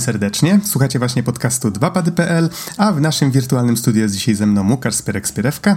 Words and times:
Witamy 0.00 0.12
serdecznie. 0.12 0.60
Słuchacie 0.64 0.98
właśnie 0.98 1.22
podcastu 1.22 1.68
2pady.pl, 1.68 2.48
a 2.76 2.92
w 2.92 3.00
naszym 3.00 3.30
wirtualnym 3.30 3.76
studiu 3.76 4.00
jest 4.00 4.14
dzisiaj 4.14 4.34
ze 4.34 4.46
mną 4.46 4.70
Łukasz 4.70 4.94
Spierek-Spierewka. 4.94 5.76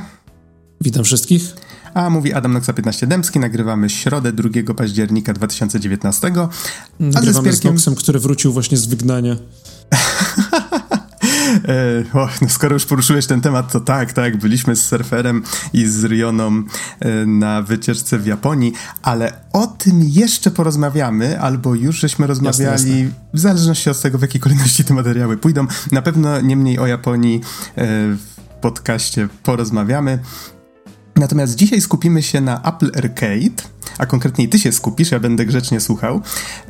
Witam 0.82 1.04
wszystkich. 1.04 1.54
A 1.94 2.10
mówi 2.10 2.34
Adam 2.34 2.54
Noxa 2.54 2.74
15 2.74 3.08
Dębski. 3.08 3.40
Nagrywamy 3.40 3.90
środę 3.90 4.34
2 4.34 4.74
października 4.74 5.34
2019. 5.34 6.28
A 6.28 6.50
Nagrywamy 7.00 7.34
ze 7.34 7.58
Spierkiem... 7.58 7.60
z 7.60 7.64
Noxem, 7.64 7.96
który 7.96 8.20
wrócił 8.20 8.54
właśnie 8.54 8.78
z 8.78 8.86
wygnania. 8.86 9.36
E, 11.68 12.20
o, 12.20 12.30
no 12.42 12.50
skoro 12.50 12.74
już 12.74 12.86
poruszyłeś 12.86 13.26
ten 13.26 13.42
temat, 13.42 13.72
to 13.72 13.80
tak, 13.80 14.14
tak, 14.14 14.38
byliśmy 14.38 14.76
z 14.76 14.86
surferem 14.86 15.44
i 15.74 15.86
z 15.86 16.04
Rioną 16.04 16.64
e, 17.00 17.26
na 17.26 17.62
wycieczce 17.62 18.20
w 18.20 18.26
Japonii, 18.26 18.74
ale 19.02 19.34
o 19.54 19.68
tym 19.68 20.04
jeszcze 20.04 20.52
porozmawiamy, 20.52 21.40
albo 21.40 21.76
już 21.76 22.00
żeśmy 22.00 22.28
rozmawiali, 22.28 22.72
jasne, 22.72 23.00
jasne. 23.00 23.14
w 23.34 23.40
zależności 23.40 23.90
od 23.90 24.02
tego, 24.02 24.18
w 24.18 24.22
jakiej 24.22 24.42
kolejności 24.42 24.84
te 24.84 24.94
materiały 24.94 25.38
pójdą. 25.38 25.68
Na 25.92 26.02
pewno 26.02 26.42
niemniej 26.42 26.80
o 26.80 26.88
Japonii 26.88 27.36
e, 27.36 27.42
w 27.76 28.28
podcaście 28.62 29.28
porozmawiamy. 29.44 30.20
Natomiast 31.16 31.56
dzisiaj 31.56 31.82
skupimy 31.82 32.24
się 32.24 32.42
na 32.42 32.62
Apple 32.62 32.92
Arcade, 32.98 33.64
a 33.98 34.06
konkretniej 34.06 34.50
ty 34.50 34.60
się 34.60 34.72
skupisz, 34.72 35.12
ja 35.12 35.20
będę 35.20 35.46
grzecznie 35.46 35.80
słuchał. 35.80 36.22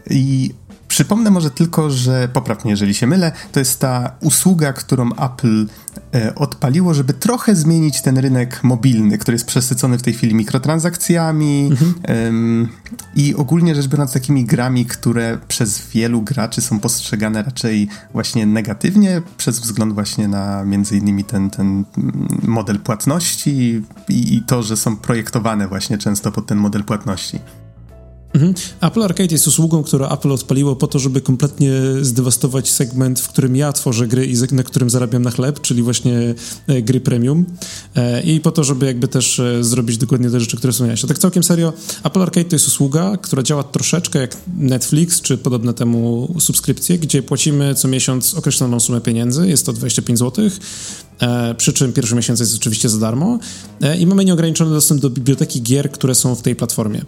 I 0.10 0.54
Przypomnę 0.94 1.32
może 1.32 1.52
tylko, 1.52 1.90
że 1.90 2.30
poprawnie, 2.34 2.72
jeżeli 2.72 2.94
się 2.94 3.08
mylę, 3.08 3.32
to 3.52 3.60
jest 3.60 3.80
ta 3.80 4.12
usługa, 4.22 4.74
którą 4.74 5.10
Apple 5.14 5.68
e, 6.16 6.36
odpaliło, 6.36 6.94
żeby 6.94 7.14
trochę 7.14 7.56
zmienić 7.56 8.02
ten 8.02 8.18
rynek 8.18 8.64
mobilny, 8.64 9.18
który 9.18 9.36
jest 9.36 9.46
przesycony 9.46 9.98
w 9.98 10.02
tej 10.02 10.14
chwili 10.14 10.36
mikrotransakcjami 10.36 11.68
mhm. 11.72 11.94
ym, 12.10 12.68
i 13.16 13.36
ogólnie 13.36 13.76
rzecz 13.76 13.88
biorąc 13.88 14.14
takimi 14.14 14.46
grami, 14.46 14.86
które 14.86 15.38
przez 15.48 15.88
wielu 15.88 16.22
graczy 16.22 16.62
są 16.62 16.80
postrzegane 16.80 17.44
raczej 17.44 17.88
właśnie 18.12 18.46
negatywnie, 18.46 19.22
przez 19.38 19.60
wzgląd 19.60 19.94
właśnie 19.94 20.28
na 20.28 20.64
między 20.66 20.98
innymi 20.98 21.24
ten, 21.24 21.50
ten 21.50 21.86
model 22.44 22.80
płatności 22.80 23.84
i, 24.10 24.36
i 24.36 24.42
to, 24.42 24.64
że 24.64 24.78
są 24.78 24.98
projektowane 24.98 25.68
właśnie 25.68 25.98
często 25.98 26.32
pod 26.32 26.46
ten 26.46 26.58
model 26.58 26.84
płatności. 26.84 27.40
Mhm. 28.34 28.54
Apple 28.82 29.04
Arcade 29.04 29.32
jest 29.32 29.48
usługą, 29.48 29.84
którą 29.84 30.10
Apple 30.10 30.32
odpaliło 30.32 30.76
po 30.76 30.88
to, 30.88 31.00
żeby 31.00 31.22
kompletnie 31.22 31.72
zdewastować 32.02 32.72
segment, 32.72 33.20
w 33.20 33.28
którym 33.28 33.56
ja 33.56 33.74
tworzę 33.74 34.08
gry 34.08 34.26
i 34.26 34.36
na 34.52 34.64
którym 34.64 34.90
zarabiam 34.90 35.22
na 35.22 35.32
chleb, 35.32 35.62
czyli 35.62 35.84
właśnie 35.84 36.36
e, 36.68 36.82
gry 36.82 37.02
premium. 37.02 37.46
E, 37.96 38.22
I 38.22 38.40
po 38.40 38.52
to, 38.52 38.64
żeby 38.64 38.86
jakby 38.86 39.08
też 39.08 39.40
e, 39.40 39.64
zrobić 39.64 39.98
dokładnie 39.98 40.30
te 40.30 40.40
rzeczy, 40.40 40.58
które 40.58 40.74
są 40.74 40.86
A 41.04 41.08
Tak 41.08 41.20
całkiem 41.20 41.44
serio, 41.44 41.74
Apple 42.04 42.22
Arcade 42.22 42.46
to 42.46 42.56
jest 42.56 42.68
usługa, 42.68 43.18
która 43.18 43.44
działa 43.44 43.64
troszeczkę 43.64 44.20
jak 44.20 44.38
Netflix, 44.58 45.22
czy 45.22 45.38
podobne 45.38 45.74
temu 45.74 46.36
subskrypcje, 46.40 47.00
gdzie 47.00 47.24
płacimy 47.24 47.76
co 47.76 47.88
miesiąc 47.88 48.34
określoną 48.34 48.80
sumę 48.80 49.02
pieniędzy, 49.02 49.48
jest 49.48 49.66
to 49.66 49.74
25 49.74 50.20
zł, 50.20 50.50
przy 51.58 51.74
czym 51.74 51.94
pierwszy 51.94 52.16
miesiąc 52.16 52.40
jest 52.40 52.56
oczywiście 52.56 52.90
za 52.90 52.98
darmo 53.00 53.40
i 54.00 54.08
mamy 54.08 54.26
nieograniczony 54.26 54.72
dostęp 54.72 55.02
do 55.02 55.10
biblioteki 55.10 55.62
gier, 55.62 55.92
które 55.92 56.16
są 56.16 56.36
w 56.36 56.42
tej 56.42 56.56
platformie. 56.56 57.02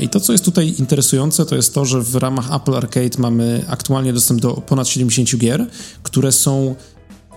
I 0.00 0.08
to, 0.08 0.20
co 0.20 0.32
jest 0.32 0.44
tutaj 0.44 0.74
interesujące 0.78 1.46
to 1.46 1.56
jest 1.56 1.74
to, 1.74 1.84
że 1.84 2.02
w 2.02 2.14
ramach 2.14 2.54
Apple 2.54 2.74
Arcade 2.74 3.18
mamy 3.18 3.64
aktualnie 3.68 4.12
dostęp 4.12 4.40
do 4.40 4.50
ponad 4.50 4.88
70 4.88 5.36
gier, 5.36 5.66
które 6.02 6.32
są 6.32 6.74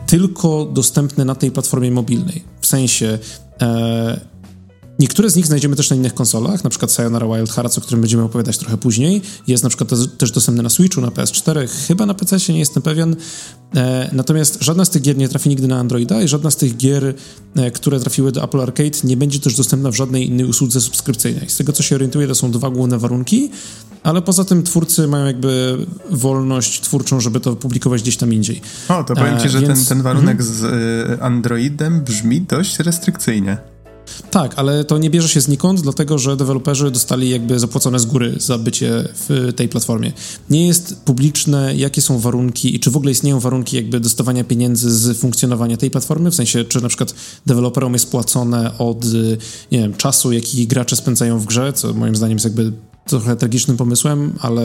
tylko 0.07 0.65
dostępne 0.65 1.25
na 1.25 1.35
tej 1.35 1.51
platformie 1.51 1.91
mobilnej. 1.91 2.43
W 2.61 2.67
sensie 2.67 3.19
e, 3.61 4.19
Niektóre 5.01 5.29
z 5.29 5.35
nich 5.35 5.45
znajdziemy 5.45 5.75
też 5.75 5.89
na 5.89 5.95
innych 5.95 6.13
konsolach, 6.13 6.63
na 6.63 6.69
przykład 6.69 6.91
Sayonara 6.91 7.27
Wild 7.27 7.51
Hearts, 7.51 7.77
o 7.77 7.81
którym 7.81 8.01
będziemy 8.01 8.23
opowiadać 8.23 8.57
trochę 8.57 8.77
później. 8.77 9.21
Jest 9.47 9.63
na 9.63 9.69
przykład 9.69 9.89
też 10.17 10.31
dostępny 10.31 10.63
na 10.63 10.69
Switchu, 10.69 11.01
na 11.01 11.07
PS4, 11.07 11.67
chyba 11.87 12.05
na 12.05 12.13
PC, 12.13 12.53
nie 12.53 12.59
jestem 12.59 12.83
pewien. 12.83 13.15
E, 13.75 14.09
natomiast 14.13 14.57
żadna 14.63 14.85
z 14.85 14.89
tych 14.89 15.01
gier 15.01 15.17
nie 15.17 15.29
trafi 15.29 15.49
nigdy 15.49 15.67
na 15.67 15.79
Androida 15.79 16.21
i 16.21 16.27
żadna 16.27 16.51
z 16.51 16.55
tych 16.55 16.77
gier, 16.77 17.13
e, 17.55 17.71
które 17.71 17.99
trafiły 17.99 18.31
do 18.31 18.43
Apple 18.43 18.61
Arcade, 18.61 18.97
nie 19.03 19.17
będzie 19.17 19.39
też 19.39 19.55
dostępna 19.55 19.91
w 19.91 19.95
żadnej 19.95 20.27
innej 20.27 20.45
usłudze 20.45 20.81
subskrypcyjnej. 20.81 21.49
Z 21.49 21.57
tego, 21.57 21.73
co 21.73 21.83
się 21.83 21.95
orientuję, 21.95 22.27
to 22.27 22.35
są 22.35 22.51
dwa 22.51 22.69
główne 22.69 22.97
warunki, 22.97 23.49
ale 24.03 24.21
poza 24.21 24.45
tym 24.45 24.63
twórcy 24.63 25.07
mają 25.07 25.25
jakby 25.25 25.77
wolność 26.09 26.81
twórczą, 26.81 27.19
żeby 27.19 27.39
to 27.39 27.55
publikować 27.55 28.01
gdzieś 28.01 28.17
tam 28.17 28.33
indziej. 28.33 28.61
O, 28.89 29.03
to 29.03 29.15
powiem 29.15 29.39
ci, 29.39 29.49
że 29.49 29.59
więc... 29.59 29.79
ten, 29.79 29.87
ten 29.87 30.01
warunek 30.01 30.41
mm 30.41 30.51
-hmm. 30.51 30.55
z 30.55 31.21
Androidem 31.21 32.01
brzmi 32.01 32.41
dość 32.41 32.79
restrykcyjnie. 32.79 33.70
Tak, 34.31 34.53
ale 34.55 34.85
to 34.85 34.97
nie 34.97 35.09
bierze 35.09 35.27
się 35.29 35.41
znikąd, 35.41 35.81
dlatego 35.81 36.17
że 36.17 36.37
deweloperzy 36.37 36.91
dostali 36.91 37.29
jakby 37.29 37.59
zapłacone 37.59 37.99
z 37.99 38.05
góry 38.05 38.35
za 38.37 38.57
bycie 38.57 39.07
w 39.13 39.53
tej 39.55 39.69
platformie. 39.69 40.11
Nie 40.49 40.67
jest 40.67 40.95
publiczne, 41.05 41.75
jakie 41.75 42.01
są 42.01 42.19
warunki 42.19 42.75
i 42.75 42.79
czy 42.79 42.91
w 42.91 42.97
ogóle 42.97 43.11
istnieją 43.11 43.39
warunki 43.39 43.75
jakby 43.75 43.99
dostawania 43.99 44.43
pieniędzy 44.43 44.91
z 44.91 45.17
funkcjonowania 45.17 45.77
tej 45.77 45.91
platformy, 45.91 46.31
w 46.31 46.35
sensie 46.35 46.65
czy 46.65 46.81
na 46.81 46.87
przykład 46.87 47.15
deweloperom 47.45 47.93
jest 47.93 48.11
płacone 48.11 48.77
od, 48.77 49.05
nie 49.71 49.79
wiem, 49.79 49.93
czasu, 49.93 50.31
jaki 50.31 50.67
gracze 50.67 50.95
spędzają 50.95 51.39
w 51.39 51.45
grze, 51.45 51.73
co 51.73 51.93
moim 51.93 52.15
zdaniem 52.15 52.35
jest 52.35 52.45
jakby 52.45 52.71
trochę 53.05 53.35
tragicznym 53.35 53.77
pomysłem, 53.77 54.33
ale 54.39 54.63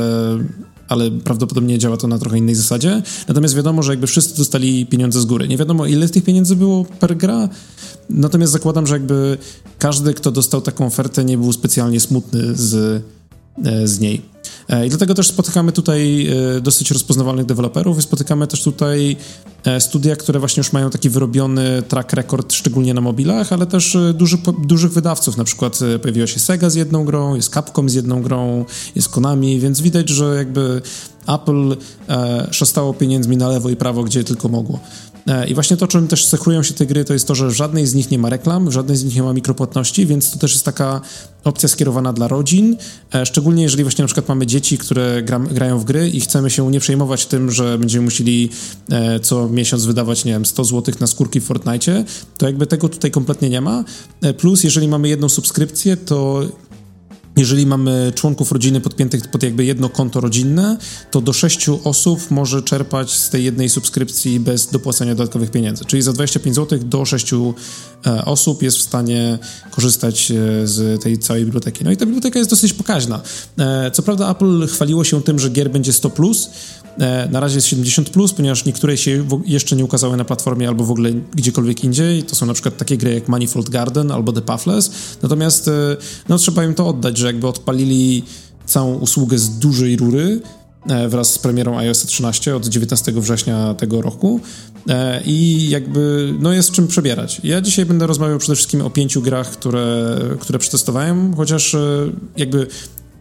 ale 0.88 1.10
prawdopodobnie 1.10 1.78
działa 1.78 1.96
to 1.96 2.08
na 2.08 2.18
trochę 2.18 2.38
innej 2.38 2.54
zasadzie. 2.54 3.02
Natomiast 3.28 3.54
wiadomo, 3.56 3.82
że 3.82 3.92
jakby 3.92 4.06
wszyscy 4.06 4.38
dostali 4.38 4.86
pieniądze 4.86 5.20
z 5.20 5.24
góry. 5.24 5.48
Nie 5.48 5.56
wiadomo, 5.56 5.86
ile 5.86 6.08
tych 6.08 6.24
pieniędzy 6.24 6.56
było 6.56 6.84
per 6.84 7.16
gra, 7.16 7.48
natomiast 8.10 8.52
zakładam, 8.52 8.86
że 8.86 8.94
jakby 8.94 9.38
każdy, 9.78 10.14
kto 10.14 10.30
dostał 10.30 10.60
taką 10.60 10.86
ofertę, 10.86 11.24
nie 11.24 11.38
był 11.38 11.52
specjalnie 11.52 12.00
smutny 12.00 12.54
z, 12.54 13.02
z 13.84 14.00
niej. 14.00 14.22
E, 14.68 14.86
I 14.86 14.88
dlatego 14.88 15.14
też 15.14 15.28
spotykamy 15.28 15.72
tutaj 15.72 16.26
e, 16.56 16.60
dosyć 16.60 16.90
rozpoznawalnych 16.90 17.46
deweloperów 17.46 17.98
i 17.98 18.02
spotykamy 18.02 18.46
też 18.46 18.62
tutaj 18.62 19.16
e, 19.64 19.80
studia, 19.80 20.16
które 20.16 20.38
właśnie 20.40 20.60
już 20.60 20.72
mają 20.72 20.90
taki 20.90 21.10
wyrobiony 21.10 21.82
track 21.88 22.12
record, 22.12 22.52
szczególnie 22.52 22.94
na 22.94 23.00
mobilach, 23.00 23.52
ale 23.52 23.66
też 23.66 23.96
duży, 24.14 24.38
dużych 24.66 24.92
wydawców. 24.92 25.36
Na 25.36 25.44
przykład 25.44 25.78
pojawiła 26.02 26.26
się 26.26 26.40
Sega 26.40 26.70
z 26.70 26.74
jedną 26.74 27.04
grą, 27.04 27.34
jest 27.34 27.54
Capcom 27.54 27.88
z 27.88 27.94
jedną 27.94 28.22
grą, 28.22 28.64
jest 28.94 29.08
Konami, 29.08 29.60
więc 29.60 29.80
widać, 29.80 30.08
że 30.08 30.36
jakby 30.36 30.82
Apple 31.28 31.76
e, 32.08 32.48
szostało 32.50 32.94
pieniędzmi 32.94 33.36
na 33.36 33.48
lewo 33.48 33.70
i 33.70 33.76
prawo, 33.76 34.04
gdzie 34.04 34.24
tylko 34.24 34.48
mogło. 34.48 34.80
E, 35.26 35.48
I 35.48 35.54
właśnie 35.54 35.76
to, 35.76 35.86
czym 35.86 36.08
też 36.08 36.26
cechują 36.26 36.62
się 36.62 36.74
te 36.74 36.86
gry, 36.86 37.04
to 37.04 37.12
jest 37.12 37.28
to, 37.28 37.34
że 37.34 37.48
w 37.48 37.52
żadnej 37.52 37.86
z 37.86 37.94
nich 37.94 38.10
nie 38.10 38.18
ma 38.18 38.30
reklam, 38.30 38.68
w 38.68 38.72
żadnej 38.72 38.96
z 38.96 39.04
nich 39.04 39.14
nie 39.14 39.22
ma 39.22 39.32
mikropłatności, 39.32 40.06
więc 40.06 40.30
to 40.30 40.38
też 40.38 40.52
jest 40.52 40.64
taka 40.64 41.00
opcja 41.44 41.68
skierowana 41.68 42.12
dla 42.12 42.28
rodzin, 42.28 42.76
e, 43.14 43.26
szczególnie 43.26 43.62
jeżeli 43.62 43.84
właśnie 43.84 44.02
na 44.02 44.06
przykład 44.06 44.28
mamy 44.28 44.46
dzieci, 44.46 44.78
które 44.78 45.22
gra, 45.22 45.38
grają 45.38 45.78
w 45.78 45.84
gry 45.84 46.08
i 46.08 46.20
chcemy 46.20 46.50
się 46.50 46.70
nie 46.70 46.80
przejmować 46.80 47.26
tym, 47.26 47.50
że 47.50 47.78
będziemy 47.78 48.04
musieli 48.04 48.50
e, 48.90 49.20
co 49.20 49.48
miesiąc 49.48 49.84
wydawać, 49.84 50.24
nie 50.24 50.32
wiem, 50.32 50.46
100 50.46 50.64
zł 50.64 50.94
na 51.00 51.06
skórki 51.06 51.40
w 51.40 51.44
Fortnite, 51.44 52.04
to 52.38 52.46
jakby 52.46 52.66
tego 52.66 52.88
tutaj 52.88 53.10
kompletnie 53.10 53.50
nie 53.50 53.60
ma. 53.60 53.84
Plus, 54.36 54.64
jeżeli 54.64 54.88
mamy 54.88 55.08
jedną 55.08 55.28
subskrypcję, 55.28 55.96
to 55.96 56.42
jeżeli 57.36 57.66
mamy 57.66 58.12
członków 58.14 58.52
rodziny 58.52 58.80
podpiętych 58.80 59.28
pod 59.28 59.42
jakby 59.42 59.64
jedno 59.64 59.88
konto 59.88 60.20
rodzinne, 60.20 60.76
to 61.10 61.20
do 61.20 61.32
sześciu 61.32 61.80
osób 61.84 62.30
może 62.30 62.62
czerpać 62.62 63.10
z 63.10 63.30
tej 63.30 63.44
jednej 63.44 63.68
subskrypcji 63.68 64.40
bez 64.40 64.66
dopłacania 64.66 65.14
dodatkowych 65.14 65.50
pieniędzy. 65.50 65.84
Czyli 65.84 66.02
za 66.02 66.12
25 66.12 66.56
zł 66.56 66.78
do 66.78 67.04
sześciu 67.04 67.54
e, 68.06 68.24
osób 68.24 68.62
jest 68.62 68.76
w 68.76 68.82
stanie 68.82 69.38
korzystać 69.70 70.30
e, 70.30 70.34
z 70.66 71.02
tej 71.02 71.18
całej 71.18 71.44
biblioteki. 71.44 71.84
No 71.84 71.90
i 71.90 71.96
ta 71.96 72.06
biblioteka 72.06 72.38
jest 72.38 72.50
dosyć 72.50 72.72
pokaźna. 72.72 73.20
E, 73.58 73.90
co 73.90 74.02
prawda 74.02 74.30
Apple 74.30 74.66
chwaliło 74.66 75.04
się 75.04 75.22
tym, 75.22 75.38
że 75.38 75.50
gier 75.50 75.70
będzie 75.70 75.92
100+, 75.92 76.10
plus, 76.10 76.50
na 77.30 77.40
razie 77.40 77.56
jest 77.56 77.68
70+, 77.68 78.10
plus, 78.10 78.32
ponieważ 78.32 78.64
niektóre 78.64 78.96
się 78.96 79.26
jeszcze 79.46 79.76
nie 79.76 79.84
ukazały 79.84 80.16
na 80.16 80.24
platformie 80.24 80.68
albo 80.68 80.84
w 80.84 80.90
ogóle 80.90 81.12
gdziekolwiek 81.12 81.84
indziej. 81.84 82.22
To 82.22 82.36
są 82.36 82.46
na 82.46 82.54
przykład 82.54 82.76
takie 82.76 82.96
gry 82.96 83.14
jak 83.14 83.28
Manifold 83.28 83.70
Garden 83.70 84.10
albo 84.10 84.32
The 84.32 84.42
Pathless. 84.42 84.90
Natomiast 85.22 85.70
no, 86.28 86.38
trzeba 86.38 86.64
im 86.64 86.74
to 86.74 86.88
oddać, 86.88 87.18
że 87.18 87.26
jakby 87.26 87.48
odpalili 87.48 88.22
całą 88.66 88.94
usługę 88.94 89.38
z 89.38 89.58
dużej 89.58 89.96
rury 89.96 90.40
e, 90.88 91.08
wraz 91.08 91.32
z 91.32 91.38
premierą 91.38 91.78
iOS 91.78 92.06
13 92.06 92.56
od 92.56 92.66
19 92.66 93.12
września 93.12 93.74
tego 93.74 94.02
roku 94.02 94.40
e, 94.88 95.22
i 95.24 95.68
jakby 95.70 96.34
no 96.40 96.52
jest 96.52 96.70
czym 96.70 96.88
przebierać. 96.88 97.40
Ja 97.44 97.60
dzisiaj 97.60 97.86
będę 97.86 98.06
rozmawiał 98.06 98.38
przede 98.38 98.56
wszystkim 98.56 98.82
o 98.82 98.90
pięciu 98.90 99.22
grach, 99.22 99.50
które, 99.50 100.16
które 100.40 100.58
przetestowałem, 100.58 101.34
chociaż 101.36 101.74
e, 101.74 101.78
jakby 102.36 102.66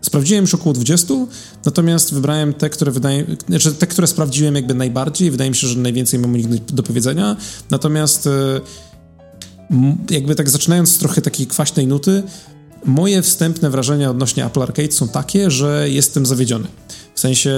Sprawdziłem 0.05 0.43
już 0.43 0.53
około 0.53 0.73
20, 0.73 1.13
natomiast 1.65 2.13
wybrałem 2.13 2.53
te, 2.53 2.69
które 2.69 2.91
wydaje, 2.91 3.25
znaczy 3.47 3.73
te, 3.73 3.87
które 3.87 4.07
sprawdziłem 4.07 4.55
jakby 4.55 4.73
najbardziej. 4.73 5.31
Wydaje 5.31 5.49
mi 5.49 5.55
się, 5.55 5.67
że 5.67 5.79
najwięcej 5.79 6.19
mam 6.19 6.35
nich 6.35 6.65
do 6.65 6.83
powiedzenia. 6.83 7.35
Natomiast 7.69 8.29
jakby 10.09 10.35
tak 10.35 10.49
zaczynając 10.49 10.91
z 10.91 10.97
trochę 10.97 11.21
takiej 11.21 11.47
kwaśnej 11.47 11.87
nuty, 11.87 12.23
Moje 12.85 13.21
wstępne 13.21 13.69
wrażenia 13.69 14.09
odnośnie 14.09 14.45
Apple 14.45 14.61
Arcade 14.61 14.91
są 14.91 15.07
takie, 15.07 15.51
że 15.51 15.89
jestem 15.89 16.25
zawiedziony. 16.25 16.67
W 17.15 17.19
sensie, 17.19 17.53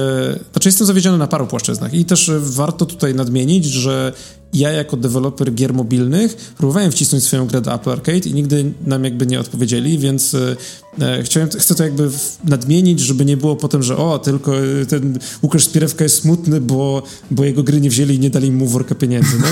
znaczy 0.52 0.68
jestem 0.68 0.88
zawiedziony 0.88 1.18
na 1.18 1.28
paru 1.28 1.48
płaszczyznach 1.48 1.94
i 1.94 2.06
też 2.06 2.32
warto 2.40 2.86
tutaj 2.86 3.16
nadmienić, 3.16 3.66
że 3.66 4.14
ja 4.54 4.72
jako 4.72 4.98
deweloper 4.98 5.54
gier 5.54 5.74
mobilnych 5.74 6.36
próbowałem 6.58 6.92
wcisnąć 6.92 7.24
swoją 7.24 7.48
grę 7.48 7.62
do 7.62 7.74
Apple 7.74 7.90
Arcade 7.90 8.30
i 8.30 8.34
nigdy 8.34 8.72
nam 8.86 9.04
jakby 9.04 9.28
nie 9.28 9.40
odpowiedzieli, 9.40 9.98
więc 9.98 10.34
e, 10.34 10.56
e 11.02 11.24
chciałem, 11.24 11.50
chcę 11.50 11.76
to 11.76 11.84
jakby 11.84 12.10
nadmienić, 12.44 13.00
żeby 13.00 13.26
nie 13.26 13.38
było 13.38 13.56
potem, 13.56 13.84
że 13.84 13.98
o, 13.98 14.20
tylko 14.20 14.58
e, 14.58 14.86
ten 14.86 15.20
Łukasz 15.44 15.64
Spierewka 15.64 16.04
jest 16.04 16.22
smutny, 16.22 16.62
bo, 16.62 17.04
bo 17.32 17.44
jego 17.46 17.64
gry 17.64 17.82
nie 17.82 17.90
wzięli 17.90 18.16
i 18.16 18.20
nie 18.20 18.30
dali 18.30 18.52
mu 18.52 18.68
worka 18.68 18.96
pieniędzy. 18.96 19.40
No, 19.40 19.48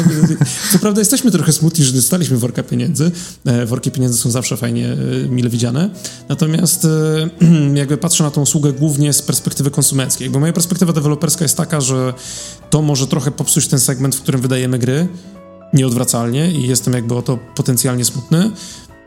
co 0.72 0.80
prawda 0.80 1.02
jesteśmy 1.02 1.32
trochę 1.32 1.52
smutni, 1.54 1.86
że 1.86 1.94
dostaliśmy 1.94 2.38
worka 2.38 2.64
pieniędzy. 2.64 3.12
E, 3.46 3.66
worki 3.66 3.92
pieniędzy 3.92 4.18
są 4.18 4.32
zawsze 4.32 4.58
fajnie, 4.58 4.88
e, 5.26 5.30
mile 5.30 5.50
widziane. 5.50 5.90
Natomiast 6.30 6.86
e, 6.86 7.30
jakby 7.80 7.98
patrzę 7.98 8.24
na 8.24 8.32
tą 8.32 8.42
usługę 8.42 8.74
głównie 8.74 9.14
z 9.14 9.22
perspektywy 9.22 9.72
konsumenckiej, 9.72 10.30
bo 10.30 10.40
moja 10.40 10.54
perspektywa 10.54 10.94
deweloperska 10.94 11.46
jest 11.46 11.58
taka, 11.58 11.82
że 11.82 12.14
to 12.70 12.82
może 12.82 13.08
trochę 13.08 13.32
popsuć 13.32 13.68
ten 13.68 13.80
segment, 13.80 14.16
w 14.16 14.22
którym 14.22 14.42
wydajemy 14.42 14.80
nieodwracalnie 15.74 16.52
i 16.52 16.68
jestem 16.68 16.94
jakby 16.94 17.16
o 17.16 17.22
to 17.22 17.40
potencjalnie 17.56 18.06
smutny. 18.06 18.52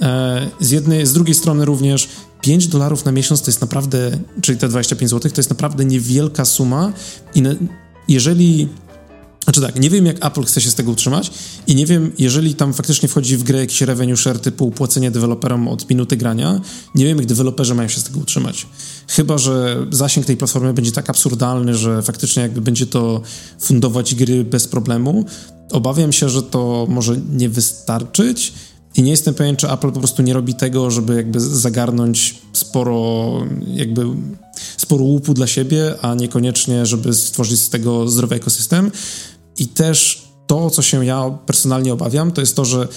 E, 0.03 0.51
z 0.61 0.71
jednej, 0.71 1.07
z 1.07 1.13
drugiej 1.13 1.35
strony 1.35 1.65
również 1.65 2.09
5 2.41 2.67
dolarów 2.67 3.05
na 3.05 3.13
miesiąc 3.13 3.43
to 3.43 3.49
jest 3.49 3.61
naprawdę, 3.61 4.11
czyli 4.43 4.59
te 4.59 4.69
25 4.69 5.11
zł, 5.11 5.31
to 5.31 5.39
jest 5.39 5.51
naprawdę 5.51 5.85
niewielka 5.85 6.45
suma 6.45 6.93
i 7.35 7.43
na, 7.43 7.51
jeżeli 8.09 8.69
znaczy 9.45 9.61
tak, 9.61 9.81
nie 9.81 9.91
wiem 9.91 10.07
jak 10.07 10.27
Apple 10.27 10.43
chce 10.43 10.61
się 10.61 10.71
z 10.71 10.75
tego 10.75 10.91
utrzymać 10.91 11.31
i 11.67 11.75
nie 11.75 11.87
wiem, 11.87 12.13
jeżeli 12.19 12.55
tam 12.55 12.75
faktycznie 12.75 13.09
wchodzi 13.09 13.37
w 13.37 13.43
grę 13.43 13.59
jakiś 13.59 13.81
revenue 13.81 14.17
share 14.17 14.39
typu 14.39 14.71
płacenie 14.71 15.11
deweloperom 15.11 15.69
od 15.69 15.91
minuty 15.91 16.17
grania, 16.17 16.61
nie 16.95 17.05
wiem 17.05 17.19
jak 17.19 17.27
deweloperzy 17.27 17.75
mają 17.75 17.89
się 17.89 18.01
z 18.01 18.05
tego 18.05 18.21
utrzymać. 18.21 18.67
Chyba, 19.09 19.39
że 19.39 19.87
zasięg 19.91 20.27
tej 20.27 20.37
platformy 20.37 20.75
będzie 20.75 20.93
tak 20.93 21.11
absurdalny, 21.11 21.75
że 21.75 22.03
faktycznie 22.03 22.43
jakby 22.43 22.61
będzie 22.61 22.87
to 22.87 23.21
fundować 23.61 24.15
gry 24.15 24.45
bez 24.45 24.69
problemu. 24.69 25.25
Obawiam 25.73 26.13
się, 26.13 26.29
że 26.29 26.43
to 26.43 26.87
może 26.89 27.17
nie 27.33 27.49
wystarczyć 27.49 28.53
i 28.97 29.03
nie 29.03 29.11
jestem 29.11 29.35
pewien, 29.35 29.57
czy 29.57 29.71
Apple 29.71 29.93
po 29.93 29.99
prostu 29.99 30.23
nie 30.23 30.35
robi 30.35 30.55
tego, 30.55 30.91
żeby 30.91 31.15
jakby 31.15 31.41
zagarnąć 31.41 32.35
sporo 32.53 33.33
jakby 33.67 34.05
sporo 34.77 35.05
łupu 35.05 35.35
dla 35.35 35.47
siebie, 35.47 35.95
a 36.03 36.15
niekoniecznie, 36.15 36.87
żeby 36.87 37.15
stworzyć 37.15 37.61
z 37.61 37.69
tego 37.69 38.09
zdrowy 38.09 38.35
ekosystem. 38.35 38.91
I 39.59 39.67
też 39.67 40.29
to, 40.47 40.71
co 40.71 40.83
się 40.83 41.07
ja 41.07 41.31
personalnie 41.47 41.93
obawiam, 41.93 42.33
to 42.33 42.41
jest 42.41 42.57
to, 42.57 42.65
że 42.65 42.89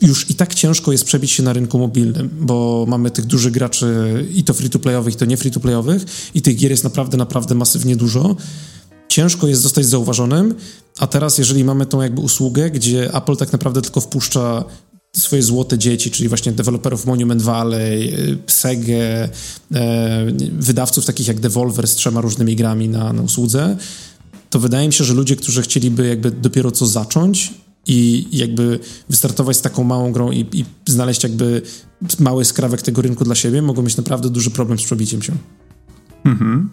już 0.00 0.30
i 0.30 0.34
tak 0.34 0.54
ciężko 0.54 0.92
jest 0.92 1.04
przebić 1.04 1.30
się 1.30 1.42
na 1.42 1.52
rynku 1.52 1.78
mobilnym, 1.78 2.30
bo 2.40 2.84
mamy 2.88 3.10
tych 3.10 3.24
dużych 3.24 3.52
graczy 3.52 4.26
i 4.34 4.44
to 4.44 4.54
free-to-playowych, 4.54 5.14
i 5.14 5.16
to 5.16 5.24
nie 5.24 5.36
free-to-playowych 5.36 6.04
i 6.34 6.42
tych 6.42 6.56
gier 6.56 6.70
jest 6.70 6.84
naprawdę, 6.84 7.16
naprawdę 7.16 7.54
masywnie 7.54 7.96
dużo. 7.96 8.36
Ciężko 9.08 9.46
jest 9.46 9.62
zostać 9.62 9.86
zauważonym, 9.86 10.54
a 10.98 11.06
teraz 11.06 11.38
jeżeli 11.38 11.64
mamy 11.64 11.86
tą 11.86 12.02
jakby 12.02 12.20
usługę, 12.20 12.70
gdzie 12.70 13.14
Apple 13.14 13.36
tak 13.36 13.52
naprawdę 13.52 13.82
tylko 13.82 14.00
wpuszcza 14.00 14.64
swoje 15.16 15.42
złote 15.42 15.78
dzieci, 15.78 16.10
czyli 16.10 16.28
właśnie 16.28 16.52
deweloperów 16.52 17.06
Monument 17.06 17.42
Valley, 17.42 18.12
Sega, 18.46 18.92
e, 18.94 19.28
wydawców 20.52 21.04
takich 21.04 21.28
jak 21.28 21.40
Devolver 21.40 21.88
z 21.88 21.94
trzema 21.94 22.20
różnymi 22.20 22.56
grami 22.56 22.88
na, 22.88 23.12
na 23.12 23.22
usłudze, 23.22 23.76
to 24.50 24.58
wydaje 24.58 24.86
mi 24.86 24.92
się, 24.92 25.04
że 25.04 25.14
ludzie, 25.14 25.36
którzy 25.36 25.62
chcieliby 25.62 26.08
jakby 26.08 26.30
dopiero 26.30 26.70
co 26.70 26.86
zacząć 26.86 27.54
i 27.86 28.28
jakby 28.32 28.78
wystartować 29.08 29.56
z 29.56 29.62
taką 29.62 29.84
małą 29.84 30.12
grą 30.12 30.30
i, 30.30 30.46
i 30.52 30.64
znaleźć 30.86 31.22
jakby 31.22 31.62
mały 32.18 32.44
skrawek 32.44 32.82
tego 32.82 33.02
rynku 33.02 33.24
dla 33.24 33.34
siebie, 33.34 33.62
mogą 33.62 33.82
mieć 33.82 33.96
naprawdę 33.96 34.30
duży 34.30 34.50
problem 34.50 34.78
z 34.78 34.84
przebiciem 34.84 35.22
się. 35.22 35.32
Mhm. 36.24 36.70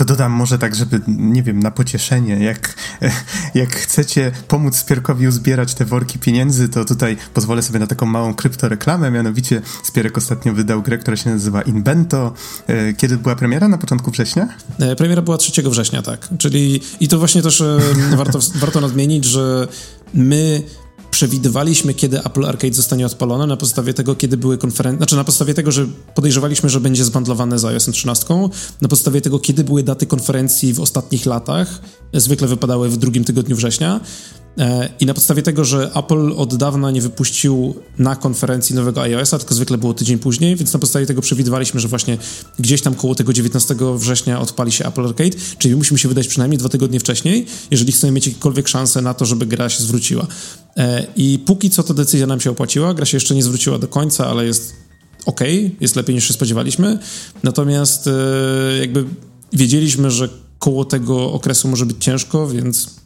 To 0.00 0.04
dodam 0.04 0.32
może 0.32 0.58
tak, 0.58 0.74
żeby, 0.74 1.00
nie 1.08 1.42
wiem, 1.42 1.60
na 1.60 1.70
pocieszenie, 1.70 2.44
jak, 2.44 2.74
jak 3.54 3.76
chcecie 3.76 4.32
pomóc 4.48 4.76
Spierkowi 4.76 5.28
uzbierać 5.28 5.74
te 5.74 5.84
worki 5.84 6.18
pieniędzy, 6.18 6.68
to 6.68 6.84
tutaj 6.84 7.16
pozwolę 7.34 7.62
sobie 7.62 7.78
na 7.78 7.86
taką 7.86 8.06
małą 8.06 8.34
kryptoreklamę, 8.34 9.10
mianowicie 9.10 9.62
Spierek 9.82 10.18
ostatnio 10.18 10.52
wydał 10.52 10.82
grę, 10.82 10.98
która 10.98 11.16
się 11.16 11.30
nazywa 11.30 11.62
Invento. 11.62 12.34
E, 12.66 12.92
kiedy 12.92 13.16
była 13.16 13.36
premiera? 13.36 13.68
Na 13.68 13.78
początku 13.78 14.10
września? 14.10 14.48
E, 14.78 14.96
premiera 14.96 15.22
była 15.22 15.36
3 15.36 15.62
września, 15.62 16.02
tak. 16.02 16.28
Czyli, 16.38 16.80
i 17.00 17.08
to 17.08 17.18
właśnie 17.18 17.42
też 17.42 17.60
e, 17.60 17.78
warto, 18.16 18.38
warto 18.54 18.80
nadmienić, 18.80 19.24
że 19.24 19.68
my 20.14 20.62
przewidywaliśmy, 21.10 21.94
kiedy 21.94 22.24
Apple 22.24 22.44
Arcade 22.44 22.74
zostanie 22.74 23.06
odpalone 23.06 23.46
na 23.46 23.56
podstawie 23.56 23.94
tego, 23.94 24.14
kiedy 24.14 24.36
były 24.36 24.58
konferencje, 24.58 24.98
znaczy 24.98 25.16
na 25.16 25.24
podstawie 25.24 25.54
tego, 25.54 25.72
że 25.72 25.86
podejrzewaliśmy, 26.14 26.68
że 26.68 26.80
będzie 26.80 27.04
zbandlowane 27.04 27.58
z 27.58 27.64
iOS 27.64 27.86
13, 27.92 28.48
na 28.80 28.88
podstawie 28.88 29.20
tego, 29.20 29.38
kiedy 29.38 29.64
były 29.64 29.82
daty 29.82 30.06
konferencji 30.06 30.74
w 30.74 30.80
ostatnich 30.80 31.26
latach, 31.26 31.80
zwykle 32.14 32.48
wypadały 32.48 32.88
w 32.88 32.96
drugim 32.96 33.24
tygodniu 33.24 33.56
września, 33.56 34.00
E, 34.00 34.39
I 35.00 35.06
na 35.06 35.14
podstawie 35.14 35.42
tego, 35.42 35.64
że 35.64 35.90
Apple 35.94 36.32
od 36.36 36.56
dawna 36.56 36.90
nie 36.90 37.02
wypuścił 37.02 37.74
na 37.98 38.16
konferencji 38.16 38.74
nowego 38.74 39.02
iOS-a, 39.02 39.38
tylko 39.38 39.54
zwykle 39.54 39.78
było 39.78 39.94
tydzień 39.94 40.18
później, 40.18 40.56
więc 40.56 40.72
na 40.72 40.78
podstawie 40.78 41.06
tego 41.06 41.22
przewidywaliśmy, 41.22 41.80
że 41.80 41.88
właśnie 41.88 42.18
gdzieś 42.58 42.82
tam 42.82 42.94
koło 42.94 43.14
tego 43.14 43.32
19 43.32 43.76
września 43.96 44.40
odpali 44.40 44.72
się 44.72 44.86
Apple 44.86 45.06
Arcade, 45.06 45.36
czyli 45.58 45.76
musimy 45.76 45.98
się 45.98 46.08
wydać 46.08 46.28
przynajmniej 46.28 46.58
dwa 46.58 46.68
tygodnie 46.68 47.00
wcześniej, 47.00 47.46
jeżeli 47.70 47.92
chcemy 47.92 48.12
mieć 48.12 48.26
jakiekolwiek 48.26 48.68
szansę 48.68 49.02
na 49.02 49.14
to, 49.14 49.24
żeby 49.24 49.46
gra 49.46 49.68
się 49.68 49.82
zwróciła. 49.82 50.26
E, 50.76 51.06
I 51.16 51.38
póki 51.46 51.70
co 51.70 51.82
ta 51.82 51.94
decyzja 51.94 52.26
nam 52.26 52.40
się 52.40 52.50
opłaciła, 52.50 52.94
gra 52.94 53.06
się 53.06 53.16
jeszcze 53.16 53.34
nie 53.34 53.42
zwróciła 53.42 53.78
do 53.78 53.88
końca, 53.88 54.26
ale 54.26 54.46
jest 54.46 54.74
ok, 55.26 55.40
jest 55.80 55.96
lepiej 55.96 56.14
niż 56.14 56.28
się 56.28 56.34
spodziewaliśmy. 56.34 56.98
Natomiast 57.42 58.06
e, 58.06 58.12
jakby 58.80 59.04
wiedzieliśmy, 59.52 60.10
że 60.10 60.28
koło 60.58 60.84
tego 60.84 61.32
okresu 61.32 61.68
może 61.68 61.86
być 61.86 61.96
ciężko, 62.00 62.48
więc 62.48 62.99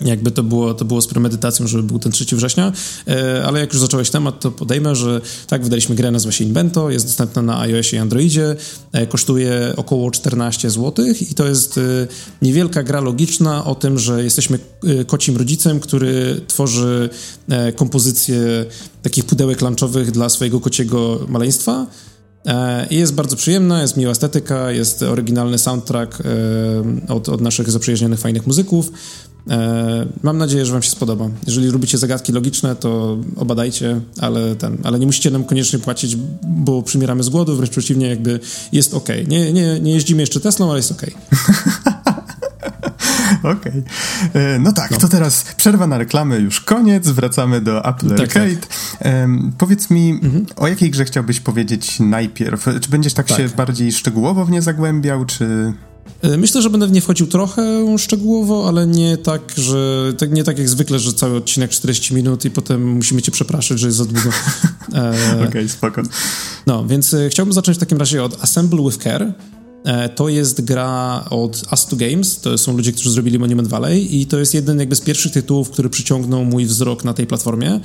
jakby 0.00 0.30
to 0.30 0.42
było, 0.42 0.74
to 0.74 0.84
było 0.84 1.02
z 1.02 1.06
premedytacją, 1.06 1.66
żeby 1.66 1.82
był 1.82 1.98
ten 1.98 2.12
3 2.12 2.36
września, 2.36 2.72
e, 3.08 3.44
ale 3.46 3.60
jak 3.60 3.72
już 3.72 3.80
zacząłeś 3.80 4.10
temat, 4.10 4.40
to 4.40 4.50
podejmę, 4.50 4.96
że 4.96 5.20
tak, 5.46 5.64
wydaliśmy 5.64 5.94
grę, 5.94 6.10
nazywa 6.10 6.32
się 6.32 6.44
Invento, 6.44 6.90
jest 6.90 7.06
dostępna 7.06 7.42
na 7.42 7.60
iOSie 7.60 7.96
i 7.96 7.98
Androidzie, 7.98 8.56
e, 8.92 9.06
kosztuje 9.06 9.72
około 9.76 10.10
14 10.10 10.70
zł 10.70 11.06
i 11.30 11.34
to 11.34 11.48
jest 11.48 11.78
e, 11.78 11.82
niewielka 12.42 12.82
gra 12.82 13.00
logiczna 13.00 13.64
o 13.64 13.74
tym, 13.74 13.98
że 13.98 14.24
jesteśmy 14.24 14.58
kocim 15.06 15.36
rodzicem, 15.36 15.80
który 15.80 16.40
tworzy 16.46 17.10
kompozycję 17.76 18.38
takich 19.02 19.24
pudełek 19.24 19.60
lunchowych 19.60 20.10
dla 20.10 20.28
swojego 20.28 20.60
kociego 20.60 21.20
maleństwa, 21.28 21.86
i 22.90 22.96
jest 22.96 23.14
bardzo 23.14 23.36
przyjemna, 23.36 23.82
jest 23.82 23.96
miła 23.96 24.12
estetyka, 24.12 24.70
jest 24.70 25.02
oryginalny 25.02 25.58
soundtrack 25.58 26.22
od, 27.08 27.28
od 27.28 27.40
naszych 27.40 27.70
zaprzyjaźnionych, 27.70 28.20
fajnych 28.20 28.46
muzyków. 28.46 28.92
E, 29.50 30.06
mam 30.22 30.38
nadzieję, 30.38 30.66
że 30.66 30.72
Wam 30.72 30.82
się 30.82 30.90
spodoba. 30.90 31.28
Jeżeli 31.46 31.66
lubicie 31.66 31.98
zagadki 31.98 32.32
logiczne, 32.32 32.76
to 32.76 33.18
obadajcie, 33.36 34.00
ale, 34.20 34.56
ten, 34.56 34.78
ale 34.82 34.98
nie 34.98 35.06
musicie 35.06 35.30
nam 35.30 35.44
koniecznie 35.44 35.78
płacić, 35.78 36.16
bo 36.42 36.82
przymieramy 36.82 37.22
z 37.22 37.28
głodu, 37.28 37.56
wręcz 37.56 37.70
przeciwnie, 37.70 38.08
jakby 38.08 38.40
jest 38.72 38.94
ok. 38.94 39.08
Nie, 39.28 39.52
nie, 39.52 39.80
nie 39.80 39.92
jeździmy 39.92 40.22
jeszcze 40.22 40.40
Teslą, 40.40 40.70
ale 40.70 40.78
jest 40.78 40.92
ok. 40.92 41.06
Okej. 43.42 43.82
Okay. 44.30 44.42
E, 44.42 44.58
no 44.58 44.72
tak, 44.72 44.90
no. 44.90 44.96
to 44.96 45.08
teraz 45.08 45.44
przerwa 45.56 45.86
na 45.86 45.98
reklamę, 45.98 46.38
już 46.38 46.60
koniec, 46.60 47.08
wracamy 47.08 47.60
do 47.60 47.84
Apple 47.84 48.08
tak, 48.08 48.20
Arcade. 48.20 48.56
Tak. 48.56 49.06
Um, 49.06 49.52
powiedz 49.58 49.90
mi, 49.90 50.10
mhm. 50.10 50.46
o 50.56 50.68
jakiej 50.68 50.90
grze 50.90 51.04
chciałbyś 51.04 51.40
powiedzieć 51.40 52.00
najpierw? 52.00 52.64
Czy 52.80 52.90
będziesz 52.90 53.14
tak, 53.14 53.28
tak, 53.28 53.36
się 53.36 53.48
bardziej 53.48 53.92
szczegółowo 53.92 54.44
w 54.44 54.50
nie 54.50 54.62
zagłębiał, 54.62 55.24
czy... 55.24 55.72
E, 56.22 56.36
myślę, 56.36 56.62
że 56.62 56.70
będę 56.70 56.86
w 56.86 56.92
nie 56.92 57.00
wchodził 57.00 57.26
trochę 57.26 57.62
szczegółowo, 57.98 58.68
ale 58.68 58.86
nie 58.86 59.16
tak, 59.16 59.42
że 59.56 60.12
tak, 60.18 60.32
nie 60.32 60.44
tak 60.44 60.58
jak 60.58 60.68
zwykle, 60.68 60.98
że 60.98 61.12
cały 61.12 61.36
odcinek 61.36 61.70
40 61.70 62.14
minut 62.14 62.44
i 62.44 62.50
potem 62.50 62.92
musimy 62.92 63.22
cię 63.22 63.32
przepraszać, 63.32 63.78
że 63.78 63.86
jest 63.86 63.98
za 63.98 64.04
długo. 64.04 64.30
E, 64.94 65.10
Okej, 65.34 65.48
okay, 65.48 65.68
spoko. 65.68 66.02
No, 66.66 66.86
więc 66.86 67.14
e, 67.14 67.28
chciałbym 67.28 67.52
zacząć 67.52 67.76
w 67.76 67.80
takim 67.80 67.98
razie 67.98 68.24
od 68.24 68.44
Assemble 68.44 68.82
with 68.82 68.98
Care. 68.98 69.32
To 70.14 70.28
jest 70.28 70.64
gra 70.64 71.24
od 71.30 71.64
Astu 71.70 71.96
Games, 71.96 72.40
to 72.40 72.58
są 72.58 72.76
ludzie, 72.76 72.92
którzy 72.92 73.10
zrobili 73.10 73.38
Monument 73.38 73.68
Valley 73.68 74.20
i 74.20 74.26
to 74.26 74.38
jest 74.38 74.54
jeden 74.54 74.78
jakby 74.78 74.96
z 74.96 75.00
pierwszych 75.00 75.32
tytułów, 75.32 75.70
który 75.70 75.90
przyciągnął 75.90 76.44
mój 76.44 76.66
wzrok 76.66 77.04
na 77.04 77.14
tej 77.14 77.26
platformie. 77.26 77.80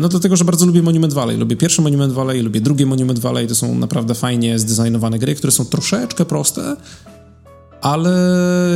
No 0.00 0.08
dlatego, 0.08 0.36
że 0.36 0.44
bardzo 0.44 0.66
lubię 0.66 0.82
Monument 0.82 1.12
Valley. 1.12 1.36
Lubię 1.36 1.56
pierwszy 1.56 1.82
Monument 1.82 2.12
Valley, 2.12 2.42
lubię 2.42 2.60
drugie 2.60 2.86
Monument 2.86 3.18
Valley. 3.18 3.46
To 3.46 3.54
są 3.54 3.74
naprawdę 3.74 4.14
fajnie 4.14 4.58
zdesignowane 4.58 5.18
gry, 5.18 5.34
które 5.34 5.50
są 5.50 5.64
troszeczkę 5.64 6.24
proste, 6.24 6.76
ale 7.82 8.10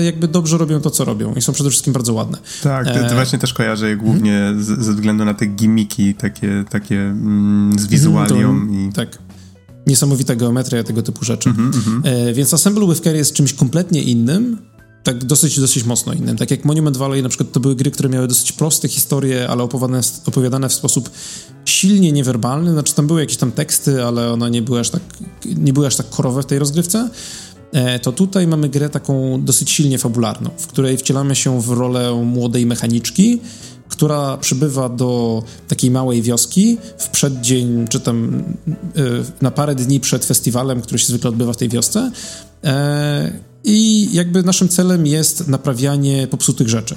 jakby 0.05 0.29
dobrze 0.29 0.59
robią 0.59 0.81
to, 0.81 0.91
co 0.91 1.05
robią 1.05 1.35
i 1.35 1.43
są 1.43 1.53
przede 1.53 1.71
wszystkim 1.71 1.93
bardzo 1.93 2.13
ładne. 2.13 2.39
Tak, 2.63 2.87
to, 2.87 2.95
to 2.95 3.01
e, 3.01 3.15
właśnie 3.15 3.39
też 3.39 3.55
kojarzę 3.55 3.89
je 3.89 3.97
głównie 3.97 4.33
hmm? 4.33 4.63
z, 4.63 4.67
ze 4.67 4.93
względu 4.93 5.25
na 5.25 5.35
te 5.35 5.47
gimmiki 5.47 6.15
takie, 6.15 6.65
takie 6.71 7.01
mm, 7.01 7.79
z 7.79 7.87
wizualią. 7.87 8.51
Mm, 8.51 8.89
i... 8.89 8.93
Tak. 8.93 9.19
Niesamowita 9.89 10.37
geometria, 10.37 10.85
tego 10.85 11.03
typu 11.03 11.25
rzeczy. 11.25 11.51
Mm 11.51 11.71
-hmm, 11.71 12.01
e, 12.05 12.33
więc 12.33 12.55
Assemble 12.55 12.87
with 12.89 13.01
Care 13.01 13.17
jest 13.17 13.33
czymś 13.33 13.53
kompletnie 13.53 14.03
innym, 14.03 14.59
tak 15.03 15.25
dosyć, 15.25 15.61
dosyć 15.61 15.85
mocno 15.85 16.13
innym. 16.13 16.37
Tak 16.37 16.51
jak 16.51 16.65
Monument 16.65 16.97
Valley 16.97 17.23
na 17.23 17.29
przykład 17.29 17.53
to 17.53 17.61
były 17.61 17.77
gry, 17.77 17.91
które 17.91 18.09
miały 18.09 18.29
dosyć 18.29 18.53
proste 18.53 18.89
historie, 18.89 19.49
ale 19.49 19.63
opowiadane, 19.63 20.01
opowiadane 20.27 20.69
w 20.69 20.75
sposób 20.75 21.11
silnie 21.65 22.13
niewerbalny, 22.13 22.73
znaczy 22.73 22.95
tam 22.95 23.07
były 23.07 23.21
jakieś 23.21 23.37
tam 23.37 23.53
teksty, 23.53 24.05
ale 24.05 24.33
one 24.33 24.51
nie 24.51 24.63
były 24.63 24.81
aż 24.81 24.91
tak, 24.91 25.03
nie 25.45 25.73
były 25.73 25.87
aż 25.87 25.97
tak 25.97 26.11
korowe 26.11 26.43
w 26.43 26.47
tej 26.47 26.59
rozgrywce. 26.59 27.11
e, 27.73 27.99
to 27.99 28.13
tutaj 28.13 28.47
mamy 28.47 28.69
grę 28.69 28.89
taką 28.89 29.45
dosyć 29.45 29.71
silnie 29.71 29.99
fabularną, 29.99 30.51
w 30.59 30.67
której 30.67 30.97
wcielamy 30.97 31.37
się 31.37 31.61
w 31.63 31.69
rolę 31.69 32.23
młodej 32.25 32.67
mechaniczki, 32.67 33.41
która 33.99 34.37
przybywa 34.37 34.89
do 34.89 35.43
takiej 35.69 35.91
małej 35.91 36.23
wioski 36.23 36.79
w 36.99 37.09
przeddzień, 37.09 37.89
czy 37.89 38.01
tam 38.01 38.43
na 39.43 39.51
parę 39.51 39.75
dni 39.75 40.01
przed 40.01 40.25
festiwalem, 40.25 40.81
który 40.81 40.99
się 40.99 41.07
zwykle 41.07 41.31
odbywa 41.31 41.53
w 41.53 41.57
tej 41.57 41.69
wiosce. 41.69 42.11
I 43.65 44.09
jakby 44.13 44.43
naszym 44.43 44.69
celem 44.69 45.07
jest 45.07 45.49
naprawianie 45.49 46.27
popsutych 46.27 46.69
rzeczy. 46.69 46.97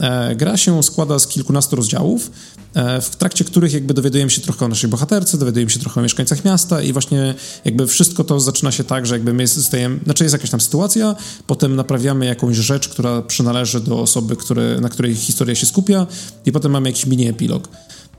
E, 0.00 0.34
gra 0.36 0.56
się 0.56 0.82
składa 0.82 1.18
z 1.18 1.26
kilkunastu 1.26 1.76
rozdziałów, 1.76 2.30
e, 2.74 3.00
w 3.00 3.16
trakcie 3.16 3.44
których 3.44 3.72
jakby 3.72 3.94
dowiadujemy 3.94 4.30
się 4.30 4.40
trochę 4.40 4.64
o 4.64 4.68
naszej 4.68 4.90
bohaterce, 4.90 5.38
dowiadujemy 5.38 5.70
się 5.70 5.80
trochę 5.80 6.00
o 6.00 6.02
mieszkańcach 6.02 6.44
miasta 6.44 6.82
i 6.82 6.92
właśnie 6.92 7.34
jakby 7.64 7.86
wszystko 7.86 8.24
to 8.24 8.40
zaczyna 8.40 8.72
się 8.72 8.84
tak, 8.84 9.06
że 9.06 9.14
jakby 9.14 9.34
my 9.34 9.46
zostajemy, 9.46 9.98
znaczy 10.04 10.24
jest 10.24 10.32
jakaś 10.32 10.50
tam 10.50 10.60
sytuacja, 10.60 11.16
potem 11.46 11.76
naprawiamy 11.76 12.26
jakąś 12.26 12.56
rzecz, 12.56 12.88
która 12.88 13.22
przynależy 13.22 13.80
do 13.80 14.00
osoby, 14.00 14.36
które, 14.36 14.80
na 14.80 14.88
której 14.88 15.14
historia 15.14 15.54
się 15.54 15.66
skupia 15.66 16.06
i 16.46 16.52
potem 16.52 16.72
mamy 16.72 16.88
jakiś 16.88 17.06
mini 17.06 17.28
epilog. 17.28 17.68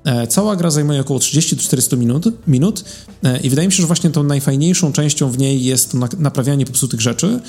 E, 0.04 0.28
cała 0.28 0.56
gra 0.56 0.72
zajmuje 0.72 1.02
około 1.02 1.20
30-400 1.20 1.98
minut, 1.98 2.48
minut 2.48 2.84
i 3.44 3.50
wydaje 3.50 3.68
mi 3.68 3.72
się, 3.72 3.82
że 3.82 3.88
właśnie 3.88 4.10
tą 4.10 4.24
najfajniejszą 4.24 4.94
częścią 4.94 5.32
w 5.32 5.38
niej 5.38 5.64
jest 5.64 5.94
naprawianie 6.18 6.66
popsutych 6.66 7.02
rzeczy, 7.02 7.40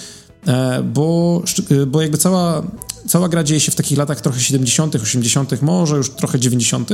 bo, 0.84 1.42
bo 1.86 2.02
jakby 2.02 2.18
cała 2.18 2.62
cała 3.10 3.28
gra 3.28 3.44
dzieje 3.44 3.60
się 3.60 3.72
w 3.72 3.74
takich 3.74 3.98
latach 3.98 4.20
trochę 4.20 4.40
70., 4.40 4.94
80., 4.94 5.62
może 5.62 5.96
już 5.96 6.10
trochę 6.10 6.38
90. 6.38 6.90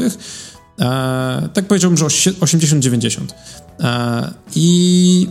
E, 0.80 1.48
tak 1.54 1.66
powiedziałbym, 1.66 1.98
że 1.98 2.06
80-90. 2.06 3.20
E, 3.80 4.34
I 4.54 5.28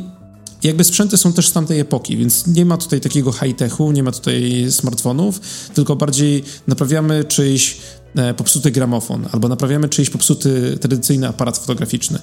jakby 0.64 0.84
sprzęty 0.84 1.18
są 1.18 1.34
też 1.34 1.48
z 1.48 1.54
tamtej 1.54 1.80
epoki, 1.80 2.18
więc 2.18 2.48
nie 2.48 2.66
ma 2.66 2.78
tutaj 2.78 3.02
takiego 3.02 3.32
high-techu, 3.32 3.92
nie 3.92 4.04
ma 4.04 4.12
tutaj 4.12 4.66
smartfonów, 4.70 5.40
tylko 5.74 5.96
bardziej 5.96 6.44
naprawiamy 6.68 7.24
czyjś 7.24 7.78
e, 8.16 8.34
popsuty 8.34 8.72
gramofon, 8.72 9.28
albo 9.32 9.48
naprawiamy 9.48 9.90
czyjś 9.90 10.10
popsuty 10.10 10.78
tradycyjny 10.82 11.28
aparat 11.28 11.58
fotograficzny. 11.58 12.20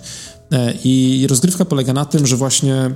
E, 0.53 0.75
I 0.85 1.27
rozgrywka 1.29 1.65
polega 1.65 1.93
na 1.93 2.05
tym, 2.05 2.27
że 2.27 2.37
właśnie 2.37 2.91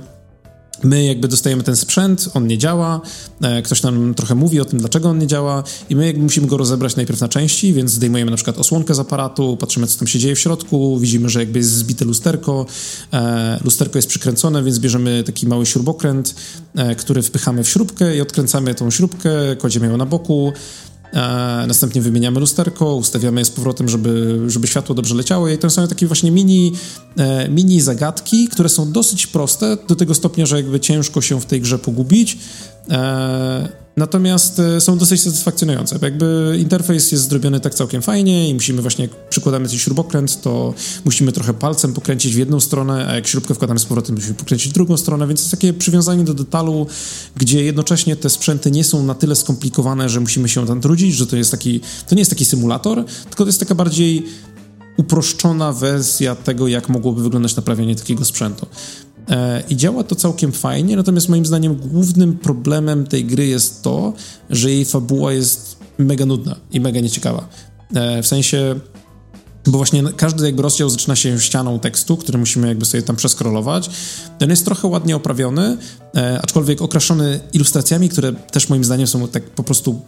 My 0.83 1.05
jakby 1.05 1.27
dostajemy 1.27 1.63
ten 1.63 1.75
sprzęt, 1.75 2.29
on 2.33 2.47
nie 2.47 2.57
działa, 2.57 3.01
e, 3.41 3.61
ktoś 3.61 3.83
nam 3.83 4.13
trochę 4.13 4.35
mówi 4.35 4.61
o 4.61 4.65
tym, 4.65 4.79
dlaczego 4.79 5.09
on 5.09 5.19
nie 5.19 5.27
działa 5.27 5.63
i 5.89 5.95
my 5.95 6.05
jakby 6.05 6.23
musimy 6.23 6.47
go 6.47 6.57
rozebrać 6.57 6.95
najpierw 6.95 7.21
na 7.21 7.27
części, 7.27 7.73
więc 7.73 7.91
zdejmujemy 7.91 8.31
na 8.31 8.37
przykład 8.37 8.57
osłonkę 8.57 8.93
z 8.95 8.99
aparatu, 8.99 9.57
patrzymy 9.57 9.87
co 9.87 9.99
tam 9.99 10.07
się 10.07 10.19
dzieje 10.19 10.35
w 10.35 10.39
środku, 10.39 10.99
widzimy, 10.99 11.29
że 11.29 11.39
jakby 11.39 11.59
jest 11.59 11.71
zbite 11.71 12.05
lusterko, 12.05 12.65
e, 13.13 13.59
lusterko 13.63 13.97
jest 13.97 14.07
przykręcone, 14.07 14.63
więc 14.63 14.79
bierzemy 14.79 15.23
taki 15.23 15.47
mały 15.47 15.65
śrubokręt, 15.65 16.35
e, 16.75 16.95
który 16.95 17.21
wpychamy 17.21 17.63
w 17.63 17.69
śrubkę 17.69 18.17
i 18.17 18.21
odkręcamy 18.21 18.75
tą 18.75 18.91
śrubkę, 18.91 19.29
kładziemy 19.55 19.87
ją 19.87 19.97
na 19.97 20.05
boku, 20.05 20.53
następnie 21.67 22.01
wymieniamy 22.01 22.39
lusterko, 22.39 22.95
ustawiamy 22.95 23.41
je 23.41 23.45
z 23.45 23.49
powrotem, 23.49 23.89
żeby, 23.89 24.43
żeby 24.47 24.67
światło 24.67 24.95
dobrze 24.95 25.15
leciało 25.15 25.49
i 25.49 25.57
to 25.57 25.69
są 25.69 25.87
takie 25.87 26.07
właśnie 26.07 26.31
mini, 26.31 26.73
e, 27.17 27.49
mini 27.49 27.81
zagadki, 27.81 28.47
które 28.47 28.69
są 28.69 28.91
dosyć 28.91 29.27
proste, 29.27 29.77
do 29.87 29.95
tego 29.95 30.15
stopnia, 30.15 30.45
że 30.45 30.55
jakby 30.55 30.79
ciężko 30.79 31.21
się 31.21 31.41
w 31.41 31.45
tej 31.45 31.61
grze 31.61 31.79
pogubić. 31.79 32.37
E, 32.89 33.87
Natomiast 33.97 34.59
e, 34.59 34.81
są 34.81 34.97
dosyć 34.97 35.21
satysfakcjonujące. 35.21 35.99
Jakby 36.01 36.57
interfejs 36.59 37.11
jest 37.11 37.29
zrobiony 37.29 37.59
tak 37.59 37.75
całkiem 37.75 38.01
fajnie 38.01 38.49
i 38.49 38.53
musimy 38.53 38.81
właśnie, 38.81 39.05
jak 39.05 39.29
przykładamy 39.29 39.67
coś 39.67 39.81
śrubokręt, 39.81 40.41
to 40.41 40.73
musimy 41.05 41.31
trochę 41.31 41.53
palcem 41.53 41.93
pokręcić 41.93 42.35
w 42.35 42.37
jedną 42.37 42.59
stronę, 42.59 43.07
a 43.07 43.15
jak 43.15 43.27
śrubkę 43.27 43.53
wkładamy 43.53 43.79
z 43.79 43.85
powrotem, 43.85 44.15
musimy 44.15 44.33
pokręcić 44.33 44.71
w 44.71 44.73
drugą 44.73 44.97
stronę, 44.97 45.27
więc 45.27 45.39
jest 45.39 45.51
takie 45.51 45.73
przywiązanie 45.73 46.23
do 46.23 46.33
detalu, 46.33 46.87
gdzie 47.35 47.63
jednocześnie 47.63 48.15
te 48.15 48.29
sprzęty 48.29 48.71
nie 48.71 48.83
są 48.83 49.03
na 49.03 49.15
tyle 49.15 49.35
skomplikowane, 49.35 50.09
że 50.09 50.19
musimy 50.19 50.49
się 50.49 50.67
tam 50.67 50.81
trudzić, 50.81 51.15
że 51.15 51.27
to 51.27 51.37
jest 51.37 51.51
taki, 51.51 51.79
to 52.07 52.15
nie 52.15 52.21
jest 52.21 52.31
taki 52.31 52.45
symulator, 52.45 53.05
tylko 53.05 53.43
to 53.43 53.49
jest 53.49 53.59
taka 53.59 53.75
bardziej 53.75 54.25
uproszczona 54.97 55.73
wersja 55.73 56.35
tego, 56.35 56.67
jak 56.67 56.89
mogłoby 56.89 57.23
wyglądać 57.23 57.55
naprawianie 57.55 57.95
takiego 57.95 58.25
sprzętu. 58.25 58.67
E, 59.29 59.63
I 59.69 59.75
działa 59.75 60.03
to 60.03 60.15
całkiem 60.15 60.51
fajnie, 60.51 60.95
natomiast 60.95 61.29
moim 61.29 61.45
zdaniem 61.45 61.75
głównym 61.75 62.37
problemem 62.37 63.07
tej 63.07 63.25
gry 63.25 63.47
jest 63.47 63.81
to, 63.81 64.13
że 64.49 64.71
jej 64.71 64.85
fabuła 64.85 65.33
jest 65.33 65.77
mega 65.97 66.25
nudna 66.25 66.55
i 66.71 66.79
mega 66.79 66.99
nieciekawa. 66.99 67.47
E, 67.95 68.23
w 68.23 68.27
sensie, 68.27 68.79
bo 69.65 69.77
właśnie 69.77 70.03
każdy 70.17 70.45
jakby 70.45 70.61
rozdział 70.61 70.89
zaczyna 70.89 71.15
się 71.15 71.39
ścianą 71.39 71.79
tekstu, 71.79 72.17
który 72.17 72.37
musimy 72.37 72.67
jakby 72.67 72.85
sobie 72.85 73.03
tam 73.03 73.15
przeskrolować. 73.15 73.89
Ten 74.39 74.49
jest 74.49 74.65
trochę 74.65 74.87
ładnie 74.87 75.15
oprawiony, 75.15 75.77
e, 76.15 76.39
aczkolwiek 76.41 76.81
okraszony 76.81 77.39
ilustracjami, 77.53 78.09
które 78.09 78.33
też 78.33 78.69
moim 78.69 78.83
zdaniem 78.83 79.07
są 79.07 79.27
tak 79.27 79.43
po 79.43 79.63
prostu 79.63 80.01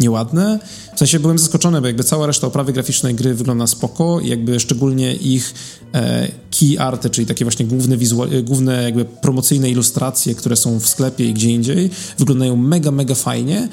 nieładne. 0.00 0.58
W 0.94 0.98
sensie 0.98 1.20
byłem 1.20 1.38
zaskoczony, 1.38 1.80
bo 1.80 1.86
jakby 1.86 2.04
cała 2.04 2.26
reszta 2.26 2.46
oprawy 2.46 2.72
graficznej 2.72 3.14
gry 3.14 3.34
wygląda 3.34 3.66
spoko 3.66 4.20
jakby 4.20 4.60
szczególnie 4.60 5.14
ich 5.14 5.54
e, 5.94 6.28
key 6.50 6.78
arty, 6.78 7.10
czyli 7.10 7.26
takie 7.26 7.44
właśnie 7.44 7.66
główne, 7.66 7.96
wizual, 7.96 8.28
główne 8.42 8.82
jakby 8.82 9.04
promocyjne 9.04 9.70
ilustracje, 9.70 10.34
które 10.34 10.56
są 10.56 10.80
w 10.80 10.88
sklepie 10.88 11.24
i 11.24 11.34
gdzie 11.34 11.50
indziej, 11.50 11.90
wyglądają 12.18 12.56
mega, 12.56 12.90
mega 12.90 13.14
fajnie, 13.14 13.68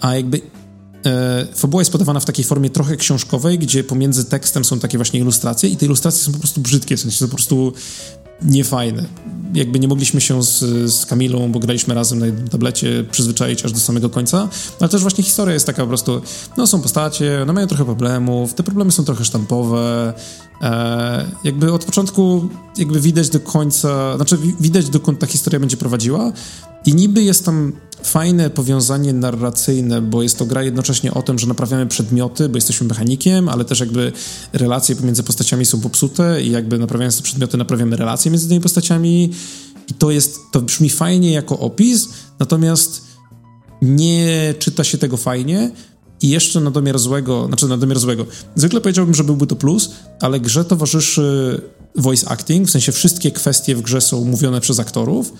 a 0.00 0.14
jakby 0.14 0.40
e, 1.06 1.46
fabuła 1.54 1.80
jest 1.80 1.92
podawana 1.92 2.20
w 2.20 2.24
takiej 2.24 2.44
formie 2.44 2.70
trochę 2.70 2.96
książkowej, 2.96 3.58
gdzie 3.58 3.84
pomiędzy 3.84 4.24
tekstem 4.24 4.64
są 4.64 4.78
takie 4.78 4.98
właśnie 4.98 5.20
ilustracje 5.20 5.70
i 5.70 5.76
te 5.76 5.86
ilustracje 5.86 6.24
są 6.24 6.32
po 6.32 6.38
prostu 6.38 6.60
brzydkie, 6.60 6.96
w 6.96 7.00
sensie 7.00 7.16
są 7.18 7.26
po 7.26 7.36
prostu 7.36 7.72
niefajne. 8.42 9.04
Jakby 9.54 9.78
nie 9.78 9.88
mogliśmy 9.88 10.20
się 10.20 10.42
z, 10.42 10.58
z 10.92 11.06
Kamilą, 11.06 11.52
bo 11.52 11.58
graliśmy 11.58 11.94
razem 11.94 12.18
na 12.18 12.50
tablecie, 12.50 13.04
przyzwyczaić 13.10 13.64
aż 13.64 13.72
do 13.72 13.80
samego 13.80 14.10
końca, 14.10 14.48
ale 14.80 14.88
też 14.88 15.02
właśnie 15.02 15.24
historia 15.24 15.54
jest 15.54 15.66
taka 15.66 15.82
po 15.82 15.88
prostu, 15.88 16.20
no 16.56 16.66
są 16.66 16.80
postacie, 16.80 17.44
no 17.46 17.52
mają 17.52 17.66
trochę 17.66 17.84
problemów, 17.84 18.54
te 18.54 18.62
problemy 18.62 18.92
są 18.92 19.04
trochę 19.04 19.24
sztampowe, 19.24 20.12
e, 20.62 21.24
jakby 21.44 21.72
od 21.72 21.84
początku 21.84 22.48
jakby 22.78 23.00
widać 23.00 23.28
do 23.28 23.40
końca, 23.40 24.16
znaczy 24.16 24.38
widać 24.60 24.88
dokąd 24.88 25.18
ta 25.18 25.26
historia 25.26 25.60
będzie 25.60 25.76
prowadziła. 25.76 26.32
I 26.86 26.94
niby 26.94 27.22
jest 27.22 27.44
tam 27.44 27.72
fajne 28.02 28.50
powiązanie 28.50 29.12
narracyjne, 29.12 30.02
bo 30.02 30.22
jest 30.22 30.38
to 30.38 30.46
gra 30.46 30.62
jednocześnie 30.62 31.14
o 31.14 31.22
tym, 31.22 31.38
że 31.38 31.46
naprawiamy 31.46 31.86
przedmioty, 31.86 32.48
bo 32.48 32.56
jesteśmy 32.56 32.86
mechanikiem, 32.86 33.48
ale 33.48 33.64
też 33.64 33.80
jakby 33.80 34.12
relacje 34.52 34.96
pomiędzy 34.96 35.22
postaciami 35.22 35.64
są 35.64 35.80
popsute 35.80 36.42
i 36.42 36.50
jakby 36.50 36.78
naprawiając 36.78 37.16
te 37.16 37.22
przedmioty 37.22 37.56
naprawiamy 37.56 37.96
relacje 37.96 38.25
między 38.30 38.48
tymi 38.48 38.60
postaciami 38.60 39.30
i 39.88 39.94
to 39.94 40.10
jest, 40.10 40.38
to 40.52 40.60
brzmi 40.60 40.90
fajnie 40.90 41.32
jako 41.32 41.58
opis, 41.58 42.08
natomiast 42.38 43.02
nie 43.82 44.54
czyta 44.58 44.84
się 44.84 44.98
tego 44.98 45.16
fajnie 45.16 45.70
i 46.22 46.28
jeszcze 46.28 46.60
na 46.60 46.70
domiar 46.70 46.98
złego, 46.98 47.46
znaczy 47.46 47.68
na 47.68 47.76
domiar 47.76 47.98
złego, 47.98 48.26
zwykle 48.54 48.80
powiedziałbym, 48.80 49.14
że 49.14 49.24
byłby 49.24 49.46
to 49.46 49.56
plus, 49.56 49.90
ale 50.20 50.40
grze 50.40 50.64
towarzyszy 50.64 51.60
voice 51.96 52.28
acting, 52.28 52.68
w 52.68 52.70
sensie 52.70 52.92
wszystkie 52.92 53.30
kwestie 53.30 53.76
w 53.76 53.82
grze 53.82 54.00
są 54.00 54.24
mówione 54.24 54.60
przez 54.60 54.80
aktorów, 54.80 55.32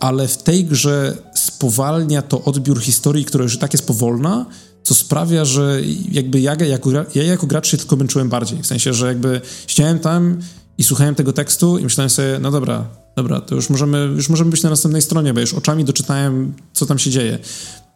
ale 0.00 0.28
w 0.28 0.36
tej 0.36 0.64
grze 0.64 1.16
spowalnia 1.34 2.22
to 2.22 2.44
odbiór 2.44 2.80
historii, 2.80 3.24
która 3.24 3.44
już 3.44 3.54
i 3.54 3.58
tak 3.58 3.72
jest 3.72 3.86
powolna, 3.86 4.46
co 4.82 4.94
sprawia, 4.94 5.44
że 5.44 5.80
jakby 6.10 6.40
ja 6.40 6.54
jako, 6.54 6.90
ja 7.14 7.22
jako 7.22 7.46
gracz 7.46 7.68
się 7.68 7.76
tylko 7.76 7.96
męczyłem 7.96 8.28
bardziej. 8.28 8.62
W 8.62 8.66
sensie, 8.66 8.94
że 8.94 9.06
jakby 9.06 9.40
siedziałem 9.66 9.98
tam 9.98 10.38
i 10.78 10.84
słuchałem 10.84 11.14
tego 11.14 11.32
tekstu 11.32 11.78
i 11.78 11.82
myślałem 11.82 12.10
sobie, 12.10 12.38
no 12.40 12.50
dobra, 12.50 12.88
dobra, 13.16 13.40
to 13.40 13.54
już 13.54 13.70
możemy, 13.70 13.98
już 13.98 14.28
możemy 14.28 14.50
być 14.50 14.62
na 14.62 14.70
następnej 14.70 15.02
stronie, 15.02 15.34
bo 15.34 15.40
już 15.40 15.54
oczami 15.54 15.84
doczytałem, 15.84 16.54
co 16.72 16.86
tam 16.86 16.98
się 16.98 17.10
dzieje. 17.10 17.38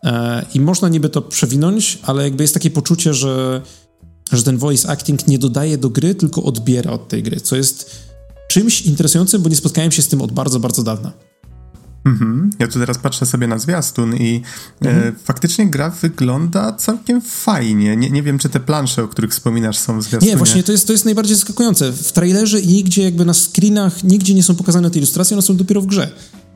E, 0.04 0.46
I 0.54 0.60
można 0.60 0.88
niby 0.88 1.08
to 1.08 1.22
przewinąć, 1.22 1.98
ale 2.02 2.24
jakby 2.24 2.44
jest 2.44 2.54
takie 2.54 2.70
poczucie, 2.70 3.14
że, 3.14 3.62
że 4.32 4.42
ten 4.42 4.58
voice 4.58 4.88
acting 4.88 5.28
nie 5.28 5.38
dodaje 5.38 5.78
do 5.78 5.90
gry, 5.90 6.14
tylko 6.14 6.42
odbiera 6.42 6.90
od 6.90 7.08
tej 7.08 7.22
gry, 7.22 7.40
co 7.40 7.56
jest 7.56 8.06
czymś 8.48 8.82
interesującym, 8.82 9.42
bo 9.42 9.48
nie 9.48 9.56
spotkałem 9.56 9.92
się 9.92 10.02
z 10.02 10.08
tym 10.08 10.22
od 10.22 10.32
bardzo, 10.32 10.60
bardzo 10.60 10.82
dawna. 10.82 11.12
Mhm. 12.06 12.50
Ja 12.58 12.68
tu 12.68 12.78
teraz 12.78 12.98
patrzę 12.98 13.26
sobie 13.26 13.46
na 13.46 13.58
zwiastun 13.58 14.16
i 14.16 14.42
e, 14.82 14.88
mhm. 14.88 15.08
e, 15.08 15.12
faktycznie 15.24 15.66
gra 15.66 15.90
wygląda 15.90 16.72
całkiem 16.72 17.20
fajnie. 17.20 17.96
Nie, 17.96 18.10
nie 18.10 18.22
wiem, 18.22 18.38
czy 18.38 18.48
te 18.48 18.60
plansze, 18.60 19.04
o 19.04 19.08
których 19.08 19.30
wspominasz, 19.30 19.78
są 19.78 19.98
w 19.98 20.02
zwiastunie. 20.02 20.32
Nie, 20.32 20.36
właśnie 20.36 20.62
to 20.62 20.72
jest, 20.72 20.86
to 20.86 20.92
jest 20.92 21.04
najbardziej 21.04 21.36
zaskakujące. 21.36 21.92
W 21.92 22.12
trailerze 22.12 22.60
i 22.60 22.68
nigdzie 22.68 23.02
jakby 23.02 23.24
na 23.24 23.34
screenach, 23.34 24.04
nigdzie 24.04 24.34
nie 24.34 24.42
są 24.42 24.54
pokazane 24.54 24.90
te 24.90 24.98
ilustracje, 24.98 25.34
one 25.34 25.42
są 25.42 25.56
dopiero 25.56 25.80
w 25.80 25.86
grze. 25.86 26.10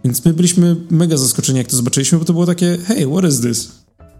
Więc 0.04 0.24
my 0.24 0.32
byliśmy 0.32 0.76
mega 0.90 1.16
zaskoczeni, 1.16 1.58
jak 1.58 1.66
to 1.66 1.76
zobaczyliśmy, 1.76 2.18
bo 2.18 2.24
to 2.24 2.32
było 2.32 2.46
takie, 2.46 2.78
hey, 2.86 3.06
what 3.06 3.32
is 3.32 3.40
this? 3.40 3.68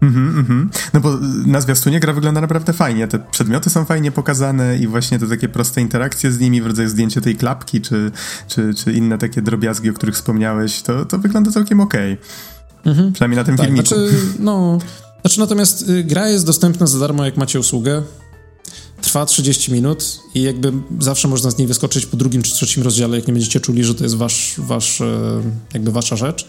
Mhm, 0.01 0.39
mhm. 0.39 0.69
No 0.93 0.99
bo 0.99 1.17
na 1.45 1.61
zwiastunie 1.61 1.99
gra 1.99 2.13
wygląda 2.13 2.41
naprawdę 2.41 2.73
fajnie. 2.73 3.07
Te 3.07 3.19
przedmioty 3.19 3.69
są 3.69 3.85
fajnie 3.85 4.11
pokazane 4.11 4.77
i 4.77 4.87
właśnie 4.87 5.19
te 5.19 5.27
takie 5.27 5.49
proste 5.49 5.81
interakcje 5.81 6.31
z 6.31 6.39
nimi, 6.39 6.61
w 6.61 6.67
rodzaju 6.67 6.89
zdjęcie 6.89 7.21
tej 7.21 7.35
klapki, 7.35 7.81
czy, 7.81 8.11
czy, 8.47 8.73
czy 8.73 8.93
inne 8.93 9.17
takie 9.17 9.41
drobiazgi, 9.41 9.89
o 9.89 9.93
których 9.93 10.15
wspomniałeś, 10.15 10.81
to, 10.81 11.05
to 11.05 11.17
wygląda 11.17 11.51
całkiem 11.51 11.79
okej. 11.79 12.13
Okay. 12.13 12.91
Mhm. 12.91 13.13
Przynajmniej 13.13 13.37
na 13.37 13.43
tym 13.43 13.57
tak, 13.57 13.65
filmiku. 13.65 13.87
Znaczy, 13.87 14.11
no, 14.39 14.79
znaczy 15.21 15.39
natomiast 15.39 15.89
y, 15.89 16.03
gra 16.03 16.29
jest 16.29 16.45
dostępna 16.45 16.87
za 16.87 16.99
darmo, 16.99 17.25
jak 17.25 17.37
macie 17.37 17.59
usługę. 17.59 18.03
Trwa 19.01 19.25
30 19.25 19.73
minut 19.73 20.19
i 20.35 20.41
jakby 20.41 20.73
zawsze 20.99 21.27
można 21.27 21.51
z 21.51 21.57
niej 21.57 21.67
wyskoczyć 21.67 22.05
po 22.05 22.17
drugim 22.17 22.41
czy 22.41 22.53
trzecim 22.53 22.83
rozdziale, 22.83 23.17
jak 23.17 23.27
nie 23.27 23.33
będziecie 23.33 23.59
czuli, 23.59 23.83
że 23.83 23.95
to 23.95 24.03
jest 24.03 24.15
wasz, 24.15 24.55
wasz 24.57 25.01
e, 25.01 25.41
jakby 25.73 25.91
wasza 25.91 26.15
rzecz. 26.15 26.47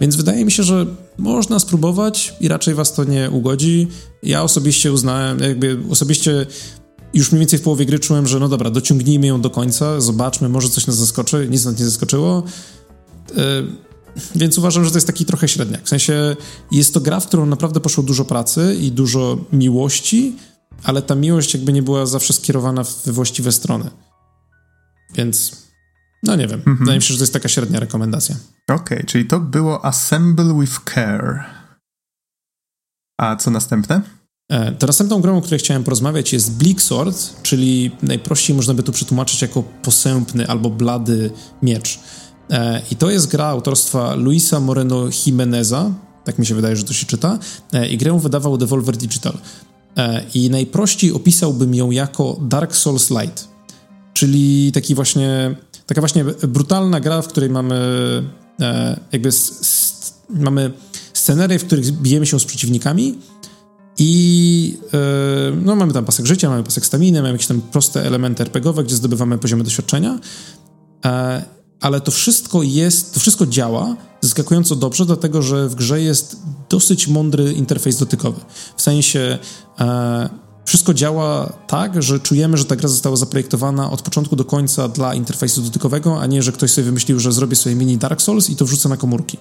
Więc 0.00 0.16
wydaje 0.16 0.44
mi 0.44 0.52
się, 0.52 0.62
że 0.62 0.86
można 1.18 1.58
spróbować 1.58 2.34
i 2.40 2.48
raczej 2.48 2.74
was 2.74 2.92
to 2.92 3.04
nie 3.04 3.30
ugodzi. 3.30 3.88
Ja 4.22 4.42
osobiście 4.42 4.92
uznałem, 4.92 5.38
jakby 5.38 5.78
osobiście 5.90 6.46
już 7.14 7.32
mniej 7.32 7.40
więcej 7.40 7.58
w 7.58 7.62
połowie 7.62 7.86
gry 7.86 7.98
czułem, 7.98 8.26
że 8.26 8.38
no 8.40 8.48
dobra, 8.48 8.70
dociągnijmy 8.70 9.26
ją 9.26 9.40
do 9.40 9.50
końca, 9.50 10.00
zobaczmy, 10.00 10.48
może 10.48 10.68
coś 10.68 10.86
nas 10.86 10.96
zaskoczy. 10.96 11.48
Nic 11.50 11.64
nas 11.64 11.78
nie 11.78 11.84
zaskoczyło. 11.84 12.42
Yy, 13.36 13.44
więc 14.34 14.58
uważam, 14.58 14.84
że 14.84 14.90
to 14.90 14.96
jest 14.96 15.06
taki 15.06 15.24
trochę 15.24 15.48
średniak. 15.48 15.84
W 15.84 15.88
sensie 15.88 16.36
jest 16.70 16.94
to 16.94 17.00
gra, 17.00 17.20
w 17.20 17.26
którą 17.26 17.46
naprawdę 17.46 17.80
poszło 17.80 18.04
dużo 18.04 18.24
pracy 18.24 18.76
i 18.80 18.92
dużo 18.92 19.38
miłości, 19.52 20.36
ale 20.84 21.02
ta 21.02 21.14
miłość 21.14 21.54
jakby 21.54 21.72
nie 21.72 21.82
była 21.82 22.06
zawsze 22.06 22.32
skierowana 22.32 22.84
w 22.84 23.08
właściwe 23.08 23.52
strony. 23.52 23.90
Więc 25.14 25.67
no 26.22 26.36
nie 26.36 26.46
wiem. 26.46 26.58
Mhm. 26.58 26.76
Wydaje 26.76 26.98
mi 26.98 27.02
się, 27.02 27.12
że 27.14 27.18
to 27.18 27.22
jest 27.22 27.32
taka 27.32 27.48
średnia 27.48 27.80
rekomendacja. 27.80 28.36
Okej, 28.68 28.98
okay, 28.98 29.04
czyli 29.04 29.24
to 29.24 29.40
było 29.40 29.84
Assemble 29.84 30.60
with 30.60 30.80
Care. 30.94 31.44
A 33.20 33.36
co 33.36 33.50
następne? 33.50 34.02
E, 34.52 34.72
to 34.72 34.86
następną 34.86 35.20
grą, 35.20 35.38
o 35.38 35.42
której 35.42 35.58
chciałem 35.58 35.84
porozmawiać 35.84 36.32
jest 36.32 36.52
Bleak 36.52 36.82
Sword, 36.82 37.42
czyli 37.42 37.90
najprościej 38.02 38.56
można 38.56 38.74
by 38.74 38.82
to 38.82 38.92
przetłumaczyć 38.92 39.42
jako 39.42 39.62
posępny 39.62 40.48
albo 40.48 40.70
blady 40.70 41.30
miecz. 41.62 41.98
E, 42.50 42.82
I 42.90 42.96
to 42.96 43.10
jest 43.10 43.30
gra 43.30 43.46
autorstwa 43.46 44.14
Luisa 44.14 44.60
Moreno 44.60 45.04
Jimeneza, 45.26 45.90
tak 46.24 46.38
mi 46.38 46.46
się 46.46 46.54
wydaje, 46.54 46.76
że 46.76 46.84
to 46.84 46.92
się 46.92 47.06
czyta, 47.06 47.38
e, 47.72 47.88
i 47.88 47.98
grę 47.98 48.20
wydawał 48.20 48.58
Devolver 48.58 48.96
Digital. 48.96 49.38
I 50.34 50.50
najprościej 50.50 51.12
opisałbym 51.12 51.74
ją 51.74 51.90
jako 51.90 52.38
Dark 52.40 52.76
Souls 52.76 53.10
Light, 53.10 53.48
czyli 54.12 54.72
taki 54.72 54.94
właśnie 54.94 55.56
taka 55.88 56.00
właśnie 56.00 56.24
brutalna 56.24 57.00
gra, 57.00 57.22
w 57.22 57.28
której 57.28 57.50
mamy 57.50 57.74
e, 58.60 59.00
jakby 59.12 59.30
mamy 60.28 60.72
scenerie, 61.12 61.58
w 61.58 61.64
których 61.64 61.92
bijemy 61.92 62.26
się 62.26 62.40
z 62.40 62.44
przeciwnikami 62.44 63.18
i 63.98 64.78
e, 64.94 64.98
no, 65.64 65.76
mamy 65.76 65.92
tam 65.92 66.04
pasek 66.04 66.26
życia, 66.26 66.50
mamy 66.50 66.62
pasek 66.62 66.86
staminy, 66.86 67.22
mamy 67.22 67.32
jakieś 67.32 67.46
tam 67.46 67.60
proste 67.60 68.06
elementy 68.06 68.42
RPGowe, 68.42 68.84
gdzie 68.84 68.96
zdobywamy 68.96 69.38
poziomy 69.38 69.64
doświadczenia, 69.64 70.18
e, 71.04 71.44
ale 71.80 72.00
to 72.00 72.10
wszystko 72.10 72.62
jest, 72.62 73.14
to 73.14 73.20
wszystko 73.20 73.46
działa 73.46 73.96
zaskakująco 74.20 74.76
dobrze, 74.76 75.06
dlatego 75.06 75.42
że 75.42 75.68
w 75.68 75.74
grze 75.74 76.02
jest 76.02 76.36
dosyć 76.68 77.08
mądry 77.08 77.52
interfejs 77.52 77.98
dotykowy. 77.98 78.40
W 78.76 78.82
sensie 78.82 79.38
e, 79.80 80.28
wszystko 80.68 80.94
działa 80.94 81.52
tak, 81.66 82.02
że 82.02 82.20
czujemy, 82.20 82.56
że 82.56 82.64
ta 82.64 82.76
gra 82.76 82.88
została 82.88 83.16
zaprojektowana 83.16 83.90
od 83.90 84.02
początku 84.02 84.36
do 84.36 84.44
końca 84.44 84.88
dla 84.88 85.14
interfejsu 85.14 85.62
dotykowego, 85.62 86.20
a 86.20 86.26
nie, 86.26 86.42
że 86.42 86.52
ktoś 86.52 86.70
sobie 86.70 86.84
wymyślił, 86.84 87.20
że 87.20 87.32
zrobię 87.32 87.56
sobie 87.56 87.74
mini 87.74 87.98
Dark 87.98 88.22
Souls 88.22 88.50
i 88.50 88.56
to 88.56 88.64
wrzucę 88.64 88.88
na 88.88 88.96
komórki. 88.96 89.38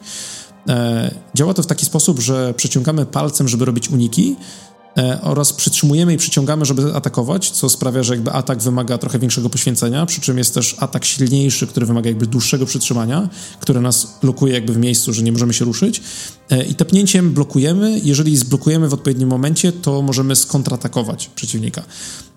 E, 0.69 1.15
działa 1.35 1.53
to 1.53 1.63
w 1.63 1.65
taki 1.65 1.85
sposób, 1.85 2.19
że 2.19 2.53
przeciągamy 2.53 3.05
palcem, 3.05 3.47
żeby 3.47 3.65
robić 3.65 3.89
uniki, 3.89 4.35
oraz 5.21 5.53
przytrzymujemy 5.53 6.13
i 6.13 6.17
przyciągamy, 6.17 6.65
żeby 6.65 6.95
atakować, 6.95 7.51
co 7.51 7.69
sprawia, 7.69 8.03
że 8.03 8.13
jakby 8.13 8.31
atak 8.31 8.61
wymaga 8.61 8.97
trochę 8.97 9.19
większego 9.19 9.49
poświęcenia, 9.49 10.05
przy 10.05 10.21
czym 10.21 10.37
jest 10.37 10.53
też 10.53 10.75
atak 10.79 11.05
silniejszy, 11.05 11.67
który 11.67 11.85
wymaga 11.85 12.09
jakby 12.09 12.27
dłuższego 12.27 12.65
przytrzymania, 12.65 13.29
które 13.59 13.81
nas 13.81 14.17
blokuje 14.21 14.53
jakby 14.53 14.73
w 14.73 14.77
miejscu, 14.77 15.13
że 15.13 15.23
nie 15.23 15.31
możemy 15.31 15.53
się 15.53 15.65
ruszyć. 15.65 16.01
E, 16.49 16.65
I 16.65 16.75
tepnięciem 16.75 17.33
blokujemy. 17.33 17.99
Jeżeli 18.03 18.37
zblokujemy 18.37 18.89
w 18.89 18.93
odpowiednim 18.93 19.29
momencie, 19.29 19.71
to 19.71 20.01
możemy 20.01 20.35
skontratakować 20.35 21.29
przeciwnika. 21.35 21.83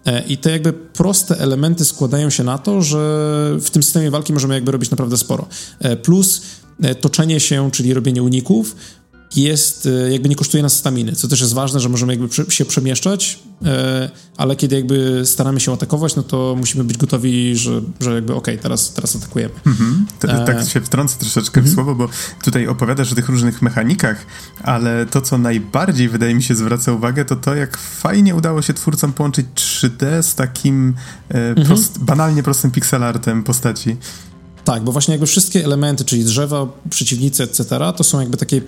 E, 0.06 0.22
I 0.26 0.36
te 0.36 0.50
jakby 0.50 0.72
proste 0.72 1.38
elementy 1.38 1.84
składają 1.84 2.30
się 2.30 2.44
na 2.44 2.58
to, 2.58 2.82
że 2.82 2.98
w 3.60 3.70
tym 3.70 3.82
systemie 3.82 4.10
walki 4.10 4.32
możemy 4.32 4.54
jakby 4.54 4.72
robić 4.72 4.90
naprawdę 4.90 5.16
sporo. 5.16 5.46
Plus 6.02 6.42
toczenie 7.00 7.40
się, 7.40 7.70
czyli 7.70 7.94
robienie 7.94 8.22
uników, 8.22 8.76
jest, 9.36 9.86
e, 9.86 10.12
jakby 10.12 10.28
nie 10.28 10.36
kosztuje 10.36 10.62
nas 10.62 10.76
staminy, 10.76 11.12
co 11.12 11.28
też 11.28 11.40
jest 11.40 11.54
ważne, 11.54 11.80
że 11.80 11.88
możemy 11.88 12.16
jakby 12.16 12.52
się 12.52 12.64
przemieszczać, 12.64 13.38
e, 13.64 14.10
ale 14.36 14.56
kiedy 14.56 14.76
jakby 14.76 15.22
staramy 15.24 15.60
się 15.60 15.72
atakować, 15.72 16.16
no 16.16 16.22
to 16.22 16.54
musimy 16.58 16.84
być 16.84 16.96
gotowi, 16.96 17.56
że, 17.56 17.80
że 18.00 18.14
jakby 18.14 18.34
okej, 18.34 18.54
okay, 18.54 18.62
teraz, 18.62 18.94
teraz 18.94 19.16
atakujemy. 19.16 19.54
Mhm. 19.66 20.06
E, 20.22 20.44
tak 20.44 20.68
się 20.68 20.80
wtrącę 20.80 21.18
troszeczkę 21.18 21.60
w 21.60 21.66
mhm. 21.66 21.74
słowo, 21.74 21.94
bo 21.94 22.08
tutaj 22.44 22.66
opowiadasz 22.66 23.12
o 23.12 23.14
tych 23.14 23.28
różnych 23.28 23.62
mechanikach, 23.62 24.26
ale 24.62 25.06
to, 25.06 25.20
co 25.20 25.38
najbardziej 25.38 26.08
wydaje 26.08 26.34
mi 26.34 26.42
się 26.42 26.54
zwraca 26.54 26.92
uwagę, 26.92 27.24
to 27.24 27.36
to, 27.36 27.54
jak 27.54 27.76
fajnie 27.76 28.34
udało 28.34 28.62
się 28.62 28.74
twórcom 28.74 29.12
połączyć 29.12 29.46
3D 29.54 30.22
z 30.22 30.34
takim 30.34 30.94
mhm. 31.28 31.66
prost, 31.66 31.98
banalnie 31.98 32.42
prostym 32.42 32.70
pixelartem 32.70 33.42
postaci. 33.42 33.96
Tak, 34.64 34.84
bo 34.84 34.92
właśnie 34.92 35.12
jakby 35.12 35.26
wszystkie 35.26 35.64
elementy, 35.64 36.04
czyli 36.04 36.24
drzewa, 36.24 36.66
przeciwnicy, 36.90 37.42
etc., 37.42 37.64
to 37.96 38.04
są 38.04 38.20
jakby 38.20 38.36
takie 38.36 38.60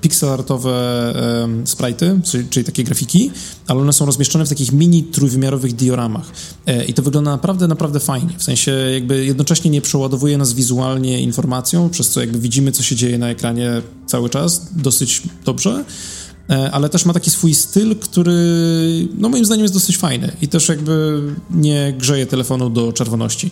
pixelartowe 0.00 1.14
um, 1.40 1.64
sprite'y, 1.64 2.22
czyli, 2.22 2.48
czyli, 2.48 2.66
takie 2.66 2.84
grafiki, 2.84 3.30
ale 3.66 3.80
one 3.80 3.92
są 3.92 4.06
rozmieszczone 4.06 4.46
w 4.46 4.48
takich 4.48 4.72
mini 4.72 5.02
trójwymiarowych 5.04 5.72
dioramach. 5.74 6.30
E, 6.66 6.84
I 6.84 6.94
to 6.94 7.02
wygląda 7.02 7.30
naprawdę, 7.30 7.68
naprawdę 7.68 8.00
fajnie. 8.00 8.34
W 8.38 8.42
sensie 8.42 8.72
jakby 8.92 9.24
jednocześnie 9.24 9.70
nie 9.70 9.80
przeładowuje 9.80 10.38
nas 10.38 10.52
wizualnie 10.52 11.20
informacją, 11.20 11.90
przez 11.90 12.10
co 12.10 12.20
jakby 12.20 12.38
widzimy, 12.38 12.72
co 12.72 12.82
się 12.82 12.96
dzieje 12.96 13.18
na 13.18 13.28
ekranie 13.28 13.82
cały 14.06 14.30
czas 14.30 14.68
dosyć 14.76 15.22
dobrze 15.44 15.84
e, 16.50 16.70
ale 16.70 16.88
też 16.88 17.04
ma 17.04 17.12
taki 17.12 17.30
swój 17.30 17.54
styl, 17.54 17.96
który 17.96 18.34
no 19.18 19.28
moim 19.28 19.44
zdaniem 19.44 19.64
jest 19.64 19.74
dosyć 19.74 19.96
fajny 19.96 20.32
i 20.42 20.48
też 20.48 20.68
jakby 20.68 21.22
nie 21.50 21.94
grzeje 21.98 22.26
telefonu 22.26 22.70
do 22.70 22.92
czerwoności. 22.92 23.50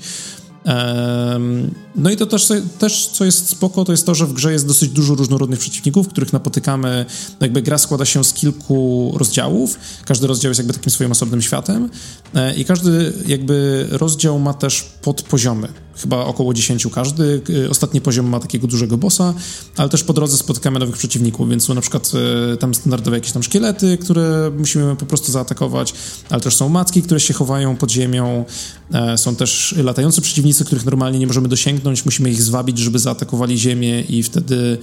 No 1.96 2.10
i 2.10 2.16
to 2.16 2.26
też, 2.26 2.48
też, 2.78 3.06
co 3.06 3.24
jest 3.24 3.48
spoko, 3.48 3.84
to 3.84 3.92
jest 3.92 4.06
to, 4.06 4.14
że 4.14 4.26
w 4.26 4.32
grze 4.32 4.52
jest 4.52 4.66
dosyć 4.66 4.90
dużo 4.90 5.14
różnorodnych 5.14 5.58
przeciwników, 5.58 6.08
których 6.08 6.32
napotykamy. 6.32 7.06
No 7.30 7.44
jakby 7.44 7.62
gra 7.62 7.78
składa 7.78 8.04
się 8.04 8.24
z 8.24 8.32
kilku 8.32 9.12
rozdziałów. 9.16 9.78
Każdy 10.04 10.26
rozdział 10.26 10.50
jest 10.50 10.58
jakby 10.58 10.74
takim 10.74 10.92
swoim 10.92 11.12
osobnym 11.12 11.42
światem 11.42 11.90
e, 12.34 12.54
i 12.54 12.64
każdy 12.64 13.12
jakby 13.26 13.86
rozdział 13.90 14.38
ma 14.38 14.54
też 14.54 14.82
podpoziomy 15.02 15.68
chyba 16.00 16.24
około 16.24 16.54
10 16.54 16.86
każdy. 16.92 17.42
Y, 17.50 17.70
ostatni 17.70 18.00
poziom 18.00 18.26
ma 18.26 18.40
takiego 18.40 18.66
dużego 18.66 18.96
bossa, 18.96 19.34
ale 19.76 19.88
też 19.88 20.04
po 20.04 20.12
drodze 20.12 20.36
spotykamy 20.36 20.78
nowych 20.78 20.96
przeciwników, 20.96 21.50
więc 21.50 21.64
są 21.64 21.74
na 21.74 21.80
przykład 21.80 22.12
y, 22.54 22.56
tam 22.56 22.74
standardowe 22.74 23.16
jakieś 23.16 23.32
tam 23.32 23.42
szkielety, 23.42 23.98
które 23.98 24.50
musimy 24.58 24.96
po 24.96 25.06
prostu 25.06 25.32
zaatakować, 25.32 25.94
ale 26.30 26.40
też 26.40 26.56
są 26.56 26.68
macki, 26.68 27.02
które 27.02 27.20
się 27.20 27.34
chowają 27.34 27.76
pod 27.76 27.90
ziemią, 27.90 28.44
e, 28.92 29.18
są 29.18 29.36
też 29.36 29.74
latający 29.82 30.20
przeciwnicy, 30.20 30.64
których 30.64 30.84
normalnie 30.84 31.18
nie 31.18 31.26
możemy 31.26 31.48
dosięgnąć, 31.48 32.04
musimy 32.04 32.30
ich 32.30 32.42
zwabić, 32.42 32.78
żeby 32.78 32.98
zaatakowali 32.98 33.58
ziemię 33.58 34.00
i 34.00 34.22
wtedy 34.22 34.78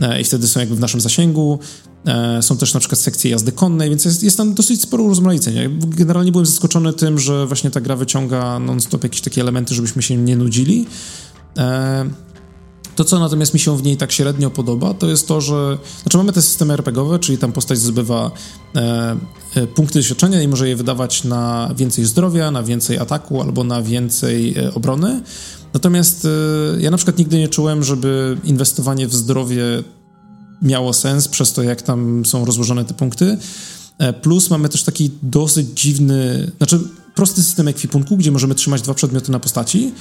e, 0.00 0.20
i 0.20 0.24
wtedy 0.24 0.48
są 0.48 0.60
jakby 0.60 0.76
w 0.76 0.80
naszym 0.80 1.00
zasięgu. 1.00 1.58
E, 2.06 2.42
są 2.42 2.56
też 2.56 2.74
na 2.74 2.80
przykład 2.80 3.00
sekcje 3.00 3.30
jazdy 3.30 3.52
konnej, 3.52 3.88
więc 3.88 4.04
jest, 4.04 4.22
jest 4.22 4.36
tam 4.36 4.54
dosyć 4.54 4.82
sporo 4.82 5.04
urozmaicenia. 5.04 5.62
Generalnie 5.86 6.32
byłem 6.32 6.46
zaskoczony 6.46 6.92
tym, 6.92 7.18
że 7.18 7.46
właśnie 7.46 7.70
ta 7.70 7.80
gra 7.80 7.96
wyciąga 7.96 8.58
non-stop 8.58 9.02
jakieś 9.02 9.20
takie 9.20 9.40
elementy, 9.40 9.74
żebyśmy 9.74 10.02
się 10.02 10.16
nie 10.16 10.36
nudzili. 10.36 10.86
E, 11.58 12.10
to, 12.98 13.04
co 13.04 13.18
natomiast 13.18 13.54
mi 13.54 13.60
się 13.60 13.76
w 13.76 13.82
niej 13.82 13.96
tak 13.96 14.12
średnio 14.12 14.50
podoba, 14.50 14.94
to 14.94 15.06
jest 15.06 15.28
to, 15.28 15.40
że. 15.40 15.78
Znaczy, 16.02 16.16
mamy 16.16 16.32
te 16.32 16.42
systemy 16.42 16.74
RPGowe, 16.74 17.18
czyli 17.18 17.38
tam 17.38 17.52
postać 17.52 17.78
zbywa 17.78 18.30
e, 18.76 19.16
e, 19.54 19.66
punkty 19.66 19.98
doświadczenia 19.98 20.42
i 20.42 20.48
może 20.48 20.68
je 20.68 20.76
wydawać 20.76 21.24
na 21.24 21.70
więcej 21.76 22.04
zdrowia, 22.04 22.50
na 22.50 22.62
więcej 22.62 22.98
ataku 22.98 23.42
albo 23.42 23.64
na 23.64 23.82
więcej 23.82 24.58
e, 24.58 24.74
obrony. 24.74 25.22
Natomiast 25.74 26.24
e, 26.24 26.28
ja 26.80 26.90
na 26.90 26.96
przykład 26.96 27.18
nigdy 27.18 27.38
nie 27.38 27.48
czułem, 27.48 27.84
żeby 27.84 28.38
inwestowanie 28.44 29.08
w 29.08 29.14
zdrowie 29.14 29.64
miało 30.62 30.92
sens 30.92 31.28
przez 31.28 31.52
to, 31.52 31.62
jak 31.62 31.82
tam 31.82 32.24
są 32.26 32.44
rozłożone 32.44 32.84
te 32.84 32.94
punkty. 32.94 33.38
E, 33.98 34.12
plus 34.12 34.50
mamy 34.50 34.68
też 34.68 34.82
taki 34.82 35.10
dosyć 35.22 35.68
dziwny, 35.80 36.50
znaczy 36.58 36.80
prosty 37.14 37.42
system 37.42 37.68
ekwipunku, 37.68 38.16
gdzie 38.16 38.30
możemy 38.30 38.54
trzymać 38.54 38.82
dwa 38.82 38.94
przedmioty 38.94 39.32
na 39.32 39.40
postaci, 39.40 39.92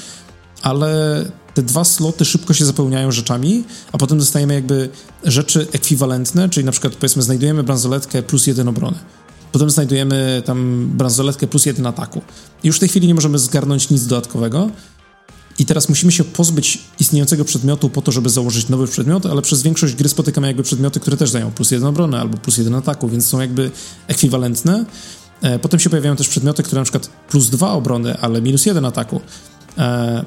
ale 0.62 1.26
te 1.54 1.64
dwa 1.64 1.84
sloty 1.84 2.26
szybko 2.26 2.54
się 2.54 2.66
zapełniają 2.66 3.12
rzeczami, 3.12 3.64
a 3.92 3.98
potem 3.98 4.18
dostajemy 4.18 4.54
jakby 4.54 4.90
rzeczy 5.24 5.68
ekwiwalentne, 5.72 6.50
czyli 6.50 6.66
na 6.66 6.72
przykład 6.72 6.96
powiedzmy 6.96 7.22
znajdujemy 7.22 7.64
bransoletkę 7.64 8.24
plus 8.24 8.48
jeden 8.48 8.68
obrony. 8.68 8.98
Potem 9.52 9.70
znajdujemy 9.70 10.42
tam 10.46 10.90
bransoletkę 10.94 11.48
plus 11.48 11.66
jeden 11.66 11.86
ataku. 11.86 12.22
I 12.64 12.68
już 12.68 12.78
w 12.78 12.80
tej 12.80 12.90
chwili 12.90 13.08
nie 13.08 13.16
możemy 13.16 13.40
zgarnąć 13.40 13.90
nic 13.90 14.06
dodatkowego, 14.06 14.70
i 15.60 15.66
teraz 15.66 15.90
musimy 15.90 16.12
się 16.12 16.24
pozbyć 16.24 16.80
istniejącego 17.00 17.46
przedmiotu 17.46 17.90
po 17.90 18.02
to, 18.02 18.12
żeby 18.12 18.30
założyć 18.30 18.70
nowy 18.70 18.88
przedmiot, 18.88 19.26
ale 19.26 19.42
przez 19.42 19.62
większość 19.62 19.96
gry 19.96 20.10
spotykamy 20.10 20.48
jakby 20.48 20.64
przedmioty, 20.64 21.00
które 21.00 21.18
też 21.18 21.32
dają 21.32 21.52
plus 21.52 21.72
jeden 21.72 21.88
obrony 21.88 22.20
albo 22.20 22.38
plus 22.38 22.58
jeden 22.58 22.76
ataku, 22.76 23.10
więc 23.10 23.28
są 23.28 23.42
jakby 23.42 23.72
ekwiwalentne. 24.08 24.86
E, 25.42 25.60
potem 25.60 25.80
się 25.80 25.90
pojawiają 25.90 26.16
też 26.16 26.28
przedmioty, 26.28 26.64
które 26.64 26.82
na 26.82 26.84
przykład 26.84 27.10
plus 27.30 27.50
dwa 27.50 27.72
obrony, 27.72 28.18
ale 28.18 28.42
minus 28.42 28.66
jeden 28.66 28.86
ataku. 28.86 29.22
E, 29.78 30.26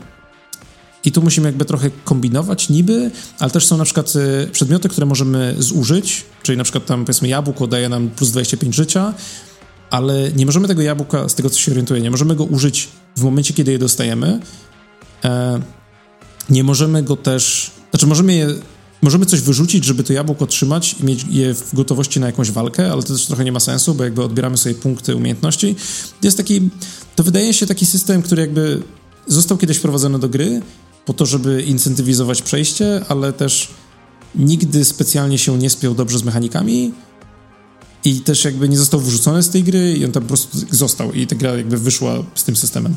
I 1.05 1.13
tu 1.13 1.23
musimy 1.23 1.49
jakby 1.49 1.65
trochę 1.65 1.91
kombinować 2.05 2.69
niby, 2.69 3.11
ale 3.39 3.51
też 3.51 3.67
są 3.67 3.77
na 3.77 3.85
przykład 3.85 4.13
e, 4.17 4.47
przedmioty, 4.47 4.89
które 4.89 5.07
możemy 5.07 5.55
zużyć, 5.59 6.25
czyli 6.43 6.59
na 6.59 6.65
przykład 6.65 6.87
tam 6.87 7.05
powiedzmy 7.05 7.29
jabłko 7.29 7.67
daje 7.67 7.89
nam 7.89 8.11
plus 8.11 8.31
25 8.31 8.75
życia, 8.75 9.15
ale 9.91 10.33
nie 10.33 10.47
możemy 10.47 10.69
tego 10.69 10.83
jabłka, 10.83 11.29
z 11.29 11.35
tego 11.35 11.51
co 11.51 11.59
się 11.59 11.73
orientuję, 11.73 12.01
nie 12.01 12.11
możemy 12.11 12.37
go 12.37 12.45
użyć 12.45 12.89
w 13.17 13.23
momencie, 13.23 13.55
kiedy 13.55 13.73
je 13.73 13.79
dostajemy, 13.79 14.41
nie 16.51 16.65
możemy 16.65 17.03
go 17.03 17.17
też, 17.17 17.71
znaczy 17.91 18.07
możemy 18.07 18.35
je 18.35 18.55
możemy 19.03 19.27
coś 19.27 19.41
wyrzucić, 19.41 19.85
żeby 19.85 20.05
to 20.05 20.13
jabłko 20.13 20.47
trzymać 20.47 20.97
i 21.01 21.05
mieć 21.05 21.25
je 21.31 21.55
w 21.55 21.75
gotowości 21.75 22.21
na 22.21 22.27
jakąś 22.27 22.51
walkę, 22.51 22.93
ale 22.93 23.03
to 23.03 23.13
też 23.13 23.27
trochę 23.27 23.45
nie 23.45 23.53
ma 23.53 23.61
sensu, 23.61 23.95
bo 23.95 24.05
jakby 24.05 24.23
odbieramy 24.23 24.57
sobie 24.57 24.75
punkty 24.75 25.17
umiejętności. 25.17 25.77
Jest 26.23 26.37
taki, 26.37 26.71
to 27.17 27.23
wydaje 27.23 27.55
się 27.55 27.67
taki 27.67 27.87
system, 27.87 28.23
który 28.23 28.43
jakby 28.43 28.83
został 29.27 29.59
kiedyś 29.59 29.77
wprowadzony 29.77 30.19
do 30.19 30.29
gry 30.29 30.63
po 31.07 31.15
to, 31.15 31.27
żeby 31.27 31.63
incentywizować 31.63 32.43
przejście, 32.43 33.05
ale 33.09 33.33
też 33.33 33.69
nigdy 34.35 34.85
specjalnie 34.85 35.39
się 35.39 35.59
nie 35.59 35.71
spiął 35.71 35.95
dobrze 35.95 36.19
z 36.19 36.23
mechanikami 36.23 36.93
i 38.05 38.21
też 38.21 38.45
jakby 38.45 38.69
nie 38.69 38.79
został 38.79 39.01
wyrzucony 39.01 39.43
z 39.43 39.51
tej 39.51 39.65
gry 39.65 39.97
i 39.99 40.05
on 40.05 40.13
tam 40.13 40.23
po 40.23 40.29
prostu 40.29 40.59
został 40.71 41.13
i 41.13 41.27
ta 41.27 41.37
gra 41.37 41.57
jakby 41.57 41.79
wyszła 41.79 42.15
z 42.35 42.45
tym 42.45 42.57
systemem. 42.57 42.95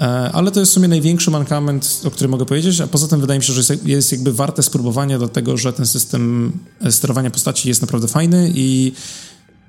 E, 0.00 0.04
ale 0.32 0.50
to 0.50 0.60
jest 0.60 0.72
w 0.72 0.74
sumie 0.74 0.88
największy 0.88 1.30
mankament, 1.30 2.00
o 2.04 2.10
którym 2.10 2.30
mogę 2.30 2.46
powiedzieć, 2.46 2.80
a 2.80 2.86
poza 2.86 3.08
tym 3.08 3.20
wydaje 3.20 3.38
mi 3.38 3.44
się, 3.44 3.52
że 3.52 3.74
jest 3.84 4.12
jakby 4.12 4.32
warte 4.32 4.62
spróbowania, 4.62 5.18
dlatego 5.18 5.56
że 5.56 5.72
ten 5.72 5.86
system 5.86 6.52
sterowania 6.90 7.30
postaci 7.30 7.68
jest 7.68 7.80
naprawdę 7.80 8.08
fajny 8.08 8.52
i 8.54 8.92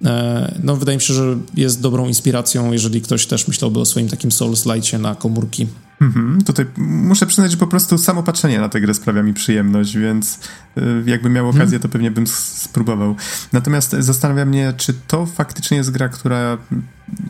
e, 0.06 0.60
no, 0.64 0.76
wydaje 0.76 0.98
mi 0.98 1.02
się, 1.02 1.14
że 1.14 1.38
jest 1.58 1.82
dobrą 1.82 2.08
inspiracją, 2.08 2.72
jeżeli 2.72 3.02
ktoś 3.02 3.26
też 3.26 3.48
myślałby 3.48 3.80
o 3.80 3.86
swoim 3.86 4.10
takim 4.10 4.32
Souls-Lightie 4.32 5.00
na 5.00 5.16
komórki. 5.16 5.68
Mhm, 6.02 6.44
tutaj 6.44 6.66
muszę 6.78 7.26
przyznać, 7.26 7.52
że 7.52 7.58
po 7.58 7.68
prostu 7.68 7.98
samo 7.98 8.24
patrzenie 8.24 8.60
na 8.60 8.70
tę 8.70 8.82
grę 8.82 8.94
sprawia 8.94 9.24
mi 9.24 9.34
przyjemność, 9.34 9.98
więc 9.98 10.40
y, 10.78 10.82
jakbym 11.06 11.34
miał 11.34 11.50
okazję, 11.50 11.64
mhm. 11.64 11.82
to 11.82 11.90
pewnie 11.90 12.12
bym 12.12 12.28
spróbował. 12.28 13.16
Natomiast 13.54 13.96
zastanawia 14.00 14.46
mnie, 14.46 14.74
czy 14.78 14.94
to 15.08 15.26
faktycznie 15.26 15.78
jest 15.78 15.92
gra, 15.92 16.10
która 16.10 16.58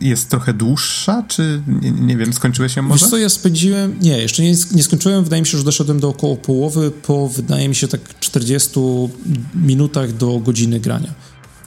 jest 0.01 0.29
trochę 0.29 0.53
dłuższa, 0.53 1.23
czy 1.27 1.61
nie, 1.81 1.91
nie 1.91 2.17
wiem, 2.17 2.33
skończyłeś 2.33 2.75
ją 2.75 2.83
może? 2.83 3.05
Wiesz 3.05 3.09
co, 3.09 3.17
ja 3.17 3.29
spędziłem, 3.29 3.99
nie, 4.01 4.17
jeszcze 4.17 4.43
nie, 4.43 4.55
nie 4.71 4.83
skończyłem, 4.83 5.23
wydaje 5.23 5.41
mi 5.41 5.47
się, 5.47 5.57
że 5.57 5.63
doszedłem 5.63 5.99
do 5.99 6.09
około 6.09 6.35
połowy 6.35 6.91
po, 6.91 7.29
wydaje 7.29 7.69
mi 7.69 7.75
się, 7.75 7.87
tak 7.87 8.19
40 8.19 8.79
minutach 9.55 10.13
do 10.13 10.39
godziny 10.39 10.79
grania. 10.79 11.13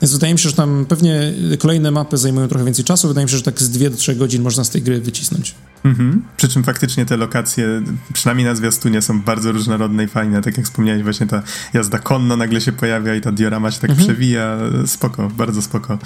Więc 0.03 0.13
wydaje 0.13 0.33
mi 0.33 0.39
się, 0.39 0.49
że 0.49 0.57
tam 0.57 0.87
pewnie 0.89 1.33
kolejne 1.59 1.91
mapy 1.91 2.17
zajmują 2.17 2.49
trochę 2.49 2.65
więcej 2.65 2.85
czasu. 2.85 3.09
Wydaje 3.09 3.25
mi 3.25 3.31
się, 3.31 3.37
że 3.37 3.43
tak 3.43 3.63
z 3.63 3.71
2 3.71 3.91
do 3.91 3.97
3 3.97 4.17
godzin 4.17 4.43
można 4.43 4.65
z 4.65 4.71
tej 4.71 4.83
gry 4.83 5.01
wycisnąć. 5.01 5.55
Mhm. 5.85 6.23
Przy 6.37 6.49
czym 6.49 6.65
faktycznie 6.65 7.07
te 7.07 7.17
lokacje, 7.17 7.83
przynajmniej 8.13 8.47
na 8.47 8.55
zwiastunie, 8.55 9.03
są 9.03 9.23
bardzo 9.23 9.53
różnorodne 9.53 10.05
i 10.05 10.09
fajne. 10.09 10.43
Tak 10.43 10.57
jak 10.57 10.67
wspomniałeś, 10.67 11.03
właśnie 11.03 11.27
ta 11.27 11.43
jazda 11.75 11.99
konno 11.99 12.37
nagle 12.37 12.61
się 12.61 12.73
pojawia 12.73 13.15
i 13.15 13.21
ta 13.21 13.33
diorama 13.33 13.71
się 13.71 13.81
tak 13.81 13.91
mhm. 13.91 14.09
przewija. 14.09 14.59
Spoko, 14.87 15.29
bardzo 15.29 15.63
spoko. 15.63 15.99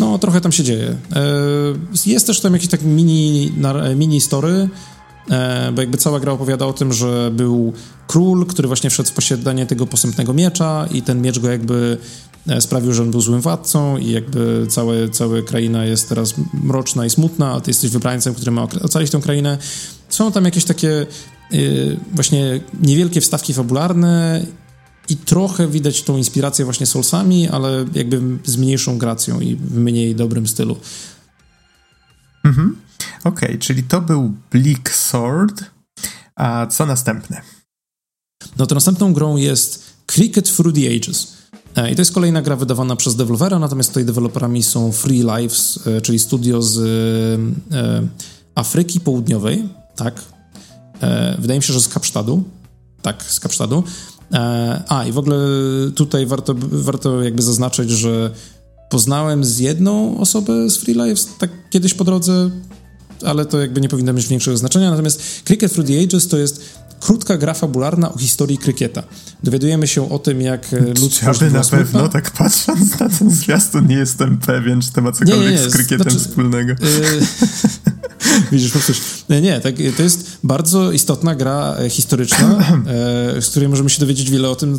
No, 0.00 0.18
trochę 0.18 0.40
tam 0.40 0.52
się 0.52 0.64
dzieje. 0.64 0.96
E, 1.12 1.22
jest 2.06 2.26
też 2.26 2.40
tam 2.40 2.52
jakiś 2.52 2.68
taki 2.68 2.86
mini, 2.86 3.52
mini 3.96 4.20
story, 4.20 4.68
e, 5.30 5.72
bo 5.72 5.80
jakby 5.80 5.98
cała 5.98 6.20
gra 6.20 6.32
opowiada 6.32 6.66
o 6.66 6.72
tym, 6.72 6.92
że 6.92 7.30
był 7.30 7.72
król, 8.06 8.46
który 8.46 8.68
właśnie 8.68 8.90
wszedł 8.90 9.08
w 9.08 9.12
posiadanie 9.12 9.66
tego 9.66 9.86
posępnego 9.86 10.34
miecza 10.34 10.88
i 10.90 11.02
ten 11.02 11.22
miecz 11.22 11.38
go 11.38 11.50
jakby 11.50 11.98
E, 12.29 12.29
sprawił, 12.60 12.92
że 12.92 13.02
on 13.02 13.10
był 13.10 13.20
złym 13.20 13.40
władcą 13.40 13.96
i 13.96 14.10
jakby 14.10 14.66
całe, 14.68 15.08
cała 15.08 15.42
kraina 15.42 15.84
jest 15.84 16.08
teraz 16.08 16.34
mroczna 16.52 17.06
i 17.06 17.10
smutna, 17.10 17.52
a 17.52 17.60
ty 17.60 17.70
jesteś 17.70 17.90
wybrańcem, 17.90 18.34
który 18.34 18.50
ma 18.50 18.62
ocalić 18.62 19.10
tę 19.10 19.20
krainę. 19.20 19.58
Są 20.08 20.32
tam 20.32 20.44
jakieś 20.44 20.64
takie 20.64 21.06
yy, 21.50 22.00
właśnie 22.12 22.60
niewielkie 22.80 23.20
wstawki 23.20 23.54
fabularne 23.54 24.46
i 25.08 25.16
trochę 25.16 25.68
widać 25.68 26.02
tą 26.02 26.16
inspirację 26.16 26.64
właśnie 26.64 26.86
Soulsami, 26.86 27.48
ale 27.48 27.84
jakby 27.94 28.20
z 28.44 28.56
mniejszą 28.56 28.98
gracją 28.98 29.40
i 29.40 29.56
w 29.56 29.76
mniej 29.76 30.14
dobrym 30.14 30.46
stylu. 30.46 30.76
Mhm. 32.44 32.76
Okej, 33.24 33.48
okay, 33.48 33.58
czyli 33.58 33.82
to 33.82 34.00
był 34.00 34.34
Bleak 34.50 34.90
Sword. 34.90 35.64
A 36.36 36.66
co 36.66 36.86
następne? 36.86 37.40
No 38.58 38.66
to 38.66 38.74
następną 38.74 39.12
grą 39.12 39.36
jest 39.36 39.96
Cricket 40.06 40.56
Through 40.56 40.74
the 40.74 40.96
Ages. 40.96 41.39
E, 41.76 41.90
I 41.90 41.94
to 41.94 42.00
jest 42.00 42.12
kolejna 42.12 42.42
gra 42.42 42.56
wydawana 42.56 42.96
przez 42.96 43.16
dewelopera, 43.16 43.58
natomiast 43.58 43.90
tutaj 43.90 44.04
deweloperami 44.04 44.62
są 44.62 44.92
Free 44.92 45.22
Lives, 45.22 45.78
e, 45.86 46.00
czyli 46.00 46.18
studio 46.18 46.62
z 46.62 46.78
e, 47.72 48.02
Afryki 48.54 49.00
Południowej, 49.00 49.68
tak. 49.96 50.22
Wydaje 51.38 51.60
mi 51.60 51.64
się, 51.64 51.72
że 51.72 51.80
z 51.80 51.88
Kapsztadu. 51.88 52.42
Tak, 53.02 53.22
z 53.22 53.40
Kapsztadu. 53.40 53.84
A, 54.88 55.04
i 55.08 55.12
w 55.12 55.18
ogóle 55.18 55.36
tutaj 55.94 56.26
warto, 56.26 56.54
warto 56.58 57.22
jakby 57.22 57.42
zaznaczyć, 57.42 57.90
że 57.90 58.30
poznałem 58.90 59.44
z 59.44 59.58
jedną 59.58 60.18
osobę 60.18 60.70
z 60.70 60.76
Free 60.76 60.94
Lives 60.94 61.28
tak 61.38 61.50
kiedyś 61.70 61.94
po 61.94 62.04
drodze, 62.04 62.50
ale 63.24 63.46
to 63.46 63.60
jakby 63.60 63.80
nie 63.80 63.88
powinno 63.88 64.12
mieć 64.12 64.26
większego 64.26 64.56
znaczenia. 64.56 64.90
Natomiast 64.90 65.22
Cricket 65.44 65.72
Through 65.72 65.88
the 65.88 66.02
Ages 66.02 66.28
to 66.28 66.38
jest 66.38 66.62
krótka 67.00 67.36
gra 67.36 67.54
fabularna 67.54 68.12
o 68.12 68.18
historii 68.18 68.58
krykieta. 68.58 69.02
Dowiadujemy 69.42 69.88
się 69.88 70.10
o 70.10 70.18
tym, 70.18 70.40
jak 70.40 70.74
e, 70.74 70.80
ludzkość 71.00 71.42
Aby 71.42 71.50
na 71.50 71.64
pewno, 71.64 72.08
tak 72.08 72.30
patrząc 72.30 73.00
na 73.00 73.08
ten 73.08 73.30
zwiastun, 73.30 73.86
nie 73.86 73.96
jestem 73.96 74.38
pewien, 74.38 74.80
czy 74.80 74.92
to 74.92 75.02
ma 75.02 75.12
cokolwiek 75.12 75.44
nie, 75.44 75.50
nie, 75.50 75.70
z 75.70 75.72
krykietem 75.72 76.10
znaczy, 76.10 76.28
wspólnego. 76.28 76.72
Yy, 76.72 77.26
widzisz, 78.52 78.72
po 78.72 78.78
coś. 78.78 79.00
Nie, 79.42 79.60
tak, 79.60 79.74
to 79.96 80.02
jest 80.02 80.38
bardzo 80.44 80.92
istotna 80.92 81.34
gra 81.34 81.76
e, 81.78 81.90
historyczna, 81.90 82.64
z 83.40 83.48
której 83.48 83.68
możemy 83.68 83.90
się 83.90 84.00
dowiedzieć 84.00 84.30
wiele 84.30 84.50
o 84.50 84.56
tym, 84.56 84.78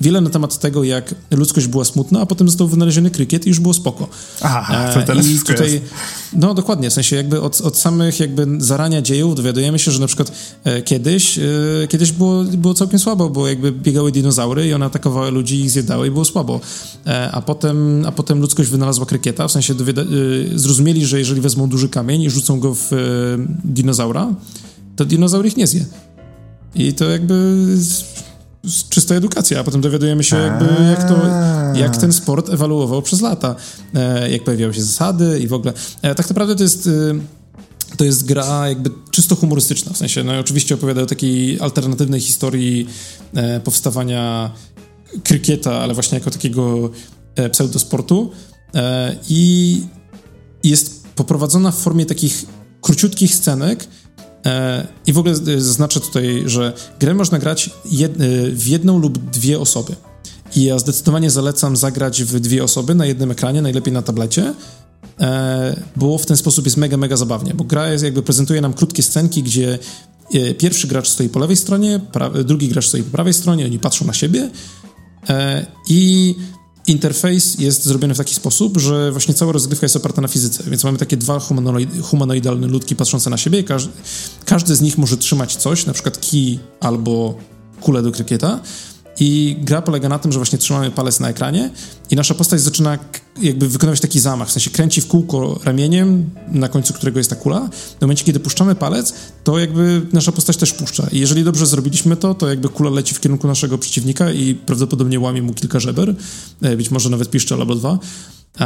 wiele 0.00 0.20
na 0.20 0.30
temat 0.30 0.58
tego, 0.58 0.84
jak 0.84 1.14
ludzkość 1.30 1.66
była 1.66 1.84
smutna, 1.84 2.20
a 2.20 2.26
potem 2.26 2.48
został 2.48 2.68
wynaleziony 2.68 3.10
krykiet 3.10 3.46
i 3.46 3.48
już 3.48 3.60
było 3.60 3.74
spoko. 3.74 4.08
Aha, 4.40 4.92
to 4.94 5.02
teraz 5.02 5.26
I 5.26 5.38
tutaj, 5.38 5.72
jest. 5.72 5.84
No 6.32 6.54
dokładnie, 6.54 6.90
w 6.90 6.92
sensie 6.92 7.16
jakby 7.16 7.40
od, 7.40 7.60
od 7.60 7.76
samych 7.76 8.20
jakby 8.20 8.46
zarania 8.58 9.02
dziejów 9.02 9.34
dowiadujemy 9.34 9.78
się, 9.78 9.90
że 9.90 10.00
na 10.00 10.06
przykład 10.06 10.32
kiedyś, 10.84 11.37
kiedyś 11.88 12.12
było, 12.12 12.44
było 12.44 12.74
całkiem 12.74 12.98
słabo, 12.98 13.30
bo 13.30 13.48
jakby 13.48 13.72
biegały 13.72 14.12
dinozaury 14.12 14.66
i 14.66 14.72
one 14.72 14.86
atakowały 14.86 15.30
ludzi 15.30 15.56
i 15.56 15.60
ich 15.60 15.70
zjadały 15.70 16.06
i 16.06 16.10
było 16.10 16.24
słabo. 16.24 16.60
E, 17.06 17.30
a 17.32 17.42
potem, 17.42 18.04
a 18.06 18.12
potem 18.12 18.40
ludzkość 18.40 18.70
wynalazła 18.70 19.06
krykieta, 19.06 19.48
w 19.48 19.52
sensie 19.52 19.74
e, 19.74 19.76
zrozumieli, 20.58 21.06
że 21.06 21.18
jeżeli 21.18 21.40
wezmą 21.40 21.68
duży 21.68 21.88
kamień 21.88 22.22
i 22.22 22.30
rzucą 22.30 22.60
go 22.60 22.74
w 22.74 22.92
e, 22.92 22.96
dinozaura, 23.64 24.34
to 24.96 25.04
dinozaur 25.04 25.46
ich 25.46 25.56
nie 25.56 25.66
zje. 25.66 25.84
I 26.74 26.92
to 26.92 27.04
jakby 27.10 27.66
czysta 28.88 29.14
edukacja, 29.14 29.60
a 29.60 29.64
potem 29.64 29.80
dowiadujemy 29.80 30.24
się 30.24 30.36
jakby 30.36 30.64
jak 30.90 31.08
to, 31.08 31.20
jak 31.74 31.96
ten 31.96 32.12
sport 32.12 32.50
ewoluował 32.50 33.02
przez 33.02 33.20
lata, 33.20 33.54
jak 34.30 34.44
pojawiały 34.44 34.74
się 34.74 34.82
zasady 34.82 35.40
i 35.40 35.46
w 35.46 35.52
ogóle. 35.52 35.72
Tak 36.02 36.28
naprawdę 36.28 36.56
to 36.56 36.62
jest 36.62 36.88
to 37.96 38.04
jest 38.04 38.26
gra 38.26 38.68
jakby 38.68 38.90
czysto 39.10 39.36
humorystyczna, 39.36 39.92
w 39.92 39.96
sensie, 39.96 40.24
no 40.24 40.38
oczywiście 40.38 40.74
opowiada 40.74 41.02
o 41.02 41.06
takiej 41.06 41.60
alternatywnej 41.60 42.20
historii 42.20 42.88
e, 43.34 43.60
powstawania 43.60 44.52
krykieta, 45.24 45.80
ale 45.80 45.94
właśnie 45.94 46.18
jako 46.18 46.30
takiego 46.30 46.90
e, 47.36 47.50
pseudosportu 47.50 48.30
e, 48.74 49.16
i 49.28 49.82
jest 50.64 51.06
poprowadzona 51.14 51.70
w 51.70 51.78
formie 51.78 52.06
takich 52.06 52.44
króciutkich 52.80 53.34
scenek 53.34 53.88
e, 54.46 54.86
i 55.06 55.12
w 55.12 55.18
ogóle 55.18 55.34
zaznaczę 55.36 56.00
tutaj, 56.00 56.42
że 56.46 56.72
grę 57.00 57.14
można 57.14 57.38
grać 57.38 57.70
jed, 57.90 58.20
e, 58.20 58.50
w 58.50 58.66
jedną 58.66 58.98
lub 58.98 59.30
dwie 59.30 59.60
osoby. 59.60 59.94
I 60.56 60.64
ja 60.64 60.78
zdecydowanie 60.78 61.30
zalecam 61.30 61.76
zagrać 61.76 62.22
w 62.24 62.40
dwie 62.40 62.64
osoby 62.64 62.94
na 62.94 63.06
jednym 63.06 63.30
ekranie, 63.30 63.62
najlepiej 63.62 63.92
na 63.92 64.02
tablecie, 64.02 64.42
E, 64.44 64.54
bo 65.96 66.18
w 66.18 66.26
ten 66.26 66.36
sposób 66.36 66.64
jest 66.64 66.76
mega, 66.76 66.96
mega 66.96 67.16
zabawnie, 67.16 67.54
bo 67.54 67.64
gra 67.64 67.92
jest, 67.92 68.04
jakby 68.04 68.22
prezentuje 68.22 68.60
nam 68.60 68.74
krótkie 68.74 69.02
scenki, 69.02 69.42
gdzie 69.42 69.78
e, 70.34 70.54
pierwszy 70.54 70.86
gracz 70.86 71.08
stoi 71.08 71.28
po 71.28 71.38
lewej 71.38 71.56
stronie, 71.56 72.00
drugi 72.44 72.68
gracz 72.68 72.88
stoi 72.88 73.02
po 73.02 73.10
prawej 73.10 73.34
stronie, 73.34 73.64
oni 73.64 73.78
patrzą 73.78 74.04
na 74.04 74.12
siebie 74.12 74.50
e, 75.28 75.66
i 75.88 76.34
interfejs 76.86 77.58
jest 77.58 77.84
zrobiony 77.84 78.14
w 78.14 78.18
taki 78.18 78.34
sposób, 78.34 78.78
że 78.78 79.12
właśnie 79.12 79.34
cała 79.34 79.52
rozgrywka 79.52 79.84
jest 79.84 79.96
oparta 79.96 80.22
na 80.22 80.28
fizyce, 80.28 80.64
więc 80.66 80.84
mamy 80.84 80.98
takie 80.98 81.16
dwa 81.16 81.40
humanoidalne 82.02 82.66
ludki 82.66 82.96
patrzące 82.96 83.30
na 83.30 83.36
siebie, 83.36 83.64
każdy, 83.64 83.92
każdy 84.44 84.76
z 84.76 84.80
nich 84.80 84.98
może 84.98 85.16
trzymać 85.16 85.56
coś, 85.56 85.86
na 85.86 85.92
przykład 85.92 86.20
kij 86.20 86.58
albo 86.80 87.34
kulę 87.80 88.02
do 88.02 88.12
krykieta 88.12 88.60
i 89.20 89.56
gra 89.60 89.82
polega 89.82 90.08
na 90.08 90.18
tym, 90.18 90.32
że 90.32 90.38
właśnie 90.38 90.58
trzymamy 90.58 90.90
palec 90.90 91.20
na 91.20 91.28
ekranie 91.28 91.70
i 92.10 92.16
nasza 92.16 92.34
postać 92.34 92.60
zaczyna 92.60 92.98
jakby 93.42 93.68
wykonywać 93.68 94.00
taki 94.00 94.20
zamach, 94.20 94.48
w 94.48 94.52
sensie 94.52 94.70
kręci 94.70 95.00
w 95.00 95.06
kółko 95.06 95.60
ramieniem, 95.64 96.30
na 96.48 96.68
końcu 96.68 96.94
którego 96.94 97.18
jest 97.18 97.30
ta 97.30 97.36
kula. 97.36 97.68
W 97.98 98.00
momencie, 98.00 98.24
kiedy 98.24 98.40
puszczamy 98.40 98.74
palec, 98.74 99.14
to 99.44 99.58
jakby 99.58 100.02
nasza 100.12 100.32
postać 100.32 100.56
też 100.56 100.72
puszcza. 100.72 101.06
I 101.12 101.18
jeżeli 101.18 101.44
dobrze 101.44 101.66
zrobiliśmy 101.66 102.16
to, 102.16 102.34
to 102.34 102.48
jakby 102.48 102.68
kula 102.68 102.90
leci 102.90 103.14
w 103.14 103.20
kierunku 103.20 103.46
naszego 103.46 103.78
przeciwnika 103.78 104.32
i 104.32 104.54
prawdopodobnie 104.54 105.20
łamie 105.20 105.42
mu 105.42 105.54
kilka 105.54 105.80
żeber, 105.80 106.14
e, 106.62 106.76
być 106.76 106.90
może 106.90 107.10
nawet 107.10 107.30
piszczel 107.30 107.60
albo 107.60 107.74
dwa. 107.74 107.98
E, 108.60 108.64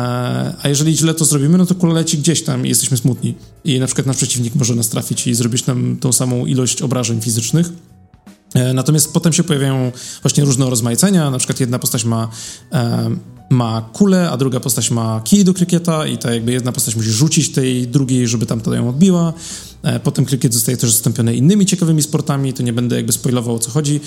a 0.62 0.68
jeżeli 0.68 0.96
źle 0.96 1.14
to 1.14 1.24
zrobimy, 1.24 1.58
no 1.58 1.66
to 1.66 1.74
kula 1.74 1.94
leci 1.94 2.18
gdzieś 2.18 2.42
tam 2.42 2.66
i 2.66 2.68
jesteśmy 2.68 2.96
smutni. 2.96 3.34
I 3.64 3.80
na 3.80 3.86
przykład 3.86 4.06
nasz 4.06 4.16
przeciwnik 4.16 4.54
może 4.54 4.74
nas 4.74 4.88
trafić 4.88 5.26
i 5.26 5.34
zrobić 5.34 5.66
nam 5.66 5.96
tą 5.96 6.12
samą 6.12 6.46
ilość 6.46 6.82
obrażeń 6.82 7.20
fizycznych. 7.20 7.72
E, 8.54 8.72
natomiast 8.74 9.12
potem 9.12 9.32
się 9.32 9.44
pojawiają 9.44 9.92
właśnie 10.22 10.44
różne 10.44 10.70
rozmaicenia, 10.70 11.30
na 11.30 11.38
przykład 11.38 11.60
jedna 11.60 11.78
postać 11.78 12.04
ma, 12.04 12.28
e, 12.72 13.10
ma 13.50 13.88
kulę, 13.92 14.30
a 14.30 14.36
druga 14.36 14.60
postać 14.60 14.90
ma 14.90 15.20
kij 15.24 15.44
do 15.44 15.54
krykieta 15.54 16.06
i 16.06 16.18
ta 16.18 16.34
jakby 16.34 16.52
jedna 16.52 16.72
postać 16.72 16.96
musi 16.96 17.10
rzucić 17.10 17.52
tej 17.52 17.88
drugiej, 17.88 18.28
żeby 18.28 18.46
tam 18.46 18.60
ją 18.74 18.88
odbiła. 18.88 19.32
E, 19.82 20.00
potem 20.00 20.24
krykiet 20.24 20.54
zostaje 20.54 20.76
też 20.76 20.90
zastąpiony 20.90 21.36
innymi 21.36 21.66
ciekawymi 21.66 22.02
sportami, 22.02 22.52
to 22.52 22.62
nie 22.62 22.72
będę 22.72 22.96
jakby 22.96 23.12
spoilował 23.12 23.54
o 23.54 23.58
co 23.58 23.70
chodzi. 23.70 24.00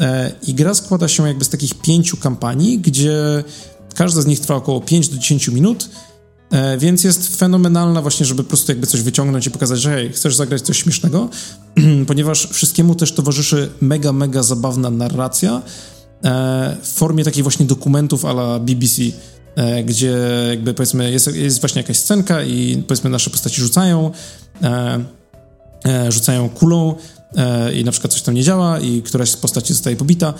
E, 0.00 0.32
I 0.46 0.54
gra 0.54 0.74
składa 0.74 1.08
się 1.08 1.28
jakby 1.28 1.44
z 1.44 1.48
takich 1.48 1.74
pięciu 1.74 2.16
kampanii, 2.16 2.78
gdzie 2.78 3.44
każda 3.94 4.22
z 4.22 4.26
nich 4.26 4.40
trwa 4.40 4.54
około 4.54 4.80
5 4.80 5.08
do 5.08 5.18
10 5.18 5.48
minut, 5.48 5.88
więc 6.78 7.04
jest 7.04 7.36
fenomenalna 7.36 8.02
właśnie, 8.02 8.26
żeby 8.26 8.42
po 8.42 8.48
prostu 8.48 8.72
jakby 8.72 8.86
coś 8.86 9.02
wyciągnąć 9.02 9.46
i 9.46 9.50
pokazać, 9.50 9.80
że 9.80 9.90
hej, 9.90 10.12
chcesz 10.12 10.36
zagrać 10.36 10.62
coś 10.62 10.82
śmiesznego, 10.82 11.28
ponieważ 12.06 12.48
wszystkiemu 12.52 12.94
też 12.94 13.12
towarzyszy 13.12 13.68
mega, 13.80 14.12
mega 14.12 14.42
zabawna 14.42 14.90
narracja, 14.90 15.62
w 16.82 16.88
formie 16.94 17.24
takich 17.24 17.42
właśnie 17.42 17.66
dokumentów 17.66 18.24
ala 18.24 18.58
BBC, 18.58 19.02
gdzie 19.84 20.16
jakby 20.48 20.74
powiedzmy 20.74 21.12
jest, 21.12 21.34
jest 21.34 21.60
właśnie 21.60 21.82
jakaś 21.82 21.96
scenka 21.96 22.42
i 22.42 22.82
powiedzmy 22.86 23.10
nasze 23.10 23.30
postaci 23.30 23.60
rzucają, 23.60 24.12
E, 25.86 26.12
rzucają 26.12 26.48
kulą 26.48 26.94
e, 27.36 27.72
i 27.72 27.84
na 27.84 27.92
przykład 27.92 28.12
coś 28.12 28.22
tam 28.22 28.34
nie 28.34 28.42
działa 28.42 28.78
i 28.78 29.02
któraś 29.02 29.30
z 29.30 29.36
postaci 29.36 29.72
zostaje 29.72 29.96
pobita. 29.96 30.28
e, 30.28 30.34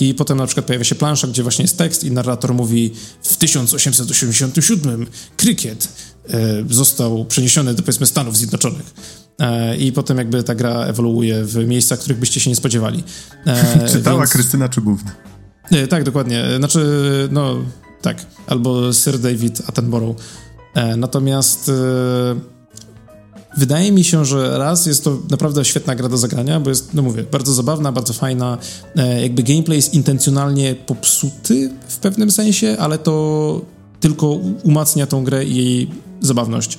i 0.00 0.14
potem 0.14 0.38
na 0.38 0.46
przykład 0.46 0.66
pojawia 0.66 0.84
się 0.84 0.94
plansza, 0.94 1.28
gdzie 1.28 1.42
właśnie 1.42 1.62
jest 1.62 1.78
tekst 1.78 2.04
i 2.04 2.10
narrator 2.10 2.54
mówi 2.54 2.92
w 3.22 3.36
1887 3.36 5.06
krykiet 5.36 5.88
został 6.70 7.24
przeniesiony 7.24 7.74
do 7.74 7.82
powiedzmy 7.82 8.06
Stanów 8.06 8.36
Zjednoczonych. 8.36 8.94
I 9.78 9.92
potem 9.92 10.18
jakby 10.18 10.42
ta 10.42 10.54
gra 10.54 10.84
ewoluuje 10.84 11.44
w 11.44 11.66
miejscach, 11.66 11.98
których 11.98 12.18
byście 12.18 12.40
się 12.40 12.50
nie 12.50 12.56
spodziewali. 12.56 13.04
Czytała 13.92 14.18
więc... 14.18 14.30
Krystyna 14.30 14.68
Czubówna. 14.68 15.10
Tak, 15.88 16.04
dokładnie. 16.04 16.44
Znaczy, 16.58 16.88
no 17.32 17.56
tak. 18.02 18.26
Albo 18.46 18.92
Sir 18.92 19.18
David 19.18 19.62
Attenborough. 19.66 20.16
Natomiast 20.96 21.70
Wydaje 23.56 23.92
mi 23.92 24.04
się, 24.04 24.24
że 24.24 24.58
raz 24.58 24.86
jest 24.86 25.04
to 25.04 25.18
naprawdę 25.30 25.64
świetna 25.64 25.94
gra 25.94 26.08
do 26.08 26.18
zagrania, 26.18 26.60
bo 26.60 26.70
jest, 26.70 26.94
no 26.94 27.02
mówię, 27.02 27.24
bardzo 27.32 27.52
zabawna, 27.52 27.92
bardzo 27.92 28.12
fajna. 28.12 28.58
E, 28.96 29.22
jakby 29.22 29.42
gameplay 29.42 29.76
jest 29.76 29.94
intencjonalnie 29.94 30.74
popsuty 30.74 31.70
w 31.88 31.98
pewnym 31.98 32.30
sensie, 32.30 32.76
ale 32.78 32.98
to 32.98 33.60
tylko 34.00 34.30
umacnia 34.62 35.06
tą 35.06 35.24
grę 35.24 35.44
i 35.44 35.56
jej 35.56 35.90
zabawność. 36.20 36.78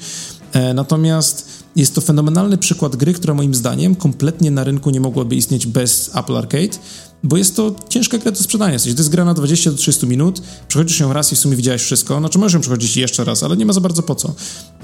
E, 0.53 0.73
natomiast 0.73 1.49
jest 1.75 1.95
to 1.95 2.01
fenomenalny 2.01 2.57
przykład 2.57 2.95
gry, 2.95 3.13
która 3.13 3.33
moim 3.33 3.55
zdaniem 3.55 3.95
kompletnie 3.95 4.51
na 4.51 4.63
rynku 4.63 4.89
nie 4.89 4.99
mogłaby 4.99 5.35
istnieć 5.35 5.67
bez 5.67 6.11
Apple 6.15 6.37
Arcade, 6.37 6.77
bo 7.23 7.38
jest 7.38 7.56
to 7.56 7.75
ciężka 7.89 8.17
gra 8.17 8.32
do 8.32 8.38
sprzedania. 8.38 8.77
W 8.77 8.82
sensie, 8.82 8.95
to 8.95 9.01
jest 9.01 9.10
gra 9.10 9.25
na 9.25 9.34
20 9.34 9.71
do 9.71 9.77
30 9.77 10.08
minut, 10.08 10.41
przechodzisz 10.67 10.99
ją 10.99 11.13
raz 11.13 11.32
i 11.32 11.36
w 11.36 11.39
sumie 11.39 11.56
widziałeś 11.56 11.82
wszystko, 11.82 12.19
znaczy 12.19 12.39
możesz 12.39 12.53
ją 12.53 12.60
przechodzić 12.60 12.97
jeszcze 12.97 13.23
raz, 13.23 13.43
ale 13.43 13.58
nie 13.58 13.65
ma 13.65 13.73
za 13.73 13.82
bardzo 13.82 14.03
po 14.03 14.15
co. 14.15 14.34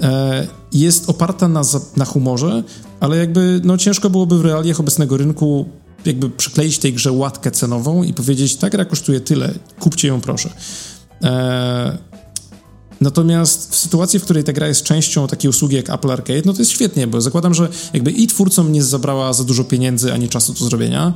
E, 0.00 0.46
jest 0.72 1.10
oparta 1.10 1.48
na, 1.48 1.62
na 1.96 2.04
humorze, 2.04 2.62
ale 3.00 3.16
jakby 3.16 3.60
no, 3.64 3.78
ciężko 3.78 4.10
byłoby 4.10 4.38
w 4.38 4.44
realiach 4.44 4.80
obecnego 4.80 5.16
rynku 5.16 5.68
jakby 6.04 6.30
przykleić 6.30 6.78
tej 6.78 6.92
grze 6.92 7.12
łatkę 7.12 7.50
cenową 7.50 8.02
i 8.02 8.14
powiedzieć, 8.14 8.56
ta 8.56 8.70
gra 8.70 8.84
kosztuje 8.84 9.20
tyle, 9.20 9.54
kupcie 9.80 10.08
ją 10.08 10.20
proszę. 10.20 10.50
E, 11.22 11.98
Natomiast 13.00 13.72
w 13.72 13.76
sytuacji, 13.76 14.18
w 14.18 14.24
której 14.24 14.44
ta 14.44 14.52
gra 14.52 14.68
jest 14.68 14.82
częścią 14.82 15.26
takiej 15.26 15.48
usługi 15.48 15.76
jak 15.76 15.90
Apple 15.90 16.10
Arcade, 16.10 16.42
no 16.44 16.52
to 16.52 16.58
jest 16.58 16.70
świetnie, 16.70 17.06
bo 17.06 17.20
zakładam, 17.20 17.54
że 17.54 17.68
jakby 17.92 18.10
i 18.10 18.26
twórcom 18.26 18.72
nie 18.72 18.82
zabrała 18.82 19.32
za 19.32 19.44
dużo 19.44 19.64
pieniędzy 19.64 20.12
ani 20.12 20.28
czasu 20.28 20.52
do 20.52 20.64
zrobienia, 20.64 21.12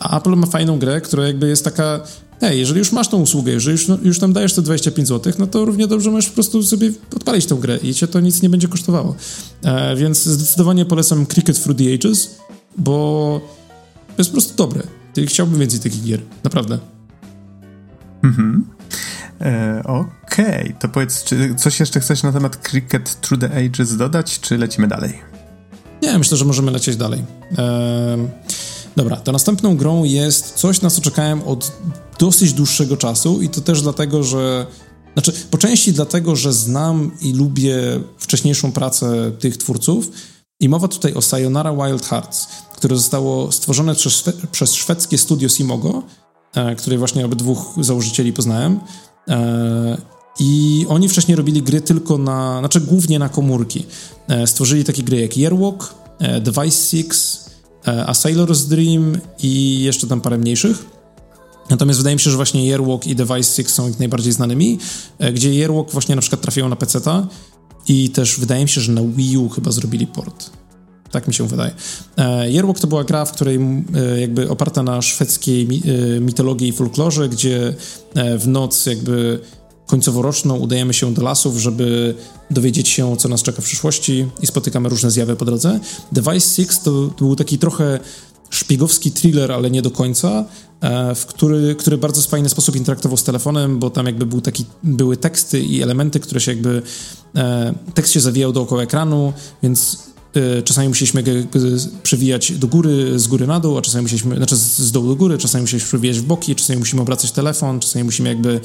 a 0.00 0.18
Apple 0.18 0.36
ma 0.36 0.46
fajną 0.46 0.78
grę, 0.78 1.00
która 1.00 1.26
jakby 1.26 1.48
jest 1.48 1.64
taka, 1.64 2.00
hej, 2.40 2.58
jeżeli 2.58 2.78
już 2.78 2.92
masz 2.92 3.08
tą 3.08 3.20
usługę, 3.20 3.52
jeżeli 3.52 3.72
już, 3.72 3.88
no, 3.88 3.98
już 4.02 4.18
tam 4.18 4.32
dajesz 4.32 4.52
te 4.52 4.62
25 4.62 5.08
zł, 5.08 5.32
no 5.38 5.46
to 5.46 5.64
równie 5.64 5.86
dobrze 5.86 6.10
możesz 6.10 6.30
po 6.30 6.34
prostu 6.34 6.62
sobie 6.62 6.92
odpalić 7.16 7.46
tę 7.46 7.54
grę 7.54 7.76
i 7.76 7.94
cię 7.94 8.08
to 8.08 8.20
nic 8.20 8.42
nie 8.42 8.50
będzie 8.50 8.68
kosztowało. 8.68 9.14
E, 9.62 9.96
więc 9.96 10.24
zdecydowanie 10.24 10.84
polecam 10.84 11.26
Cricket 11.26 11.62
Through 11.62 11.78
the 11.78 11.94
Ages, 11.94 12.36
bo 12.78 13.40
jest 14.18 14.30
po 14.30 14.34
prostu 14.34 14.56
dobre. 14.56 14.82
Chciałbym 15.26 15.60
więcej 15.60 15.80
takich 15.80 16.04
gier, 16.04 16.20
naprawdę. 16.44 16.78
Mhm. 18.22 18.64
E, 19.40 19.82
Okej, 19.84 20.64
okay. 20.64 20.74
to 20.80 20.88
powiedz, 20.88 21.24
czy 21.24 21.54
coś 21.54 21.80
jeszcze 21.80 22.00
chcesz 22.00 22.22
na 22.22 22.32
temat 22.32 22.56
Cricket 22.56 23.20
Through 23.20 23.40
the 23.40 23.66
Ages 23.66 23.96
dodać, 23.96 24.40
czy 24.40 24.58
lecimy 24.58 24.88
dalej? 24.88 25.18
Nie, 26.02 26.18
myślę, 26.18 26.36
że 26.36 26.44
możemy 26.44 26.70
lecieć 26.70 26.96
dalej. 26.96 27.24
E, 27.58 28.16
dobra, 28.96 29.16
to 29.16 29.32
następną 29.32 29.76
grą 29.76 30.04
jest 30.04 30.52
coś, 30.54 30.80
na 30.80 30.90
co 30.90 31.00
czekałem 31.00 31.42
od 31.42 31.72
dosyć 32.18 32.52
dłuższego 32.52 32.96
czasu 32.96 33.42
i 33.42 33.48
to 33.48 33.60
też 33.60 33.82
dlatego, 33.82 34.22
że 34.22 34.66
znaczy, 35.14 35.32
po 35.50 35.58
części 35.58 35.92
dlatego, 35.92 36.36
że 36.36 36.52
znam 36.52 37.10
i 37.20 37.32
lubię 37.32 37.76
wcześniejszą 38.18 38.72
pracę 38.72 39.32
tych 39.38 39.56
twórców 39.56 40.10
i 40.60 40.68
mowa 40.68 40.88
tutaj 40.88 41.14
o 41.14 41.22
Sayonara 41.22 41.72
Wild 41.72 42.06
Hearts, 42.06 42.48
które 42.76 42.96
zostało 42.96 43.52
stworzone 43.52 43.94
przez, 43.94 44.24
przez 44.52 44.74
szwedzkie 44.74 45.18
studio 45.18 45.48
Simogo, 45.48 46.02
e, 46.54 46.76
której 46.76 46.98
właśnie 46.98 47.24
obydwóch 47.24 47.74
założycieli 47.80 48.32
poznałem. 48.32 48.80
E, 49.28 49.96
I 50.40 50.86
oni 50.88 51.08
wcześniej 51.08 51.36
robili 51.36 51.62
gry 51.62 51.80
tylko 51.80 52.18
na, 52.18 52.58
znaczy 52.58 52.80
głównie 52.80 53.18
na 53.18 53.28
komórki. 53.28 53.86
E, 54.28 54.46
stworzyli 54.46 54.84
takie 54.84 55.02
gry 55.02 55.20
jak 55.20 55.36
Yearwalk, 55.36 55.94
e, 56.18 56.40
Device 56.40 56.70
6, 56.70 57.43
A 57.84 58.12
Sailor's 58.12 58.68
Dream 58.68 59.18
i 59.42 59.82
jeszcze 59.82 60.06
tam 60.06 60.20
parę 60.20 60.38
mniejszych. 60.38 60.84
Natomiast 61.70 61.98
wydaje 61.98 62.16
mi 62.16 62.20
się, 62.20 62.30
że 62.30 62.36
właśnie 62.36 62.66
Yearwalk 62.66 63.06
i 63.06 63.16
Device 63.16 63.62
6 63.62 63.70
są 63.70 63.88
ich 63.88 63.98
najbardziej 63.98 64.32
znanymi, 64.32 64.78
gdzie 65.34 65.54
Yearwalk 65.54 65.90
właśnie 65.90 66.14
na 66.14 66.20
przykład 66.20 66.40
trafiają 66.40 66.68
na 66.68 66.76
PC-ta 66.76 67.26
i 67.88 68.10
też 68.10 68.40
wydaje 68.40 68.62
mi 68.62 68.68
się, 68.68 68.80
że 68.80 68.92
na 68.92 69.02
Wii 69.02 69.38
U 69.38 69.48
chyba 69.48 69.70
zrobili 69.70 70.06
port. 70.06 70.50
Tak 71.10 71.28
mi 71.28 71.34
się 71.34 71.48
wydaje. 71.48 71.74
Yearwalk 72.46 72.80
to 72.80 72.86
była 72.86 73.04
gra, 73.04 73.24
w 73.24 73.32
której 73.32 73.58
jakby 74.20 74.50
oparta 74.50 74.82
na 74.82 75.02
szwedzkiej 75.02 75.68
mitologii 76.20 76.68
i 76.68 76.72
folklorze, 76.72 77.28
gdzie 77.28 77.74
w 78.38 78.48
noc 78.48 78.86
jakby 78.86 79.40
końcoworoczną 79.94 80.56
udajemy 80.56 80.94
się 80.94 81.14
do 81.14 81.22
lasów, 81.22 81.58
żeby 81.58 82.14
dowiedzieć 82.50 82.88
się, 82.88 83.16
co 83.16 83.28
nas 83.28 83.42
czeka 83.42 83.62
w 83.62 83.64
przyszłości 83.64 84.26
i 84.42 84.46
spotykamy 84.46 84.88
różne 84.88 85.10
zjawy 85.10 85.36
po 85.36 85.44
drodze. 85.44 85.80
Device 86.12 86.64
6 86.64 86.78
to, 86.78 86.84
to 86.84 87.24
był 87.24 87.36
taki 87.36 87.58
trochę 87.58 88.00
szpiegowski 88.50 89.12
thriller, 89.12 89.52
ale 89.52 89.70
nie 89.70 89.82
do 89.82 89.90
końca, 89.90 90.44
w 91.14 91.26
który, 91.26 91.74
który 91.74 91.98
bardzo 91.98 92.22
w 92.22 92.26
fajny 92.26 92.48
sposób 92.48 92.76
interaktował 92.76 93.16
z 93.16 93.22
telefonem, 93.22 93.78
bo 93.78 93.90
tam 93.90 94.06
jakby 94.06 94.26
był 94.26 94.40
taki, 94.40 94.64
były 94.82 95.16
teksty 95.16 95.60
i 95.60 95.82
elementy, 95.82 96.20
które 96.20 96.40
się 96.40 96.52
jakby... 96.52 96.82
Tekst 97.94 98.12
się 98.12 98.20
zawijał 98.20 98.52
dookoła 98.52 98.82
ekranu, 98.82 99.32
więc 99.62 99.98
E, 100.34 100.62
czasami 100.62 100.88
musieliśmy 100.88 101.24
przewijać 102.02 102.52
do 102.52 102.66
góry, 102.66 103.18
z 103.18 103.26
góry 103.26 103.46
na 103.46 103.60
dół, 103.60 103.78
a 103.78 103.82
czasami 103.82 104.02
musieliśmy, 104.02 104.36
znaczy 104.36 104.56
z 104.56 104.92
dołu 104.92 105.08
do 105.08 105.16
góry, 105.16 105.38
czasami 105.38 105.62
musieliśmy 105.62 105.88
przewijać 105.88 106.18
w 106.18 106.22
boki, 106.22 106.54
czasami 106.54 106.78
musimy 106.78 107.02
obracać 107.02 107.32
telefon, 107.32 107.80
czasami 107.80 108.04
musimy 108.04 108.28
jakby 108.28 108.60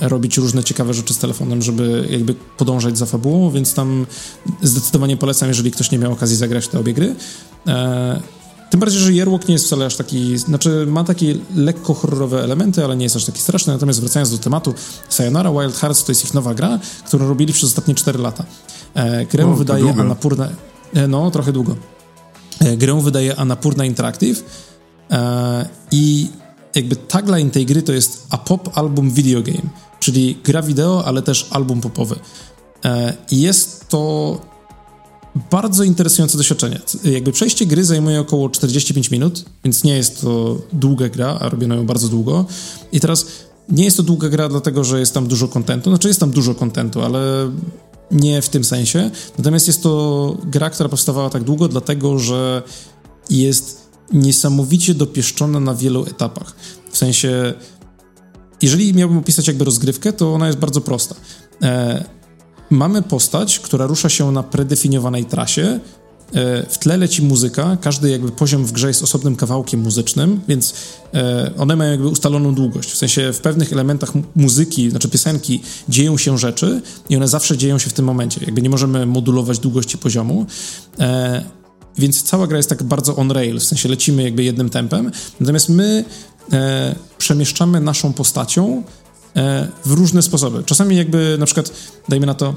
robić 0.00 0.36
różne 0.36 0.64
ciekawe 0.64 0.94
rzeczy 0.94 1.14
z 1.14 1.18
telefonem, 1.18 1.62
żeby 1.62 2.08
jakby 2.10 2.34
podążać 2.34 2.98
za 2.98 3.06
fabułą, 3.06 3.50
więc 3.50 3.74
tam 3.74 4.06
zdecydowanie 4.62 5.16
polecam, 5.16 5.48
jeżeli 5.48 5.70
ktoś 5.70 5.90
nie 5.90 5.98
miał 5.98 6.12
okazji 6.12 6.36
zagrać 6.36 6.68
te 6.68 6.78
obie 6.78 6.94
gry. 6.94 7.14
E, 7.66 8.20
tym 8.70 8.80
bardziej, 8.80 9.00
że 9.00 9.12
Jerłok 9.12 9.48
nie 9.48 9.52
jest 9.52 9.66
wcale 9.66 9.86
aż 9.86 9.96
taki, 9.96 10.38
znaczy 10.38 10.86
ma 10.88 11.04
takie 11.04 11.34
lekko 11.56 11.94
horrorowe 11.94 12.44
elementy, 12.44 12.84
ale 12.84 12.96
nie 12.96 13.04
jest 13.04 13.16
aż 13.16 13.24
taki 13.24 13.40
straszny. 13.40 13.72
Natomiast 13.72 14.00
wracając 14.00 14.30
do 14.30 14.38
tematu, 14.38 14.74
Sayonara 15.08 15.52
Wild 15.52 15.76
Hearts 15.76 16.04
to 16.04 16.12
jest 16.12 16.24
ich 16.24 16.34
nowa 16.34 16.54
gra, 16.54 16.78
którą 17.06 17.28
robili 17.28 17.52
przez 17.52 17.64
ostatnie 17.64 17.94
4 17.94 18.18
lata. 18.18 18.44
E, 18.94 19.26
grę 19.26 19.46
o, 19.46 19.54
wydaje 19.54 19.94
Annapurna... 19.98 20.48
E, 20.94 21.08
no, 21.08 21.30
trochę 21.30 21.52
długo. 21.52 21.76
E, 22.60 22.76
grę 22.76 23.00
wydaje 23.02 23.36
Annapurna 23.36 23.84
Interactive 23.84 24.44
e, 25.10 25.68
i 25.90 26.28
jakby 26.74 26.96
tagline 26.96 27.50
tej 27.50 27.66
gry 27.66 27.82
to 27.82 27.92
jest 27.92 28.26
a 28.30 28.38
pop 28.38 28.78
album 28.78 29.10
video 29.10 29.42
game, 29.42 29.70
czyli 30.10 30.38
gra 30.44 30.62
wideo, 30.62 31.04
ale 31.04 31.22
też 31.22 31.46
album 31.50 31.80
popowy. 31.80 32.16
I 33.30 33.40
jest 33.40 33.88
to 33.88 34.40
bardzo 35.50 35.84
interesujące 35.84 36.38
doświadczenie. 36.38 36.80
Jakby 37.04 37.32
przejście 37.32 37.66
gry 37.66 37.84
zajmuje 37.84 38.20
około 38.20 38.48
45 38.48 39.10
minut, 39.10 39.44
więc 39.64 39.84
nie 39.84 39.96
jest 39.96 40.20
to 40.20 40.58
długa 40.72 41.08
gra, 41.08 41.38
a 41.40 41.48
robiono 41.48 41.74
ją 41.74 41.86
bardzo 41.86 42.08
długo. 42.08 42.44
I 42.92 43.00
teraz 43.00 43.26
nie 43.68 43.84
jest 43.84 43.96
to 43.96 44.02
długa 44.02 44.28
gra, 44.28 44.48
dlatego 44.48 44.84
że 44.84 45.00
jest 45.00 45.14
tam 45.14 45.26
dużo 45.26 45.48
kontentu. 45.48 45.90
Znaczy 45.90 46.08
jest 46.08 46.20
tam 46.20 46.30
dużo 46.30 46.54
kontentu, 46.54 47.02
ale 47.02 47.50
nie 48.10 48.42
w 48.42 48.48
tym 48.48 48.64
sensie. 48.64 49.10
Natomiast 49.38 49.66
jest 49.66 49.82
to 49.82 50.36
gra, 50.44 50.70
która 50.70 50.88
powstawała 50.88 51.30
tak 51.30 51.44
długo, 51.44 51.68
dlatego 51.68 52.18
że 52.18 52.62
jest 53.30 53.90
niesamowicie 54.12 54.94
dopieszczona 54.94 55.60
na 55.60 55.74
wielu 55.74 56.06
etapach. 56.06 56.54
W 56.90 56.98
sensie, 56.98 57.54
jeżeli 58.62 58.94
miałbym 58.94 59.18
opisać 59.18 59.48
jakby 59.48 59.64
rozgrywkę, 59.64 60.12
to 60.12 60.34
ona 60.34 60.46
jest 60.46 60.58
bardzo 60.58 60.80
prosta. 60.80 61.14
E, 61.62 62.04
mamy 62.70 63.02
postać, 63.02 63.60
która 63.60 63.86
rusza 63.86 64.08
się 64.08 64.32
na 64.32 64.42
predefiniowanej 64.42 65.24
trasie 65.24 65.62
e, 66.34 66.66
w 66.66 66.78
tle 66.78 66.96
leci 66.96 67.22
muzyka, 67.22 67.76
każdy 67.80 68.10
jakby 68.10 68.30
poziom 68.30 68.64
w 68.64 68.72
grze 68.72 68.88
jest 68.88 69.02
osobnym 69.02 69.36
kawałkiem 69.36 69.80
muzycznym, 69.80 70.40
więc 70.48 70.74
e, 71.14 71.50
one 71.58 71.76
mają 71.76 71.90
jakby 71.90 72.08
ustaloną 72.08 72.54
długość. 72.54 72.90
W 72.90 72.96
sensie 72.96 73.32
w 73.32 73.40
pewnych 73.40 73.72
elementach 73.72 74.12
muzyki, 74.36 74.90
znaczy 74.90 75.08
piosenki 75.08 75.62
dzieją 75.88 76.18
się 76.18 76.38
rzeczy 76.38 76.82
i 77.08 77.16
one 77.16 77.28
zawsze 77.28 77.56
dzieją 77.56 77.78
się 77.78 77.90
w 77.90 77.92
tym 77.92 78.04
momencie. 78.04 78.40
Jakby 78.44 78.62
nie 78.62 78.70
możemy 78.70 79.06
modulować 79.06 79.58
długości 79.58 79.98
poziomu. 79.98 80.46
E, 80.98 81.44
więc 81.98 82.22
cała 82.22 82.46
gra 82.46 82.56
jest 82.56 82.68
tak 82.68 82.82
bardzo 82.82 83.16
on 83.16 83.30
rail, 83.30 83.60
w 83.60 83.64
sensie 83.64 83.88
lecimy 83.88 84.22
jakby 84.22 84.44
jednym 84.44 84.70
tempem, 84.70 85.10
natomiast 85.40 85.68
my 85.68 86.04
e, 86.52 86.94
przemieszczamy 87.18 87.80
naszą 87.80 88.12
postacią 88.12 88.82
e, 89.36 89.68
w 89.84 89.92
różne 89.92 90.22
sposoby. 90.22 90.64
Czasami 90.64 90.96
jakby 90.96 91.36
na 91.38 91.46
przykład, 91.46 91.72
dajmy 92.08 92.26
na 92.26 92.34
to, 92.34 92.54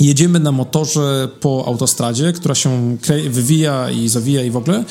jedziemy 0.00 0.40
na 0.40 0.52
motorze 0.52 1.28
po 1.40 1.64
autostradzie, 1.66 2.32
która 2.32 2.54
się 2.54 2.96
wywija 3.30 3.90
i 3.90 4.08
zawija 4.08 4.42
i 4.42 4.50
w 4.50 4.56
ogóle, 4.56 4.84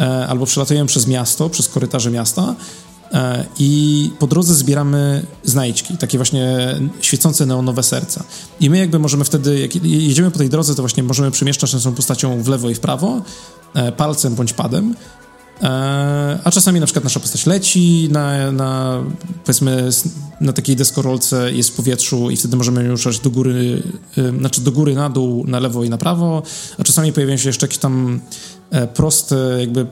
e, 0.00 0.26
albo 0.26 0.46
przelatujemy 0.46 0.86
przez 0.86 1.06
miasto, 1.06 1.50
przez 1.50 1.68
korytarze 1.68 2.10
miasta 2.10 2.54
e, 3.12 3.44
i 3.58 4.10
po 4.18 4.26
drodze 4.26 4.54
zbieramy 4.54 5.26
znajdźki, 5.44 5.96
takie 5.96 6.18
właśnie 6.18 6.74
świecące 7.00 7.46
neonowe 7.46 7.82
serca. 7.82 8.24
I 8.60 8.70
my 8.70 8.78
jakby 8.78 8.98
możemy 8.98 9.24
wtedy, 9.24 9.60
jak 9.60 9.84
jedziemy 9.84 10.30
po 10.30 10.38
tej 10.38 10.48
drodze, 10.48 10.74
to 10.74 10.82
właśnie 10.82 11.02
możemy 11.02 11.30
przemieszczać 11.30 11.72
naszą 11.72 11.94
postacią 11.94 12.42
w 12.42 12.48
lewo 12.48 12.70
i 12.70 12.74
w 12.74 12.80
prawo, 12.80 13.22
e, 13.74 13.92
palcem 13.92 14.34
bądź 14.34 14.52
padem, 14.52 14.94
a 16.44 16.50
czasami 16.50 16.80
na 16.80 16.86
przykład 16.86 17.04
nasza 17.04 17.20
postać 17.20 17.46
leci 17.46 18.08
na, 18.12 18.52
na 18.52 19.02
powiedzmy 19.44 19.88
na 20.40 20.52
takiej 20.52 20.76
deskorolce, 20.76 21.52
jest 21.52 21.70
w 21.70 21.72
powietrzu 21.72 22.30
i 22.30 22.36
wtedy 22.36 22.56
możemy 22.56 22.88
ruszać 22.88 23.18
do 23.18 23.30
góry, 23.30 23.82
e, 24.18 24.38
znaczy 24.38 24.60
do 24.60 24.72
góry, 24.72 24.94
na 24.94 25.10
dół, 25.10 25.44
na 25.46 25.60
lewo 25.60 25.84
i 25.84 25.90
na 25.90 25.98
prawo, 25.98 26.42
a 26.78 26.84
czasami 26.84 27.12
pojawiają 27.12 27.38
się 27.38 27.48
jeszcze 27.48 27.66
jakieś 27.66 27.78
tam 27.78 28.20
e, 28.70 28.86
proste 28.86 29.56
jakby 29.60 29.86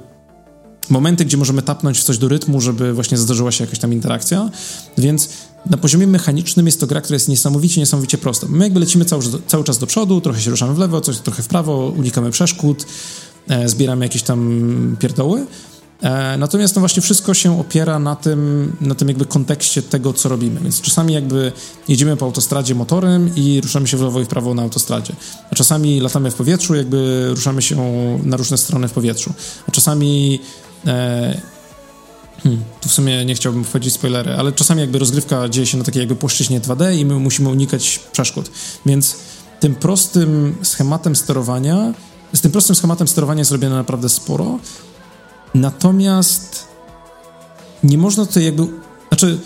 momenty, 0.91 1.25
gdzie 1.25 1.37
możemy 1.37 1.63
tapnąć 1.63 1.99
w 1.99 2.05
coś 2.05 2.19
do 2.19 2.29
rytmu, 2.29 2.61
żeby 2.61 2.93
właśnie 2.93 3.19
zdarzyła 3.19 3.53
się 3.53 3.65
jakaś 3.65 3.79
tam 3.79 3.93
interakcja, 3.93 4.51
więc 4.99 5.29
na 5.71 5.77
poziomie 5.77 6.07
mechanicznym 6.07 6.67
jest 6.67 6.81
to 6.81 6.87
gra, 6.87 7.01
która 7.01 7.15
jest 7.15 7.29
niesamowicie, 7.29 7.81
niesamowicie 7.81 8.19
prosta. 8.19 8.47
My 8.51 8.65
jakby 8.65 8.81
lecimy 8.81 9.05
cały, 9.05 9.23
cały 9.47 9.65
czas 9.65 9.79
do 9.79 9.87
przodu, 9.87 10.21
trochę 10.21 10.41
się 10.41 10.51
ruszamy 10.51 10.75
w 10.75 10.79
lewo, 10.79 11.01
coś 11.01 11.19
trochę 11.19 11.43
w 11.43 11.49
prawo, 11.49 11.93
unikamy 11.97 12.31
przeszkód, 12.31 12.87
E, 12.87 13.26
zbieramy 13.67 14.05
jakieś 14.05 14.23
tam 14.23 14.97
pierdoły. 15.01 15.47
E, 16.03 16.37
natomiast 16.39 16.75
no 16.77 16.81
właśnie 16.81 17.03
wszystko 17.03 17.35
się 17.35 17.61
opiera 17.61 17.99
na 17.99 18.17
tym, 18.17 18.73
na 18.81 18.95
tym 18.95 19.09
jakby 19.09 19.25
kontekście 19.25 19.83
tego, 19.83 20.13
co 20.13 20.29
robimy. 20.29 20.61
Więc 20.61 20.81
czasami 20.81 21.15
jakby 21.15 21.53
jedziemy 21.89 22.17
po 22.17 22.27
autostradzie 22.27 22.75
motorem 22.75 23.31
i 23.37 23.61
ruszamy 23.61 23.89
się 23.89 23.97
w 23.97 24.03
lewo 24.03 24.21
i 24.21 24.25
w 24.25 24.29
prawo 24.29 24.55
na 24.55 24.63
autostradzie. 24.63 25.15
A 25.51 25.55
czasami 25.55 26.01
latamy 26.01 26.31
w 26.31 26.35
powietrzu, 26.35 26.75
jakby 26.75 27.27
ruszamy 27.31 27.63
się 27.63 27.77
na 28.25 28.37
różne 28.37 28.59
strony 28.59 28.89
w 28.89 28.93
powietrzu. 28.93 29.33
A 29.69 29.71
czasami 29.71 30.41
e, 30.87 31.41
hmm, 32.43 32.63
tu 32.81 32.89
w 32.89 32.93
sumie 32.93 33.25
nie 33.25 33.35
chciałbym 33.35 33.65
wchodzić 33.65 33.95
spoilery, 33.95 34.35
ale 34.35 34.53
czasami 34.53 34.81
jakby 34.81 34.99
rozgrywka 34.99 35.49
dzieje 35.49 35.67
się 35.67 35.79
na 35.79 35.85
takiej 35.85 36.01
jakby 36.01 36.17
płaszczyźnie 36.17 36.61
2D 36.61 36.97
i 36.97 37.05
my 37.05 37.15
musimy 37.15 37.49
unikać 37.49 38.01
przeszkód. 38.13 38.51
Więc 38.87 39.17
tym 39.61 39.75
prostym 39.75 40.57
schematem 40.63 41.17
sterowania 41.17 41.95
z 42.33 42.41
tym 42.41 42.53
prostym 42.53 42.77
schematem 42.77 43.09
sterowania 43.09 43.39
jest 43.39 43.49
zrobione 43.49 43.77
naprawdę 43.77 44.09
sporo. 44.09 44.59
Natomiast 45.55 46.67
nie 47.85 47.99
można 47.99 48.27
tutaj 48.27 48.45
jakby. 48.45 48.67
Znaczy, 49.09 49.39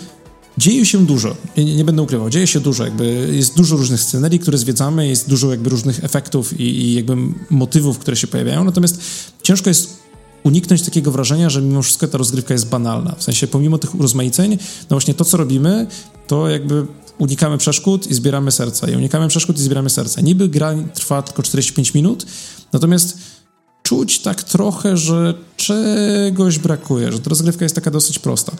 dzieje 0.57 0.85
się 0.85 1.05
dużo. 1.05 1.35
Nie, 1.57 1.75
nie, 1.75 1.85
będę 1.85 2.01
ukrywał, 2.01 2.29
dzieje 2.29 2.47
się 2.47 2.59
dużo. 2.59 2.85
Jakby 2.85 3.29
jest 3.31 3.55
dużo 3.55 3.75
różnych 3.75 4.01
scenerii, 4.01 4.39
które 4.39 4.57
zwiedzamy, 4.57 5.07
jest 5.07 5.29
dużo 5.29 5.51
jakby 5.51 5.69
różnych 5.69 6.03
efektów 6.03 6.59
i, 6.59 6.63
i 6.63 6.93
jakby 6.93 7.17
motywów, 7.49 7.99
które 7.99 8.17
się 8.17 8.27
pojawiają. 8.27 8.63
Natomiast 8.63 9.01
ciężko 9.43 9.69
jest 9.69 10.00
uniknąć 10.43 10.81
takiego 10.81 11.11
wrażenia, 11.11 11.49
że 11.49 11.61
mimo 11.61 11.81
wszystko 11.81 12.07
ta 12.07 12.17
rozgrywka 12.17 12.53
jest 12.53 12.69
banalna. 12.69 13.15
W 13.17 13.23
sensie, 13.23 13.47
pomimo 13.47 13.77
tych 13.77 13.95
urozmaiceń, 13.95 14.51
no 14.81 14.87
właśnie 14.89 15.13
to, 15.13 15.25
co 15.25 15.37
robimy, 15.37 15.87
to 16.27 16.49
jakby 16.49 16.85
unikamy 17.17 17.57
przeszkód 17.57 18.07
i 18.07 18.13
zbieramy 18.13 18.51
serca. 18.51 18.89
I 18.89 18.95
unikamy 18.95 19.27
przeszkód 19.27 19.59
i 19.59 19.61
zbieramy 19.61 19.89
serca. 19.89 20.21
Niby 20.21 20.49
gra 20.49 20.75
trwa 20.93 21.21
tylko 21.21 21.43
45 21.43 21.93
minut, 21.93 22.25
natomiast 22.73 23.17
czuć 23.83 24.19
tak 24.19 24.43
trochę, 24.43 24.97
że 24.97 25.33
czegoś 25.57 26.59
brakuje, 26.59 27.11
że 27.11 27.19
ta 27.19 27.29
rozgrywka 27.29 27.65
jest 27.65 27.75
taka 27.75 27.91
dosyć 27.91 28.19
prosta. 28.19 28.51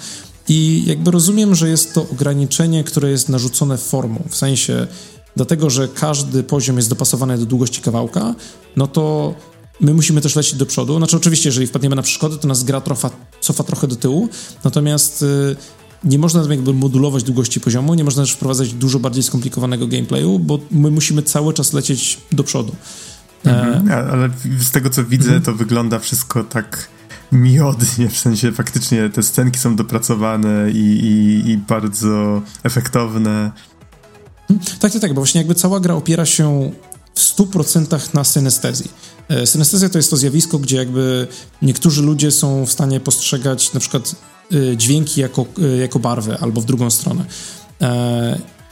I 0.49 0.83
jakby 0.85 1.11
rozumiem, 1.11 1.55
że 1.55 1.69
jest 1.69 1.93
to 1.93 2.07
ograniczenie, 2.11 2.83
które 2.83 3.11
jest 3.11 3.29
narzucone 3.29 3.77
formą, 3.77 4.23
w 4.29 4.35
sensie 4.35 4.87
dlatego, 5.35 5.69
że 5.69 5.87
każdy 5.87 6.43
poziom 6.43 6.77
jest 6.77 6.89
dopasowany 6.89 7.37
do 7.37 7.45
długości 7.45 7.81
kawałka, 7.81 8.35
no 8.75 8.87
to 8.87 9.33
my 9.81 9.93
musimy 9.93 10.21
też 10.21 10.35
lecieć 10.35 10.55
do 10.55 10.65
przodu. 10.65 10.97
Znaczy 10.97 11.17
oczywiście, 11.17 11.49
jeżeli 11.49 11.67
wpadniemy 11.67 11.95
na 11.95 12.01
przeszkody, 12.01 12.37
to 12.37 12.47
nas 12.47 12.63
gra 12.63 12.81
trofa, 12.81 13.09
cofa 13.39 13.63
trochę 13.63 13.87
do 13.87 13.95
tyłu, 13.95 14.29
natomiast 14.63 15.21
y, 15.21 15.55
nie 16.03 16.19
można 16.19 16.41
tam 16.41 16.51
jakby 16.51 16.73
modulować 16.73 17.23
długości 17.23 17.59
poziomu, 17.59 17.93
nie 17.93 18.03
można 18.03 18.23
też 18.23 18.31
wprowadzać 18.31 18.73
dużo 18.73 18.99
bardziej 18.99 19.23
skomplikowanego 19.23 19.87
gameplayu, 19.87 20.39
bo 20.39 20.59
my 20.71 20.91
musimy 20.91 21.23
cały 21.23 21.53
czas 21.53 21.73
lecieć 21.73 22.17
do 22.31 22.43
przodu. 22.43 22.75
Mhm, 23.45 23.91
e... 23.91 24.11
Ale 24.11 24.29
z 24.59 24.71
tego 24.71 24.89
co 24.89 25.05
widzę, 25.05 25.25
mhm. 25.25 25.43
to 25.43 25.53
wygląda 25.53 25.99
wszystko 25.99 26.43
tak 26.43 26.87
miodnie, 27.31 28.09
w 28.09 28.17
sensie 28.17 28.51
faktycznie 28.51 29.09
te 29.09 29.23
scenki 29.23 29.59
są 29.59 29.75
dopracowane 29.75 30.71
i, 30.71 30.77
i, 30.77 31.49
i 31.49 31.57
bardzo 31.57 32.41
efektowne. 32.63 33.51
Tak, 34.79 34.91
tak, 34.91 35.01
tak, 35.01 35.13
bo 35.13 35.21
właśnie 35.21 35.41
jakby 35.41 35.55
cała 35.55 35.79
gra 35.79 35.95
opiera 35.95 36.25
się 36.25 36.71
w 37.15 37.19
100% 37.19 38.13
na 38.13 38.23
synestezji. 38.23 38.91
E, 39.31 39.47
synestezja 39.47 39.89
to 39.89 39.97
jest 39.97 40.09
to 40.09 40.17
zjawisko, 40.17 40.59
gdzie 40.59 40.77
jakby 40.77 41.27
niektórzy 41.61 42.01
ludzie 42.01 42.31
są 42.31 42.65
w 42.65 42.71
stanie 42.71 42.99
postrzegać 42.99 43.73
na 43.73 43.79
przykład 43.79 44.15
Y, 44.53 44.77
dźwięki 44.77 45.21
jako, 45.21 45.45
y, 45.59 45.77
jako 45.77 45.99
barwę 45.99 46.37
albo 46.41 46.61
w 46.61 46.65
drugą 46.65 46.89
stronę. 46.89 47.25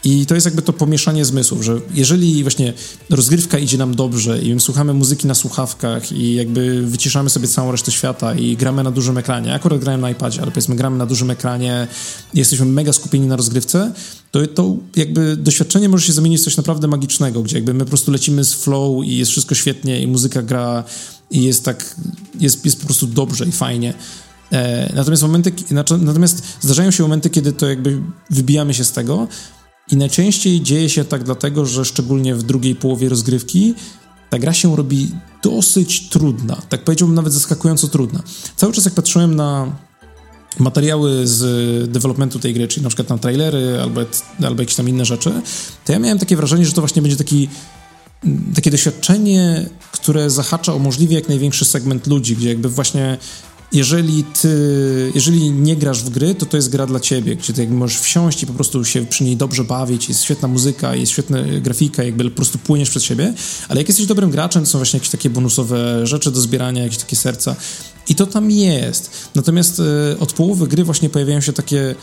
I 0.04 0.26
to 0.26 0.36
jest 0.36 0.46
jakby 0.46 0.62
to 0.62 0.74
pomieszanie 0.74 1.26
zmysłów, 1.26 1.64
że 1.64 1.82
jeżeli 1.94 2.44
właśnie 2.44 2.74
rozgrywka 3.10 3.58
idzie 3.60 3.78
nam 3.78 3.96
dobrze 3.96 4.42
i 4.42 4.60
słuchamy 4.60 4.94
muzyki 4.94 5.28
na 5.28 5.36
słuchawkach 5.36 6.12
i 6.12 6.36
jakby 6.36 6.86
wyciszamy 6.86 7.30
sobie 7.30 7.48
całą 7.48 7.72
resztę 7.72 7.92
świata 7.92 8.36
i 8.36 8.58
gramy 8.58 8.84
na 8.84 8.92
dużym 8.92 9.18
ekranie, 9.18 9.54
akurat 9.54 9.80
grałem 9.80 10.02
na 10.02 10.10
iPadzie, 10.10 10.42
ale 10.42 10.52
powiedzmy 10.52 10.76
gramy 10.76 10.98
na 10.98 11.06
dużym 11.06 11.32
ekranie 11.32 11.88
jesteśmy 12.34 12.66
mega 12.66 12.94
skupieni 12.94 13.28
na 13.28 13.36
rozgrywce, 13.36 13.94
to, 14.32 14.48
to 14.48 14.76
jakby 14.96 15.38
doświadczenie 15.38 15.90
może 15.90 16.06
się 16.06 16.14
zamienić 16.14 16.42
w 16.42 16.44
coś 16.44 16.58
naprawdę 16.58 16.88
magicznego, 16.88 17.44
gdzie 17.44 17.56
jakby 17.56 17.74
my 17.74 17.84
po 17.84 17.90
prostu 17.90 18.12
lecimy 18.12 18.44
z 18.44 18.54
flow 18.54 19.06
i 19.06 19.18
jest 19.18 19.32
wszystko 19.32 19.56
świetnie 19.56 20.02
i 20.02 20.08
muzyka 20.08 20.42
gra 20.42 20.84
i 21.32 21.44
jest 21.44 21.66
tak, 21.66 21.96
jest, 22.40 22.66
jest 22.66 22.80
po 22.80 22.86
prostu 22.86 23.08
dobrze 23.08 23.46
i 23.46 23.52
fajnie. 23.52 23.94
E, 24.52 24.94
natomiast 24.96 25.24
momenty, 25.24 25.52
znaczy, 25.68 25.98
natomiast 25.98 26.44
zdarzają 26.62 26.92
się 26.92 27.04
momenty, 27.04 27.30
kiedy 27.30 27.54
to 27.54 27.70
jakby 27.70 28.02
wybijamy 28.30 28.74
się 28.74 28.84
z 28.84 28.92
tego 28.92 29.28
i 29.92 29.98
najczęściej 29.98 30.62
dzieje 30.62 30.90
się 30.90 31.06
tak 31.06 31.24
dlatego, 31.24 31.66
że 31.66 31.86
szczególnie 31.86 32.36
w 32.36 32.44
drugiej 32.44 32.76
połowie 32.76 33.10
rozgrywki 33.10 33.74
ta 34.30 34.40
gra 34.40 34.54
się 34.54 34.76
robi 34.76 35.12
dosyć 35.44 36.10
trudna, 36.10 36.62
tak 36.70 36.84
powiedziałbym 36.84 37.16
nawet 37.16 37.34
zaskakująco 37.34 37.88
trudna. 37.88 38.24
Cały 38.56 38.74
czas 38.74 38.86
jak 38.86 38.94
patrzyłem 38.94 39.36
na 39.36 39.76
materiały 40.60 41.28
z 41.28 41.92
developmentu 41.92 42.40
tej 42.40 42.54
gry, 42.54 42.68
czyli 42.68 42.84
na 42.84 42.90
przykład 42.90 43.10
na 43.10 43.18
trailery 43.18 43.80
albo, 43.82 44.02
albo 44.44 44.62
jakieś 44.62 44.76
tam 44.76 44.90
inne 44.90 45.06
rzeczy, 45.06 45.32
to 45.86 45.94
ja 45.94 46.00
miałem 46.00 46.20
takie 46.20 46.36
wrażenie, 46.36 46.66
że 46.66 46.72
to 46.72 46.82
właśnie 46.82 47.02
będzie 47.02 47.18
taki 47.18 47.50
takie 48.56 48.72
doświadczenie, 48.72 49.70
które 49.92 50.30
zahacza 50.30 50.74
o 50.74 50.80
możliwie 50.80 51.16
jak 51.16 51.30
największy 51.30 51.66
segment 51.66 52.08
ludzi, 52.08 52.36
gdzie 52.36 52.50
jakby 52.50 52.70
właśnie 52.70 53.18
jeżeli 53.72 54.24
ty, 54.24 55.12
jeżeli 55.16 55.52
nie 55.52 55.76
grasz 55.76 56.04
w 56.04 56.10
gry, 56.10 56.36
to 56.36 56.46
to 56.46 56.58
jest 56.58 56.70
gra 56.70 56.86
dla 56.86 57.00
ciebie, 57.00 57.36
gdzie 57.36 57.54
ty 57.54 57.68
możesz 57.68 58.00
wsiąść 58.00 58.44
i 58.44 58.48
po 58.48 58.54
prostu 58.54 58.86
się 58.86 59.06
przy 59.06 59.24
niej 59.24 59.38
dobrze 59.38 59.64
bawić, 59.64 60.10
jest 60.10 60.24
świetna 60.24 60.48
muzyka, 60.48 60.96
jest 60.96 61.12
świetna 61.12 61.38
grafika, 61.62 62.04
jakby 62.04 62.30
po 62.30 62.36
prostu 62.36 62.58
płyniesz 62.58 62.90
przed 62.90 63.04
siebie, 63.04 63.34
ale 63.70 63.82
jak 63.82 63.88
jesteś 63.88 64.06
dobrym 64.06 64.32
graczem, 64.32 64.64
to 64.64 64.70
są 64.70 64.80
właśnie 64.80 64.98
jakieś 64.98 65.12
takie 65.12 65.30
bonusowe 65.30 66.08
rzeczy 66.08 66.32
do 66.32 66.42
zbierania, 66.42 66.84
jakieś 66.84 66.98
takie 66.98 67.16
serca. 67.16 67.56
I 68.10 68.16
to 68.16 68.26
tam 68.26 68.52
jest. 68.52 69.12
Natomiast 69.36 69.80
y, 69.80 70.20
od 70.20 70.34
połowy 70.34 70.68
gry 70.68 70.84
właśnie 70.84 71.10
pojawiają 71.10 71.42
się 71.42 71.54
takie 71.54 71.96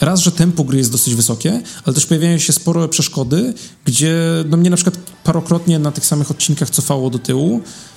raz, 0.00 0.20
że 0.20 0.32
tempo 0.32 0.64
gry 0.64 0.78
jest 0.78 0.92
dosyć 0.92 1.14
wysokie, 1.14 1.62
ale 1.84 1.94
też 1.94 2.06
pojawiają 2.06 2.38
się 2.38 2.52
spore 2.52 2.88
przeszkody, 2.88 3.54
gdzie 3.84 4.14
no 4.48 4.56
mnie 4.56 4.70
na 4.70 4.76
przykład 4.76 4.96
parokrotnie 5.24 5.78
na 5.78 5.92
tych 5.92 6.06
samych 6.06 6.30
odcinkach 6.30 6.70
cofało 6.70 7.10
do 7.10 7.18
tyłu, 7.18 7.62
E, 7.62 7.89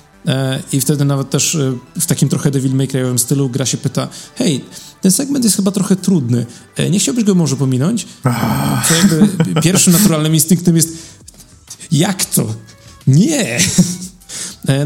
I 0.72 0.80
wtedy 0.80 1.04
nawet 1.04 1.30
też 1.30 1.54
e, 1.54 1.72
w 2.00 2.06
takim 2.06 2.28
trochę 2.28 2.50
Devil 2.50 2.74
May 2.74 2.88
Cry'owym 2.88 3.18
stylu 3.18 3.50
gra 3.50 3.66
się 3.66 3.76
pyta, 3.76 4.08
hej, 4.34 4.64
ten 5.00 5.10
segment 5.10 5.44
jest 5.44 5.56
chyba 5.56 5.70
trochę 5.70 5.96
trudny, 5.96 6.46
e, 6.76 6.90
nie 6.90 6.98
chciałbyś 6.98 7.24
go 7.24 7.34
może 7.34 7.56
pominąć? 7.56 8.06
Co 8.88 8.94
jakby 8.94 9.28
pierwszym 9.62 9.92
naturalnym 9.92 10.34
instynktem 10.34 10.76
jest, 10.76 10.88
jak 11.92 12.24
to? 12.24 12.54
Nie! 13.06 13.58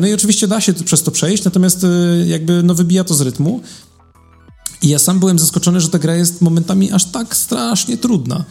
No 0.01 0.07
i 0.07 0.15
oczywiście 0.15 0.49
da 0.49 0.61
się 0.61 0.73
przez 0.73 1.03
to 1.03 1.11
przejść, 1.11 1.45
natomiast 1.45 1.87
jakby 2.27 2.63
no 2.63 2.75
wybija 2.75 3.05
to 3.05 3.15
z 3.15 3.21
rytmu. 3.21 3.61
I 4.83 4.89
ja 4.89 4.99
sam 4.99 5.19
byłem 5.19 5.39
zaskoczony, 5.39 5.81
że 5.81 5.89
ta 5.89 5.99
gra 5.99 6.17
jest 6.17 6.41
momentami 6.41 6.93
aż 6.93 7.05
tak 7.05 7.37
strasznie 7.37 7.97
trudna. 7.97 8.45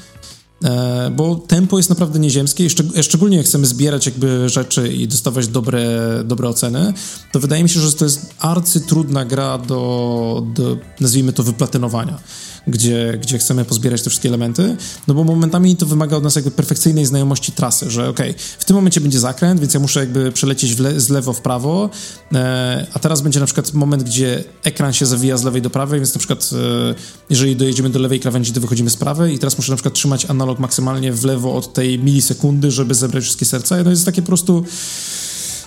E, 0.63 1.11
bo 1.15 1.35
tempo 1.35 1.77
jest 1.77 1.89
naprawdę 1.89 2.19
nieziemskie 2.19 2.69
szczególnie 3.01 3.37
jak 3.37 3.45
chcemy 3.45 3.65
zbierać 3.65 4.05
jakby 4.05 4.49
rzeczy 4.49 4.93
i 4.93 5.07
dostawać 5.07 5.47
dobre, 5.47 5.83
dobre 6.25 6.49
oceny, 6.49 6.93
to 7.31 7.39
wydaje 7.39 7.63
mi 7.63 7.69
się, 7.69 7.79
że 7.79 7.93
to 7.93 8.05
jest 8.05 8.33
arcytrudna 8.39 9.25
gra 9.25 9.57
do, 9.57 10.43
do 10.55 10.77
nazwijmy 10.99 11.33
to, 11.33 11.43
wyplatynowania 11.43 12.19
gdzie, 12.67 13.17
gdzie 13.21 13.37
chcemy 13.37 13.65
pozbierać 13.65 14.01
te 14.01 14.09
wszystkie 14.09 14.29
elementy, 14.29 14.77
no 15.07 15.13
bo 15.13 15.23
momentami 15.23 15.75
to 15.75 15.85
wymaga 15.85 16.17
od 16.17 16.23
nas 16.23 16.35
jakby 16.35 16.51
perfekcyjnej 16.51 17.05
znajomości 17.05 17.51
trasy, 17.51 17.91
że 17.91 18.09
okay, 18.09 18.33
w 18.59 18.65
tym 18.65 18.75
momencie 18.75 19.01
będzie 19.01 19.19
zakręt, 19.19 19.59
więc 19.59 19.73
ja 19.73 19.79
muszę 19.79 19.99
jakby 19.99 20.31
przelecieć 20.31 20.79
le 20.79 20.99
z 20.99 21.09
lewo 21.09 21.33
w 21.33 21.41
prawo, 21.41 21.89
e, 22.33 22.87
a 22.93 22.99
teraz 22.99 23.21
będzie 23.21 23.39
na 23.39 23.45
przykład 23.45 23.73
moment, 23.73 24.03
gdzie 24.03 24.43
ekran 24.63 24.93
się 24.93 25.05
zawija 25.05 25.37
z 25.37 25.43
lewej 25.43 25.61
do 25.61 25.69
prawej, 25.69 25.99
więc 25.99 26.13
na 26.13 26.19
przykład 26.19 26.49
e, 26.53 26.95
jeżeli 27.29 27.55
dojedziemy 27.55 27.89
do 27.89 27.99
lewej 27.99 28.19
krawędzi, 28.19 28.53
to 28.53 28.61
wychodzimy 28.61 28.89
z 28.89 28.97
prawej 28.97 29.35
i 29.35 29.39
teraz 29.39 29.57
muszę 29.57 29.71
na 29.71 29.75
przykład 29.75 29.93
trzymać 29.93 30.25
analog 30.25 30.59
maksymalnie 30.59 31.13
w 31.13 31.25
lewo 31.25 31.55
od 31.55 31.73
tej 31.73 31.99
milisekundy, 31.99 32.71
żeby 32.71 32.95
zebrać 32.95 33.23
wszystkie 33.23 33.45
serca. 33.45 33.83
No 33.83 33.89
jest 33.89 34.05
takie 34.05 34.21
po 34.21 34.27
prostu 34.27 34.63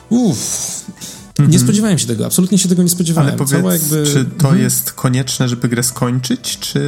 uff, 0.09 0.85
nie 1.41 1.47
mhm. 1.47 1.65
spodziewałem 1.65 1.99
się 1.99 2.07
tego, 2.07 2.27
absolutnie 2.27 2.59
się 2.59 2.69
tego 2.69 2.83
nie 2.83 2.89
spodziewałem. 2.89 3.29
Ale 3.29 3.39
powiedz, 3.39 3.83
jakby... 3.83 4.07
czy 4.07 4.25
to 4.25 4.45
mhm. 4.45 4.59
jest 4.59 4.93
konieczne, 4.93 5.49
żeby 5.49 5.69
grę 5.69 5.83
skończyć, 5.83 6.59
czy... 6.59 6.81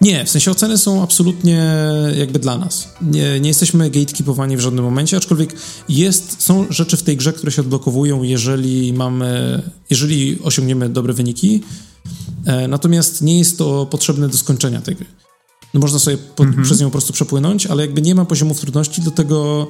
Nie, 0.00 0.24
w 0.24 0.30
sensie 0.30 0.50
oceny 0.50 0.78
są 0.78 1.02
absolutnie 1.02 1.74
jakby 2.18 2.38
dla 2.38 2.58
nas. 2.58 2.88
Nie, 3.02 3.40
nie 3.40 3.48
jesteśmy 3.48 3.90
gatekeepowani 3.90 4.56
w 4.56 4.60
żadnym 4.60 4.84
momencie, 4.84 5.16
aczkolwiek 5.16 5.54
jest, 5.88 6.42
są 6.42 6.66
rzeczy 6.70 6.96
w 6.96 7.02
tej 7.02 7.16
grze, 7.16 7.32
które 7.32 7.52
się 7.52 7.62
odblokowują, 7.62 8.22
jeżeli 8.22 8.92
mamy, 8.92 9.62
jeżeli 9.90 10.38
osiągniemy 10.42 10.88
dobre 10.88 11.12
wyniki, 11.12 11.62
e, 12.46 12.68
natomiast 12.68 13.22
nie 13.22 13.38
jest 13.38 13.58
to 13.58 13.86
potrzebne 13.86 14.28
do 14.28 14.36
skończenia 14.36 14.80
tej 14.80 14.96
gry. 14.96 15.06
No 15.74 15.80
można 15.80 15.98
sobie 15.98 16.18
po, 16.18 16.44
mhm. 16.44 16.64
przez 16.64 16.80
nią 16.80 16.86
po 16.86 16.92
prostu 16.92 17.12
przepłynąć, 17.12 17.66
ale 17.66 17.82
jakby 17.82 18.02
nie 18.02 18.14
ma 18.14 18.24
poziomów 18.24 18.60
trudności, 18.60 19.02
do 19.02 19.10
tego 19.10 19.66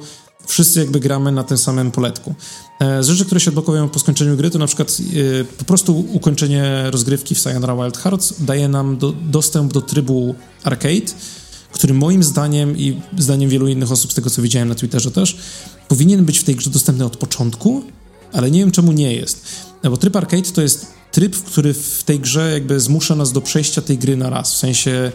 wszyscy 0.47 0.79
jakby 0.79 0.99
gramy 0.99 1.31
na 1.31 1.43
tym 1.43 1.57
samym 1.57 1.91
poletku. 1.91 2.35
E, 2.79 3.03
z 3.03 3.07
rzeczy, 3.07 3.25
które 3.25 3.39
się 3.39 3.49
odblokowują 3.49 3.89
po 3.89 3.99
skończeniu 3.99 4.37
gry, 4.37 4.49
to 4.49 4.59
na 4.59 4.67
przykład 4.67 4.97
e, 5.41 5.43
po 5.43 5.63
prostu 5.65 6.05
ukończenie 6.11 6.83
rozgrywki 6.91 7.35
w 7.35 7.39
Sayonara 7.39 7.75
Wild 7.75 7.97
Hearts 7.97 8.33
daje 8.39 8.67
nam 8.67 8.97
do, 8.97 9.11
dostęp 9.11 9.73
do 9.73 9.81
trybu 9.81 10.35
arcade, 10.63 11.11
który 11.71 11.93
moim 11.93 12.23
zdaniem 12.23 12.77
i 12.77 13.01
zdaniem 13.17 13.49
wielu 13.49 13.67
innych 13.67 13.91
osób, 13.91 14.11
z 14.11 14.15
tego 14.15 14.29
co 14.29 14.41
widziałem 14.41 14.69
na 14.69 14.75
Twitterze 14.75 15.11
też, 15.11 15.37
powinien 15.87 16.25
być 16.25 16.39
w 16.39 16.43
tej 16.43 16.55
grze 16.55 16.69
dostępny 16.69 17.05
od 17.05 17.17
początku, 17.17 17.83
ale 18.33 18.51
nie 18.51 18.59
wiem 18.59 18.71
czemu 18.71 18.91
nie 18.91 19.13
jest. 19.13 19.45
No 19.83 19.89
bo 19.89 19.97
tryb 19.97 20.15
arcade 20.15 20.51
to 20.51 20.61
jest 20.61 20.87
tryb, 21.11 21.35
który 21.35 21.73
w 21.73 22.03
tej 22.03 22.19
grze 22.19 22.51
jakby 22.51 22.79
zmusza 22.79 23.15
nas 23.15 23.31
do 23.31 23.41
przejścia 23.41 23.81
tej 23.81 23.97
gry 23.97 24.17
na 24.17 24.29
raz. 24.29 24.53
W 24.53 24.57
sensie 24.57 24.91
e, 24.91 25.11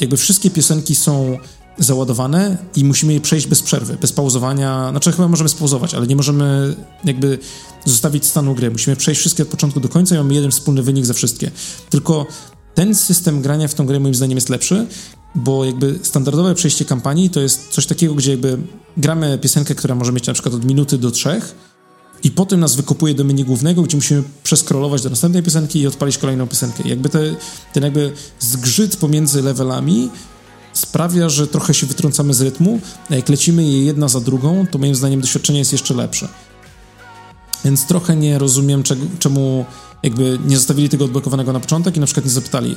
jakby 0.00 0.16
wszystkie 0.16 0.50
piosenki 0.50 0.94
są 0.94 1.38
załadowane 1.78 2.56
i 2.76 2.84
musimy 2.84 3.12
je 3.12 3.20
przejść 3.20 3.46
bez 3.46 3.62
przerwy, 3.62 3.96
bez 4.00 4.12
pauzowania. 4.12 4.90
Znaczy 4.90 5.12
chyba 5.12 5.28
możemy 5.28 5.48
spauzować, 5.48 5.94
ale 5.94 6.06
nie 6.06 6.16
możemy 6.16 6.76
jakby 7.04 7.38
zostawić 7.84 8.26
stanu 8.26 8.54
gry. 8.54 8.70
Musimy 8.70 8.96
przejść 8.96 9.20
wszystkie 9.20 9.42
od 9.42 9.48
początku 9.48 9.80
do 9.80 9.88
końca 9.88 10.14
i 10.14 10.18
mamy 10.18 10.34
jeden 10.34 10.50
wspólny 10.50 10.82
wynik 10.82 11.06
za 11.06 11.14
wszystkie. 11.14 11.50
Tylko 11.90 12.26
ten 12.74 12.94
system 12.94 13.42
grania 13.42 13.68
w 13.68 13.74
tą 13.74 13.86
grę 13.86 14.00
moim 14.00 14.14
zdaniem 14.14 14.36
jest 14.36 14.48
lepszy, 14.48 14.86
bo 15.34 15.64
jakby 15.64 15.98
standardowe 16.02 16.54
przejście 16.54 16.84
kampanii 16.84 17.30
to 17.30 17.40
jest 17.40 17.68
coś 17.68 17.86
takiego, 17.86 18.14
gdzie 18.14 18.30
jakby 18.30 18.58
gramy 18.96 19.38
piosenkę, 19.38 19.74
która 19.74 19.94
może 19.94 20.12
mieć 20.12 20.26
na 20.26 20.32
przykład 20.32 20.54
od 20.54 20.64
minuty 20.64 20.98
do 20.98 21.10
trzech 21.10 21.54
i 22.22 22.30
potem 22.30 22.60
nas 22.60 22.76
wykopuje 22.76 23.14
do 23.14 23.24
menu 23.24 23.44
głównego, 23.44 23.82
gdzie 23.82 23.96
musimy 23.96 24.22
przeskrolować 24.42 25.02
do 25.02 25.10
następnej 25.10 25.42
piosenki 25.42 25.80
i 25.80 25.86
odpalić 25.86 26.18
kolejną 26.18 26.46
piosenkę. 26.46 26.88
Jakby 26.88 27.08
te, 27.08 27.34
ten 27.72 27.82
jakby 27.82 28.12
zgrzyt 28.40 28.96
pomiędzy 28.96 29.42
levelami 29.42 30.10
sprawia, 30.72 31.28
że 31.28 31.46
trochę 31.46 31.74
się 31.74 31.86
wytrącamy 31.86 32.34
z 32.34 32.40
rytmu, 32.40 32.80
a 33.10 33.14
jak 33.14 33.28
lecimy 33.28 33.64
je 33.64 33.84
jedna 33.84 34.08
za 34.08 34.20
drugą, 34.20 34.66
to 34.70 34.78
moim 34.78 34.94
zdaniem 34.94 35.20
doświadczenie 35.20 35.58
jest 35.58 35.72
jeszcze 35.72 35.94
lepsze. 35.94 36.28
Więc 37.64 37.86
trochę 37.86 38.16
nie 38.16 38.38
rozumiem, 38.38 38.82
czemu 39.18 39.64
jakby 40.02 40.38
nie 40.46 40.56
zostawili 40.56 40.88
tego 40.88 41.04
odblokowanego 41.04 41.52
na 41.52 41.60
początek 41.60 41.96
i 41.96 42.00
na 42.00 42.06
przykład 42.06 42.24
nie 42.26 42.32
zapytali, 42.32 42.76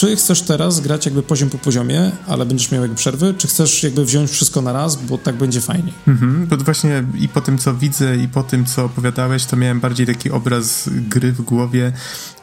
czy 0.00 0.16
chcesz 0.16 0.42
teraz 0.42 0.80
grać 0.80 1.06
jakby 1.06 1.22
poziom 1.22 1.50
po 1.50 1.58
poziomie, 1.58 2.10
ale 2.26 2.46
będziesz 2.46 2.70
miał 2.70 2.82
jakby 2.82 2.96
przerwy, 2.96 3.34
czy 3.38 3.48
chcesz 3.48 3.82
jakby 3.82 4.04
wziąć 4.04 4.30
wszystko 4.30 4.62
na 4.62 4.72
raz, 4.72 4.96
bo 4.96 5.18
tak 5.18 5.36
będzie 5.36 5.60
fajnie. 5.60 5.92
Mhm, 6.08 6.46
bo 6.46 6.56
właśnie 6.56 7.04
i 7.18 7.28
po 7.28 7.40
tym, 7.40 7.58
co 7.58 7.74
widzę 7.74 8.16
i 8.16 8.28
po 8.28 8.42
tym, 8.42 8.64
co 8.64 8.84
opowiadałeś, 8.84 9.44
to 9.44 9.56
miałem 9.56 9.80
bardziej 9.80 10.06
taki 10.06 10.30
obraz 10.30 10.90
gry 10.92 11.32
w 11.32 11.42
głowie, 11.42 11.92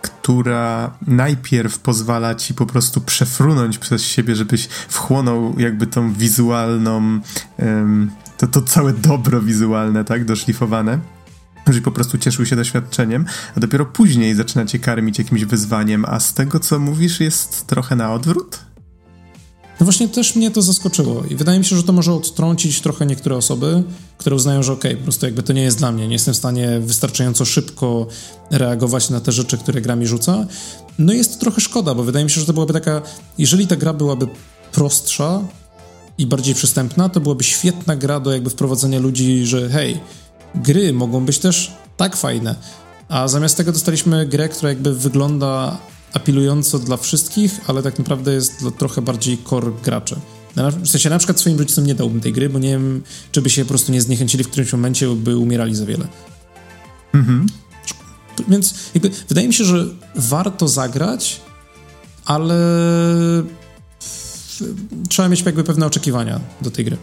która 0.02 0.92
najpierw 1.08 1.80
pozwala 1.80 2.36
ci 2.36 2.54
po 2.54 2.66
prostu 2.66 3.02
przefrunąć 3.02 3.78
przez 3.78 4.04
siebie, 4.04 4.36
żebyś 4.36 4.68
wchłonął 4.68 5.60
jakby 5.60 5.88
tą 5.88 6.14
wizualną, 6.14 7.20
um, 7.60 8.12
to, 8.38 8.48
to 8.48 8.62
całe 8.62 8.94
dobro 8.94 9.42
wizualne, 9.42 10.04
tak, 10.04 10.26
doszlifowane 10.26 11.17
że 11.74 11.82
po 11.82 11.92
prostu 11.92 12.18
cieszył 12.18 12.46
się 12.46 12.56
doświadczeniem, 12.56 13.26
a 13.56 13.60
dopiero 13.60 13.86
później 13.86 14.36
zaczyna 14.36 14.66
cię 14.66 14.80
karmić 14.80 15.20
jakimś 15.20 15.46
wyzwaniem, 15.46 16.06
a 16.06 16.20
z 16.20 16.34
tego, 16.34 16.60
co 16.60 16.80
mówisz, 16.80 17.20
jest 17.20 17.68
trochę 17.68 17.96
na 17.96 18.14
odwrót? 18.14 18.60
No 19.80 19.84
właśnie 19.84 20.10
też 20.10 20.36
mnie 20.36 20.52
to 20.52 20.62
zaskoczyło 20.62 21.24
i 21.30 21.36
wydaje 21.36 21.60
mi 21.60 21.66
się, 21.66 21.76
że 21.76 21.84
to 21.84 21.94
może 21.94 22.14
odtrącić 22.14 22.82
trochę 22.82 23.06
niektóre 23.06 23.36
osoby, 23.36 23.84
które 24.18 24.36
uznają, 24.36 24.64
że 24.64 24.74
okej, 24.74 24.92
okay, 24.92 24.98
po 24.98 25.04
prostu 25.04 25.26
jakby 25.26 25.44
to 25.44 25.54
nie 25.54 25.62
jest 25.62 25.78
dla 25.78 25.92
mnie, 25.92 26.08
nie 26.08 26.14
jestem 26.14 26.34
w 26.34 26.38
stanie 26.38 26.80
wystarczająco 26.80 27.46
szybko 27.46 28.08
reagować 28.52 29.10
na 29.10 29.22
te 29.22 29.32
rzeczy, 29.32 29.58
które 29.58 29.82
gra 29.82 29.96
mi 29.96 30.08
rzuca. 30.08 30.46
No 31.00 31.14
jest 31.14 31.34
to 31.34 31.40
trochę 31.40 31.62
szkoda, 31.62 31.96
bo 31.96 32.04
wydaje 32.04 32.26
mi 32.26 32.32
się, 32.32 32.40
że 32.40 32.48
to 32.48 32.54
byłaby 32.54 32.74
taka, 32.74 33.02
jeżeli 33.38 33.68
ta 33.68 33.76
gra 33.76 33.94
byłaby 33.94 34.28
prostsza 34.72 35.42
i 36.18 36.28
bardziej 36.28 36.56
przystępna, 36.56 37.10
to 37.10 37.20
byłaby 37.20 37.44
świetna 37.44 37.96
gra 37.96 38.20
do 38.20 38.32
jakby 38.32 38.50
wprowadzenia 38.50 39.00
ludzi, 39.00 39.46
że 39.46 39.70
hej, 39.70 40.00
gry 40.56 40.94
mogą 40.94 41.26
być 41.26 41.40
też 41.40 41.72
tak 41.98 42.16
fajne. 42.16 42.56
A 43.10 43.28
zamiast 43.28 43.58
tego 43.58 43.72
dostaliśmy 43.72 44.26
grę, 44.26 44.50
która 44.50 44.70
jakby 44.70 44.96
wygląda 44.96 45.78
apelująco 46.14 46.80
dla 46.80 46.98
wszystkich, 46.98 47.60
ale 47.68 47.84
tak 47.84 48.00
naprawdę 48.00 48.34
jest 48.34 48.60
dla 48.60 48.72
trochę 48.72 49.02
bardziej 49.02 49.38
core 49.50 49.72
graczy. 49.84 50.16
W 50.84 50.88
sensie 50.88 51.10
na 51.10 51.18
przykład 51.18 51.40
swoim 51.40 51.60
rodzicom 51.60 51.86
nie 51.86 51.96
dałbym 51.96 52.22
tej 52.22 52.34
gry, 52.34 52.50
bo 52.50 52.60
nie 52.60 52.70
wiem, 52.70 53.04
czy 53.32 53.42
by 53.42 53.50
się 53.50 53.66
po 53.66 53.70
prostu 53.70 53.92
nie 53.92 54.02
zniechęcili 54.02 54.44
w 54.44 54.48
którymś 54.48 54.72
momencie, 54.72 55.16
by 55.16 55.38
umierali 55.38 55.76
za 55.76 55.86
wiele. 55.86 56.08
Mhm. 57.14 57.48
Więc 58.48 58.74
jakby 58.94 59.12
wydaje 59.30 59.48
mi 59.48 59.54
się, 59.54 59.64
że 59.64 59.86
warto 60.16 60.68
zagrać, 60.68 61.42
ale 62.26 62.56
trzeba 65.10 65.30
mieć 65.30 65.42
jakby 65.42 65.64
pewne 65.64 65.86
oczekiwania 65.86 66.40
do 66.62 66.72
tej 66.72 66.86
gry. 66.86 66.98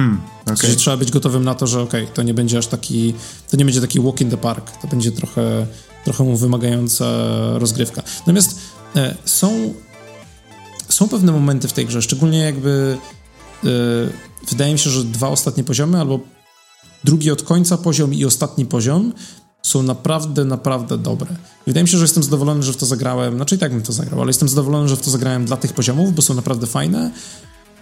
Hmm, 0.00 0.20
okay. 0.42 0.76
trzeba 0.76 0.96
być 0.96 1.10
gotowym 1.10 1.44
na 1.44 1.54
to, 1.54 1.66
że 1.66 1.80
okej, 1.80 2.02
okay, 2.02 2.14
to 2.14 2.22
nie 2.22 2.34
będzie 2.34 2.58
aż 2.58 2.66
taki, 2.66 3.14
to 3.50 3.56
nie 3.56 3.64
będzie 3.64 3.80
taki 3.80 4.00
walk 4.00 4.20
in 4.20 4.30
the 4.30 4.36
park, 4.36 4.70
to 4.82 4.88
będzie 4.88 5.12
trochę, 5.12 5.66
trochę 6.04 6.36
wymagająca 6.36 7.04
rozgrywka. 7.58 8.02
Natomiast 8.18 8.60
e, 8.96 9.14
są, 9.24 9.74
są 10.88 11.08
pewne 11.08 11.32
momenty 11.32 11.68
w 11.68 11.72
tej 11.72 11.86
grze, 11.86 12.02
szczególnie 12.02 12.38
jakby 12.38 12.98
e, 13.64 13.68
wydaje 14.48 14.72
mi 14.72 14.78
się, 14.78 14.90
że 14.90 15.04
dwa 15.04 15.28
ostatnie 15.28 15.64
poziomy, 15.64 16.00
albo 16.00 16.20
drugi 17.04 17.30
od 17.30 17.42
końca 17.42 17.78
poziom 17.78 18.14
i 18.14 18.24
ostatni 18.24 18.66
poziom 18.66 19.12
są 19.62 19.82
naprawdę, 19.82 20.44
naprawdę 20.44 20.98
dobre. 20.98 21.36
Wydaje 21.66 21.84
mi 21.84 21.88
się, 21.88 21.98
że 21.98 22.04
jestem 22.04 22.22
zadowolony, 22.22 22.62
że 22.62 22.72
w 22.72 22.76
to 22.76 22.86
zagrałem, 22.86 23.36
znaczy 23.36 23.54
i 23.54 23.58
tak 23.58 23.72
bym 23.72 23.82
to 23.82 23.92
zagrał, 23.92 24.20
ale 24.20 24.28
jestem 24.28 24.48
zadowolony, 24.48 24.88
że 24.88 24.96
w 24.96 25.00
to 25.00 25.10
zagrałem 25.10 25.44
dla 25.44 25.56
tych 25.56 25.72
poziomów, 25.72 26.14
bo 26.14 26.22
są 26.22 26.34
naprawdę 26.34 26.66
fajne 26.66 27.10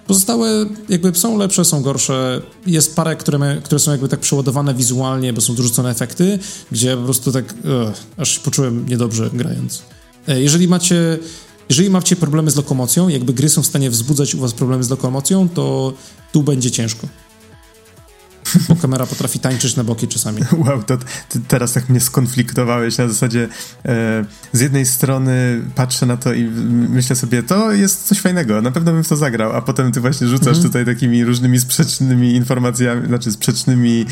Pozostałe 0.09 0.66
jakby 0.88 1.14
są 1.14 1.38
lepsze, 1.38 1.64
są 1.64 1.82
gorsze. 1.82 2.42
Jest 2.66 2.96
parę, 2.96 3.16
które, 3.16 3.61
które 3.64 3.78
są 3.78 3.90
jakby 3.90 4.09
tak 4.09 4.20
przeładowane 4.20 4.74
wizualnie, 4.74 5.32
bo 5.32 5.40
są 5.40 5.54
dorzucone 5.54 5.90
efekty, 5.90 6.38
gdzie 6.72 6.96
po 6.96 7.02
prostu 7.02 7.32
tak 7.32 7.44
uh, 7.64 7.92
aż 8.16 8.30
się 8.34 8.40
poczułem 8.40 8.88
niedobrze 8.88 9.30
grając. 9.32 9.82
E, 10.28 10.40
jeżeli 10.40 10.68
macie, 10.68 11.18
jeżeli 11.68 11.90
macie 11.90 12.16
problemy 12.16 12.50
z 12.50 12.56
lokomocją, 12.56 13.09
jakby 13.09 13.32
gry 13.32 13.48
są 13.48 13.62
w 13.62 13.66
stanie 13.66 13.90
wzbudzać 13.90 14.34
u 14.34 14.38
was 14.38 14.52
problemy 14.52 14.84
z 14.84 14.90
lokomocją, 14.90 15.48
to 15.48 15.92
tu 16.32 16.42
będzie 16.42 16.70
ciężko 16.70 17.09
bo 18.68 18.76
kamera 18.76 19.07
potrafi 19.07 19.38
tańczyć 19.38 19.76
na 19.76 19.84
boki 19.84 20.09
czasami. 20.09 20.42
Wow, 20.59 20.82
to 20.82 20.99
teraz 21.49 21.72
tak 21.72 21.88
mnie 21.88 22.01
skonfliktowałeś 22.01 22.99
na 22.99 23.09
zasadzie 23.09 23.49
e, 23.84 24.24
z 24.53 24.61
jednej 24.61 24.86
strony 24.86 25.62
patrzę 25.74 26.07
na 26.07 26.16
to 26.16 26.32
i 26.32 26.44
myślę 26.88 27.16
sobie, 27.16 27.42
to 27.42 27.72
jest 27.72 28.07
coś 28.07 28.20
fajnego, 28.20 28.62
na 28.62 28.70
pewno 28.70 28.92
bym 28.92 29.05
w 29.05 29.09
to 29.09 29.16
zagrał, 29.16 29.53
a 29.53 29.62
potem 29.62 29.92
ty 29.92 30.01
właśnie 30.01 30.28
rzucasz 30.28 30.57
mhm. 30.57 30.62
tutaj 30.62 30.84
takimi 30.84 31.24
różnymi 31.24 31.61
sprzecznymi 31.61 32.34
informacjami, 32.34 33.07
znaczy 33.07 33.32
sprzecznymi... 33.32 34.07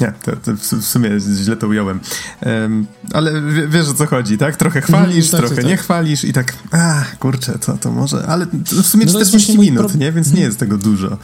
nie, 0.00 0.12
to, 0.22 0.32
to 0.36 0.56
w 0.56 0.84
sumie 0.84 1.10
źle 1.20 1.56
to 1.56 1.68
ująłem. 1.68 2.00
Um, 2.46 2.86
ale 3.12 3.32
wiesz 3.68 3.88
o 3.88 3.94
co 3.94 4.06
chodzi, 4.06 4.38
tak? 4.38 4.56
Trochę 4.56 4.78
mhm, 4.78 5.04
chwalisz, 5.04 5.30
tak, 5.30 5.40
trochę 5.40 5.56
tak, 5.56 5.64
nie 5.64 5.70
tak. 5.70 5.80
chwalisz 5.80 6.24
i 6.24 6.32
tak, 6.32 6.54
a 6.70 7.04
kurczę, 7.18 7.58
to, 7.58 7.76
to 7.76 7.92
może, 7.92 8.26
ale 8.26 8.46
w 8.66 8.86
sumie 8.86 9.06
no 9.06 9.12
40 9.12 9.58
minut, 9.58 9.94
nie? 9.94 10.12
Więc 10.12 10.26
nie 10.26 10.32
mhm. 10.32 10.46
jest 10.46 10.58
tego 10.58 10.78
dużo. 10.78 11.18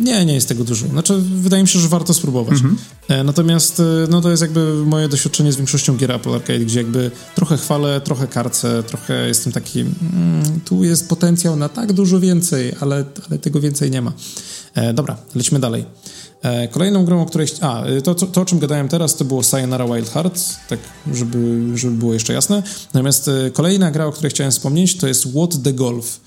Nie, 0.00 0.24
nie 0.24 0.34
jest 0.34 0.48
tego 0.48 0.64
dużo. 0.64 0.86
Znaczy, 0.88 1.18
wydaje 1.18 1.62
mi 1.62 1.68
się, 1.68 1.78
że 1.78 1.88
warto 1.88 2.14
spróbować. 2.14 2.54
Mhm. 2.54 2.76
E, 3.08 3.24
natomiast, 3.24 3.80
e, 3.80 3.82
no 4.10 4.20
to 4.20 4.30
jest 4.30 4.42
jakby 4.42 4.84
moje 4.86 5.08
doświadczenie 5.08 5.52
z 5.52 5.56
większością 5.56 5.96
gier 5.96 6.12
Apple 6.12 6.34
Arcade, 6.34 6.58
gdzie 6.58 6.80
jakby 6.80 7.10
trochę 7.34 7.56
chwalę, 7.56 8.00
trochę 8.00 8.26
karcę, 8.26 8.82
trochę 8.82 9.28
jestem 9.28 9.52
taki, 9.52 9.80
mm, 9.80 10.60
tu 10.64 10.84
jest 10.84 11.08
potencjał 11.08 11.56
na 11.56 11.68
tak 11.68 11.92
dużo 11.92 12.20
więcej, 12.20 12.72
ale, 12.80 13.04
ale 13.30 13.38
tego 13.38 13.60
więcej 13.60 13.90
nie 13.90 14.02
ma. 14.02 14.12
E, 14.74 14.92
dobra, 14.94 15.16
lecimy 15.34 15.60
dalej. 15.60 15.84
E, 16.44 16.68
kolejną 16.68 17.04
grą, 17.04 17.22
o 17.22 17.26
której... 17.26 17.48
A, 17.60 17.84
e, 17.84 18.02
to, 18.02 18.14
to, 18.14 18.26
to, 18.26 18.40
o 18.40 18.44
czym 18.44 18.58
gadałem 18.58 18.88
teraz, 18.88 19.16
to 19.16 19.24
było 19.24 19.42
Sayonara 19.42 19.86
Wild 19.86 20.10
Hearts, 20.10 20.56
tak 20.68 20.78
żeby, 21.12 21.62
żeby 21.74 21.96
było 21.96 22.14
jeszcze 22.14 22.32
jasne. 22.32 22.62
Natomiast 22.94 23.28
e, 23.28 23.50
kolejna 23.50 23.90
gra, 23.90 24.06
o 24.06 24.12
której 24.12 24.30
chciałem 24.30 24.52
wspomnieć, 24.52 24.96
to 24.96 25.06
jest 25.06 25.28
What 25.28 25.62
the 25.62 25.72
Golf. 25.72 26.20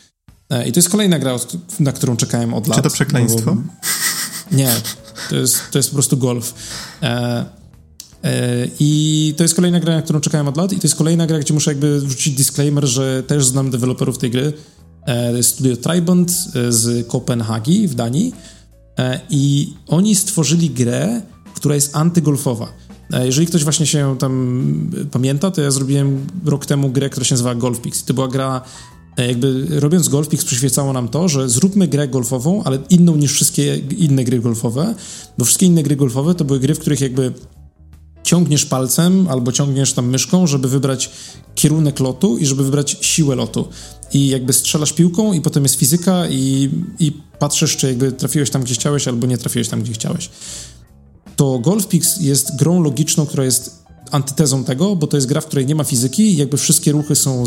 I 0.67 0.71
to 0.71 0.79
jest 0.79 0.89
kolejna 0.89 1.19
gra, 1.19 1.35
na 1.79 1.91
którą 1.91 2.17
czekałem 2.17 2.53
od 2.53 2.67
lat. 2.67 2.77
Czy 2.77 2.83
to 2.83 2.89
przekleństwo? 2.89 3.55
Bo... 3.55 3.61
Nie, 4.51 4.71
to 5.29 5.35
jest, 5.35 5.61
to 5.71 5.79
jest 5.79 5.89
po 5.89 5.93
prostu 5.93 6.17
golf. 6.17 6.53
E, 7.01 7.45
e, 8.23 8.67
I 8.79 9.33
to 9.37 9.43
jest 9.43 9.55
kolejna 9.55 9.79
gra, 9.79 9.95
na 9.95 10.01
którą 10.01 10.19
czekałem 10.19 10.47
od 10.47 10.57
lat 10.57 10.73
i 10.73 10.75
to 10.75 10.87
jest 10.87 10.95
kolejna 10.95 11.27
gra, 11.27 11.39
gdzie 11.39 11.53
muszę 11.53 11.71
jakby 11.71 12.01
wrzucić 12.01 12.35
disclaimer, 12.35 12.85
że 12.85 13.23
też 13.23 13.45
znam 13.45 13.71
deweloperów 13.71 14.17
tej 14.17 14.31
gry. 14.31 14.53
E, 15.05 15.31
to 15.31 15.37
jest 15.37 15.49
studio 15.49 15.77
Triband 15.77 16.31
z 16.69 17.07
Kopenhagi 17.07 17.87
w 17.87 17.95
Danii 17.95 18.33
i 19.29 19.73
oni 19.87 20.15
stworzyli 20.15 20.69
grę, 20.69 21.21
która 21.55 21.75
jest 21.75 21.95
antygolfowa. 21.95 22.73
Jeżeli 23.23 23.47
ktoś 23.47 23.63
właśnie 23.63 23.85
się 23.85 24.17
tam 24.19 24.91
pamięta, 25.11 25.51
to 25.51 25.61
ja 25.61 25.71
zrobiłem 25.71 26.27
rok 26.45 26.65
temu 26.65 26.89
grę, 26.89 27.09
która 27.09 27.25
się 27.25 27.33
nazywa 27.33 27.55
Golf 27.55 27.81
Pix. 27.81 28.03
To 28.03 28.13
była 28.13 28.27
gra 28.27 28.61
E, 28.61 28.96
jakby 29.23 29.65
robiąc 29.79 30.09
Golfpix 30.09 30.45
przyświecało 30.45 30.93
nam 30.93 31.09
to, 31.09 31.27
że 31.27 31.49
zróbmy 31.49 31.87
grę 31.87 32.07
golfową, 32.07 32.63
ale 32.63 32.79
inną 32.89 33.15
niż 33.15 33.33
wszystkie 33.33 33.77
inne 33.77 34.23
gry 34.23 34.39
golfowe, 34.39 34.95
bo 35.37 35.45
wszystkie 35.45 35.65
inne 35.65 35.83
gry 35.83 35.95
golfowe 35.95 36.35
to 36.35 36.45
były 36.45 36.59
gry, 36.59 36.75
w 36.75 36.79
których 36.79 37.01
jakby 37.01 37.33
ciągniesz 38.23 38.65
palcem 38.65 39.27
albo 39.29 39.51
ciągniesz 39.51 39.93
tam 39.93 40.09
myszką, 40.09 40.47
żeby 40.47 40.67
wybrać 40.67 41.09
kierunek 41.55 41.99
lotu 41.99 42.37
i 42.37 42.45
żeby 42.45 42.63
wybrać 42.63 42.97
siłę 43.01 43.35
lotu. 43.35 43.67
I 44.13 44.27
jakby 44.27 44.53
strzelasz 44.53 44.93
piłką 44.93 45.33
i 45.33 45.41
potem 45.41 45.63
jest 45.63 45.75
fizyka 45.75 46.27
i, 46.29 46.69
i 46.99 47.11
patrzysz, 47.39 47.77
czy 47.77 47.87
jakby 47.87 48.11
trafiłeś 48.11 48.49
tam, 48.49 48.63
gdzie 48.63 48.73
chciałeś, 48.73 49.07
albo 49.07 49.27
nie 49.27 49.37
trafiłeś 49.37 49.67
tam, 49.67 49.81
gdzie 49.81 49.93
chciałeś. 49.93 50.29
To 51.35 51.59
Golfpix 51.59 52.21
jest 52.21 52.55
grą 52.55 52.83
logiczną, 52.83 53.25
która 53.25 53.45
jest 53.45 53.83
antytezą 54.11 54.63
tego, 54.63 54.95
bo 54.95 55.07
to 55.07 55.17
jest 55.17 55.27
gra, 55.27 55.41
w 55.41 55.45
której 55.45 55.65
nie 55.65 55.75
ma 55.75 55.83
fizyki 55.83 56.23
i 56.23 56.37
jakby 56.37 56.57
wszystkie 56.57 56.91
ruchy 56.91 57.15
są 57.15 57.43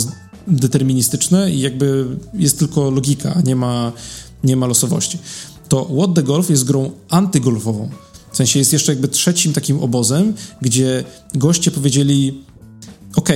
deterministyczne 0.48 1.50
i 1.50 1.60
jakby 1.60 2.06
jest 2.34 2.58
tylko 2.58 2.90
logika, 2.90 3.42
nie 3.44 3.56
ma, 3.56 3.92
nie 4.44 4.56
ma 4.56 4.66
losowości. 4.66 5.18
To 5.68 5.84
What 5.84 6.14
the 6.14 6.22
Golf 6.22 6.50
jest 6.50 6.64
grą 6.64 6.90
antygolfową. 7.08 7.90
W 8.32 8.36
sensie 8.36 8.58
jest 8.58 8.72
jeszcze 8.72 8.92
jakby 8.92 9.08
trzecim 9.08 9.52
takim 9.52 9.80
obozem, 9.80 10.34
gdzie 10.62 11.04
goście 11.34 11.70
powiedzieli 11.70 12.44
ok, 13.16 13.28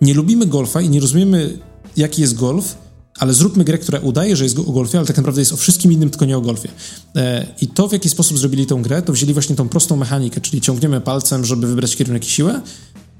nie 0.00 0.14
lubimy 0.14 0.46
golfa 0.46 0.80
i 0.80 0.88
nie 0.88 1.00
rozumiemy 1.00 1.58
jaki 1.96 2.22
jest 2.22 2.34
golf, 2.34 2.76
ale 3.18 3.34
zróbmy 3.34 3.64
grę, 3.64 3.78
która 3.78 3.98
udaje, 3.98 4.36
że 4.36 4.44
jest 4.44 4.58
o 4.58 4.62
golfie, 4.62 4.98
ale 4.98 5.06
tak 5.06 5.16
naprawdę 5.16 5.40
jest 5.40 5.52
o 5.52 5.56
wszystkim 5.56 5.92
innym, 5.92 6.10
tylko 6.10 6.24
nie 6.24 6.36
o 6.36 6.40
golfie. 6.40 6.68
E, 7.16 7.46
I 7.60 7.68
to, 7.68 7.88
w 7.88 7.92
jaki 7.92 8.08
sposób 8.08 8.38
zrobili 8.38 8.66
tą 8.66 8.82
grę, 8.82 9.02
to 9.02 9.12
wzięli 9.12 9.32
właśnie 9.32 9.56
tą 9.56 9.68
prostą 9.68 9.96
mechanikę, 9.96 10.40
czyli 10.40 10.60
ciągniemy 10.60 11.00
palcem, 11.00 11.44
żeby 11.44 11.66
wybrać 11.66 11.96
kierunek 11.96 12.26
i 12.26 12.30
siłę, 12.30 12.60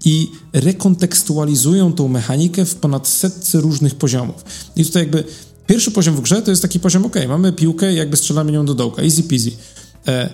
i 0.05 0.31
rekontekstualizują 0.53 1.93
tą 1.93 2.09
mechanikę 2.09 2.65
w 2.65 2.75
ponad 2.75 3.09
setce 3.09 3.61
różnych 3.61 3.95
poziomów. 3.95 4.45
I 4.77 4.85
tutaj 4.85 5.03
jakby 5.03 5.25
pierwszy 5.67 5.91
poziom 5.91 6.17
w 6.17 6.21
grze 6.21 6.43
to 6.43 6.51
jest 6.51 6.63
taki 6.63 6.81
poziom, 6.81 7.05
ok, 7.05 7.17
mamy 7.29 7.53
piłkę 7.53 7.95
jakby 7.95 8.17
strzelamy 8.17 8.53
nią 8.53 8.67
do 8.67 8.75
dołka, 8.75 9.03
easy 9.03 9.23
peasy. 9.23 9.51
E, 10.09 10.31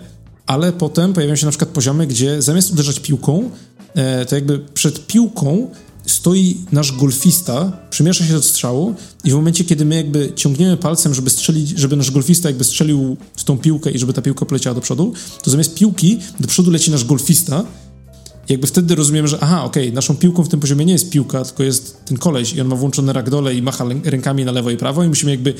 ale 0.46 0.72
potem 0.72 1.12
pojawiają 1.12 1.36
się 1.36 1.46
na 1.46 1.52
przykład 1.52 1.70
poziomy, 1.70 2.06
gdzie 2.06 2.42
zamiast 2.42 2.72
uderzać 2.72 3.00
piłką, 3.00 3.50
e, 3.94 4.26
to 4.26 4.34
jakby 4.34 4.58
przed 4.58 5.06
piłką 5.06 5.70
stoi 6.06 6.56
nasz 6.72 6.92
golfista, 6.92 7.72
przymiesza 7.90 8.24
się 8.24 8.32
do 8.32 8.42
strzału 8.42 8.94
i 9.24 9.30
w 9.30 9.34
momencie, 9.34 9.64
kiedy 9.64 9.84
my 9.84 9.96
jakby 9.96 10.32
ciągniemy 10.36 10.76
palcem, 10.76 11.14
żeby 11.14 11.30
strzelić, 11.30 11.68
żeby 11.68 11.96
nasz 11.96 12.10
golfista 12.10 12.48
jakby 12.48 12.64
strzelił 12.64 13.16
w 13.36 13.44
tą 13.44 13.58
piłkę 13.58 13.90
i 13.90 13.98
żeby 13.98 14.12
ta 14.12 14.22
piłka 14.22 14.46
poleciała 14.46 14.74
do 14.74 14.80
przodu, 14.80 15.12
to 15.42 15.50
zamiast 15.50 15.74
piłki 15.74 16.18
do 16.40 16.48
przodu 16.48 16.70
leci 16.70 16.90
nasz 16.90 17.04
golfista 17.04 17.64
jakby 18.48 18.66
wtedy 18.66 18.94
rozumiemy, 18.94 19.28
że 19.28 19.38
aha, 19.40 19.64
okej, 19.64 19.82
okay, 19.82 19.94
naszą 19.94 20.16
piłką 20.16 20.42
w 20.42 20.48
tym 20.48 20.60
poziomie 20.60 20.84
nie 20.84 20.92
jest 20.92 21.10
piłka, 21.10 21.44
tylko 21.44 21.62
jest 21.62 22.04
ten 22.04 22.16
koleś 22.16 22.52
i 22.52 22.60
on 22.60 22.66
ma 22.66 22.76
włączone 22.76 23.12
ragdole 23.12 23.54
i 23.54 23.62
macha 23.62 23.84
rękami 24.04 24.44
na 24.44 24.52
lewo 24.52 24.70
i 24.70 24.76
prawo 24.76 25.04
i 25.04 25.08
musimy 25.08 25.32
jakby 25.32 25.54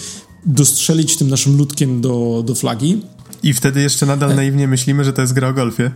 dostrzelić 0.47 1.17
tym 1.17 1.29
naszym 1.29 1.57
ludkiem 1.57 2.01
do, 2.01 2.43
do 2.47 2.55
flagi. 2.55 3.03
I 3.43 3.55
wtedy 3.55 3.83
jeszcze 3.83 4.07
nadal 4.07 4.33
e. 4.33 4.35
naiwnie 4.35 4.69
myślimy, 4.69 5.05
że 5.05 5.13
to 5.13 5.23
jest 5.23 5.33
gra 5.33 5.49
o 5.49 5.53
golfie. 5.53 5.91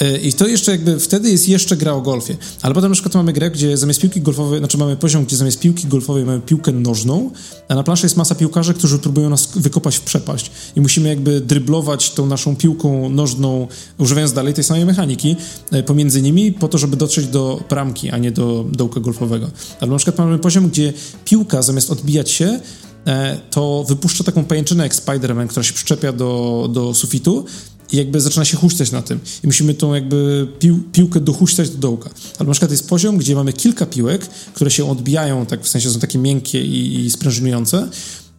E, 0.00 0.18
I 0.18 0.32
to 0.32 0.46
jeszcze 0.46 0.72
jakby, 0.72 1.00
wtedy 1.00 1.30
jest 1.30 1.48
jeszcze 1.48 1.76
gra 1.76 1.92
o 1.92 2.00
golfie. 2.00 2.36
Ale 2.62 2.74
potem 2.74 2.90
na 2.90 2.94
przykład 2.94 3.14
mamy 3.14 3.32
grę, 3.32 3.50
gdzie 3.50 3.76
zamiast 3.76 4.00
piłki 4.00 4.20
golfowej, 4.20 4.58
znaczy 4.58 4.78
mamy 4.78 4.96
poziom, 4.96 5.24
gdzie 5.24 5.36
zamiast 5.36 5.60
piłki 5.60 5.86
golfowej 5.86 6.24
mamy 6.24 6.40
piłkę 6.40 6.72
nożną, 6.72 7.30
a 7.68 7.74
na 7.74 7.82
planszy 7.82 8.06
jest 8.06 8.16
masa 8.16 8.34
piłkarzy, 8.34 8.74
którzy 8.74 8.98
próbują 8.98 9.30
nas 9.30 9.48
wykopać 9.56 9.96
w 9.96 10.00
przepaść. 10.00 10.50
I 10.76 10.80
musimy 10.80 11.08
jakby 11.08 11.40
dryblować 11.40 12.10
tą 12.10 12.26
naszą 12.26 12.56
piłką 12.56 13.08
nożną, 13.08 13.68
używając 13.98 14.32
dalej 14.32 14.54
tej 14.54 14.64
samej 14.64 14.84
mechaniki, 14.84 15.36
e, 15.70 15.82
pomiędzy 15.82 16.22
nimi, 16.22 16.52
po 16.52 16.68
to, 16.68 16.78
żeby 16.78 16.96
dotrzeć 16.96 17.26
do 17.26 17.62
bramki, 17.68 18.10
a 18.10 18.18
nie 18.18 18.32
do 18.32 18.64
dołka 18.72 19.00
golfowego. 19.00 19.50
Albo 19.80 19.94
na 19.94 19.98
przykład 19.98 20.18
mamy 20.18 20.38
poziom, 20.38 20.68
gdzie 20.68 20.92
piłka 21.24 21.62
zamiast 21.62 21.90
odbijać 21.90 22.30
się, 22.30 22.60
e, 23.06 23.40
to 23.50 23.84
wypuszcza 23.88 24.24
taką 24.24 24.44
pajęczynę 24.44 24.84
jak 24.84 24.94
Spider-Man, 24.94 25.46
która 25.46 25.62
się 25.62 25.72
przyczepia 25.72 26.12
do, 26.12 26.68
do 26.72 26.94
sufitu 26.94 27.44
i 27.92 27.96
jakby 27.96 28.20
zaczyna 28.20 28.44
się 28.44 28.56
huśtać 28.56 28.90
na 28.90 29.02
tym. 29.02 29.20
I 29.44 29.46
musimy 29.46 29.74
tą 29.74 29.94
jakby 29.94 30.48
pił, 30.58 30.82
piłkę 30.92 31.20
dohuśtać 31.20 31.70
do 31.70 31.78
dołka. 31.78 32.10
Albo 32.38 32.50
na 32.50 32.52
przykład 32.52 32.70
jest 32.70 32.88
poziom, 32.88 33.16
gdzie 33.16 33.34
mamy 33.34 33.52
kilka 33.52 33.86
piłek, 33.86 34.26
które 34.54 34.70
się 34.70 34.90
odbijają, 34.90 35.46
tak 35.46 35.62
w 35.62 35.68
sensie 35.68 35.90
są 35.90 36.00
takie 36.00 36.18
miękkie 36.18 36.66
i, 36.66 37.00
i 37.00 37.10
sprężynujące, 37.10 37.88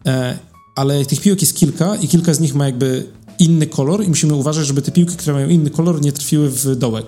e, 0.06 0.38
ale 0.76 1.04
tych 1.06 1.20
piłek 1.20 1.40
jest 1.40 1.56
kilka 1.56 1.96
i 1.96 2.08
kilka 2.08 2.34
z 2.34 2.40
nich 2.40 2.54
ma 2.54 2.66
jakby 2.66 3.06
inny 3.38 3.66
kolor 3.66 4.04
i 4.04 4.08
musimy 4.08 4.34
uważać, 4.34 4.66
żeby 4.66 4.82
te 4.82 4.92
piłki, 4.92 5.16
które 5.16 5.32
mają 5.32 5.48
inny 5.48 5.70
kolor, 5.70 6.02
nie 6.02 6.12
trafiły 6.12 6.50
w 6.50 6.76
dołek. 6.76 7.06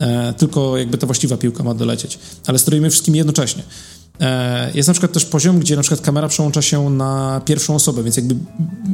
E, 0.00 0.32
tylko 0.32 0.78
jakby 0.78 0.98
ta 0.98 1.06
właściwa 1.06 1.36
piłka 1.36 1.64
ma 1.64 1.74
dolecieć. 1.74 2.18
Ale 2.46 2.58
steroimy 2.58 2.90
wszystkimi 2.90 3.18
jednocześnie. 3.18 3.62
E, 4.20 4.70
jest 4.74 4.88
na 4.88 4.94
przykład 4.94 5.12
też 5.12 5.24
poziom, 5.24 5.58
gdzie 5.58 5.76
na 5.76 5.82
przykład 5.82 6.00
kamera 6.00 6.28
przełącza 6.28 6.62
się 6.62 6.90
na 6.90 7.40
pierwszą 7.44 7.74
osobę, 7.74 8.02
więc 8.02 8.16
jakby 8.16 8.36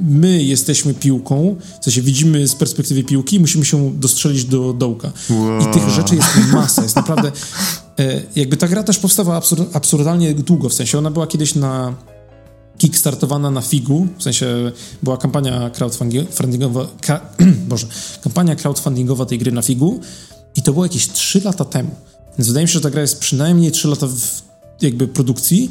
my 0.09 0.43
jesteśmy 0.43 0.95
piłką, 0.95 1.57
w 1.81 1.85
sensie 1.85 2.03
widzimy 2.03 2.49
z 2.49 2.55
perspektywy 2.55 3.05
piłki, 3.05 3.41
musimy 3.41 3.65
się 3.65 3.93
dostrzelić 3.95 4.45
do 4.45 4.73
dołka. 4.73 5.13
Wow. 5.31 5.61
I 5.61 5.75
tych 5.75 5.89
rzeczy 5.89 6.15
jest 6.15 6.29
masa, 6.53 6.83
jest 6.83 6.97
naprawdę... 6.97 7.33
E, 7.99 8.23
jakby 8.37 8.57
ta 8.57 8.69
gra 8.69 8.83
też 8.83 8.99
powstawała 8.99 9.37
absur 9.37 9.67
absurdalnie 9.73 10.35
długo, 10.35 10.69
w 10.69 10.75
sensie 10.75 10.99
ona 10.99 11.11
była 11.11 11.27
kiedyś 11.27 11.55
na 11.55 11.95
kickstartowana 12.79 13.51
na 13.51 13.61
figu, 13.61 14.07
w 14.19 14.23
sensie 14.23 14.73
była 15.03 15.17
kampania 15.17 15.71
crowdfundingowa, 15.71 16.87
Boże, 17.69 17.87
kampania 18.23 18.57
crowdfundingowa 18.57 19.27
tej 19.27 19.39
gry 19.39 19.53
na 19.53 19.63
figu 19.63 20.01
i 20.57 20.63
to 20.63 20.73
było 20.73 20.85
jakieś 20.85 21.09
3 21.09 21.41
lata 21.45 21.65
temu. 21.65 21.91
Więc 22.39 22.49
wydaje 22.49 22.65
mi 22.65 22.69
się, 22.69 22.73
że 22.73 22.81
ta 22.81 22.91
gra 22.91 23.01
jest 23.01 23.19
przynajmniej 23.19 23.71
3 23.73 23.89
lata 23.89 24.07
w 24.07 24.43
jakby 24.87 25.09
produkcji 25.09 25.71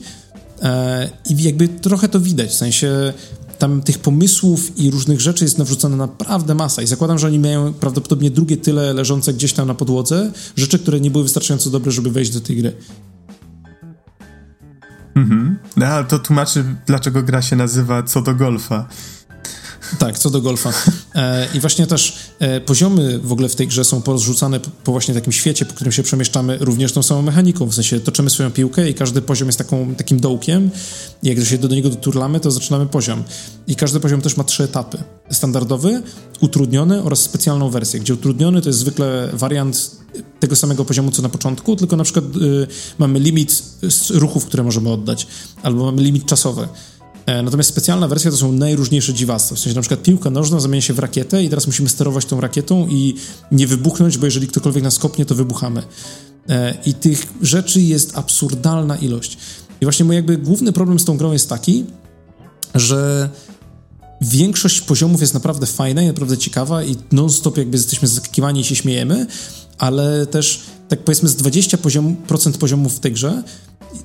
e, 0.61 1.09
i 1.29 1.43
jakby 1.43 1.67
trochę 1.67 2.09
to 2.09 2.19
widać, 2.19 2.49
w 2.49 2.53
sensie 2.53 3.13
tam 3.59 3.81
tych 3.81 3.99
pomysłów 3.99 4.77
i 4.77 4.91
różnych 4.91 5.21
rzeczy 5.21 5.43
jest 5.43 5.57
nawrzucona 5.57 5.95
naprawdę 5.95 6.55
masa 6.55 6.81
i 6.81 6.87
zakładam, 6.87 7.19
że 7.19 7.27
oni 7.27 7.39
mają 7.39 7.73
prawdopodobnie 7.73 8.31
drugie 8.31 8.57
tyle 8.57 8.93
leżące 8.93 9.33
gdzieś 9.33 9.53
tam 9.53 9.67
na 9.67 9.73
podłodze, 9.73 10.31
rzeczy, 10.55 10.79
które 10.79 10.99
nie 10.99 11.11
były 11.11 11.23
wystarczająco 11.23 11.69
dobre, 11.69 11.91
żeby 11.91 12.11
wejść 12.11 12.31
do 12.31 12.41
tej 12.41 12.57
gry. 12.57 12.73
Mhm. 15.15 15.57
No, 15.77 15.85
ale 15.85 16.05
to 16.05 16.19
tłumaczy, 16.19 16.65
dlaczego 16.85 17.23
gra 17.23 17.41
się 17.41 17.55
nazywa 17.55 18.03
Co 18.03 18.21
do 18.21 18.35
golfa. 18.35 18.87
Tak, 19.99 20.19
co 20.19 20.29
do 20.29 20.41
golfa. 20.41 20.73
E, 21.15 21.47
I 21.53 21.59
właśnie 21.59 21.87
też 21.87 22.15
e, 22.39 22.61
poziomy 22.61 23.19
w 23.19 23.31
ogóle 23.31 23.49
w 23.49 23.55
tej 23.55 23.67
grze 23.67 23.85
są 23.85 24.01
porozrzucane 24.01 24.59
po, 24.59 24.69
po, 24.83 24.91
właśnie 24.91 25.13
takim 25.13 25.33
świecie, 25.33 25.65
po 25.65 25.73
którym 25.73 25.91
się 25.91 26.03
przemieszczamy 26.03 26.57
również 26.61 26.91
tą 26.91 27.03
samą 27.03 27.21
mechaniką. 27.21 27.65
W 27.65 27.75
sensie 27.75 27.99
toczymy 27.99 28.29
swoją 28.29 28.51
piłkę 28.51 28.89
i 28.89 28.93
każdy 28.93 29.21
poziom 29.21 29.47
jest 29.47 29.57
taką, 29.57 29.95
takim 29.95 30.19
dołkiem. 30.19 30.69
I 31.23 31.27
jak 31.27 31.45
się 31.45 31.57
do 31.57 31.67
niego 31.67 31.89
doturlamy, 31.89 32.39
to 32.39 32.51
zaczynamy 32.51 32.85
poziom. 32.85 33.23
I 33.67 33.75
każdy 33.75 33.99
poziom 33.99 34.21
też 34.21 34.37
ma 34.37 34.43
trzy 34.43 34.63
etapy. 34.63 34.97
Standardowy, 35.31 36.01
utrudniony 36.41 37.03
oraz 37.03 37.19
specjalną 37.19 37.69
wersję, 37.69 37.99
gdzie 37.99 38.13
utrudniony 38.13 38.61
to 38.61 38.69
jest 38.69 38.79
zwykle 38.79 39.29
wariant 39.33 39.91
tego 40.39 40.55
samego 40.55 40.85
poziomu 40.85 41.11
co 41.11 41.21
na 41.21 41.29
początku, 41.29 41.75
tylko 41.75 41.95
na 41.95 42.03
przykład 42.03 42.25
y, 42.25 42.67
mamy 42.97 43.19
limit 43.19 43.63
ruchów, 44.09 44.45
które 44.45 44.63
możemy 44.63 44.91
oddać, 44.91 45.27
albo 45.63 45.85
mamy 45.85 46.01
limit 46.01 46.25
czasowy. 46.25 46.67
E, 47.25 47.43
natomiast 47.43 47.69
specjalna 47.69 48.07
wersja 48.07 48.31
to 48.31 48.37
są 48.37 48.51
najróżniejsze 48.51 49.13
dziwactwa. 49.13 49.55
W 49.55 49.59
sensie 49.59 49.75
na 49.75 49.81
przykład 49.81 50.01
piłka 50.01 50.29
nożna 50.29 50.59
zamienia 50.59 50.81
się 50.81 50.93
w 50.93 50.99
rakietę 50.99 51.43
i 51.43 51.49
teraz 51.49 51.67
musimy 51.67 51.89
sterować 51.89 52.25
tą 52.25 52.41
rakietą 52.41 52.87
i 52.87 53.15
nie 53.51 53.67
wybuchnąć, 53.67 54.17
bo 54.17 54.25
jeżeli 54.25 54.47
ktokolwiek 54.47 54.83
nas 54.83 54.99
kopnie, 54.99 55.25
to 55.25 55.35
wybuchamy. 55.35 55.83
E, 56.49 56.77
I 56.85 56.93
tych 56.93 57.33
rzeczy 57.41 57.81
jest 57.81 58.17
absurdalna 58.17 58.97
ilość. 58.97 59.37
I 59.81 59.85
właśnie 59.85 60.05
mój 60.05 60.15
jakby 60.15 60.37
główny 60.37 60.73
problem 60.73 60.99
z 60.99 61.05
tą 61.05 61.17
grą 61.17 61.31
jest 61.31 61.49
taki, 61.49 61.85
że 62.75 63.29
większość 64.21 64.81
poziomów 64.81 65.21
jest 65.21 65.33
naprawdę 65.33 65.65
fajna 65.65 66.01
i 66.01 66.07
naprawdę 66.07 66.37
ciekawa 66.37 66.83
i 66.83 66.95
non-stop 67.11 67.57
jakby 67.57 67.77
jesteśmy 67.77 68.07
zaskakiwani 68.07 68.61
i 68.61 68.63
się 68.63 68.75
śmiejemy, 68.75 69.27
ale 69.77 70.25
też 70.25 70.59
tak 70.89 70.99
powiedzmy 70.99 71.29
z 71.29 71.35
20% 71.35 71.77
poziom, 71.77 72.15
procent 72.15 72.57
poziomów 72.57 72.95
w 72.95 72.99
tej 72.99 73.11
grze 73.11 73.43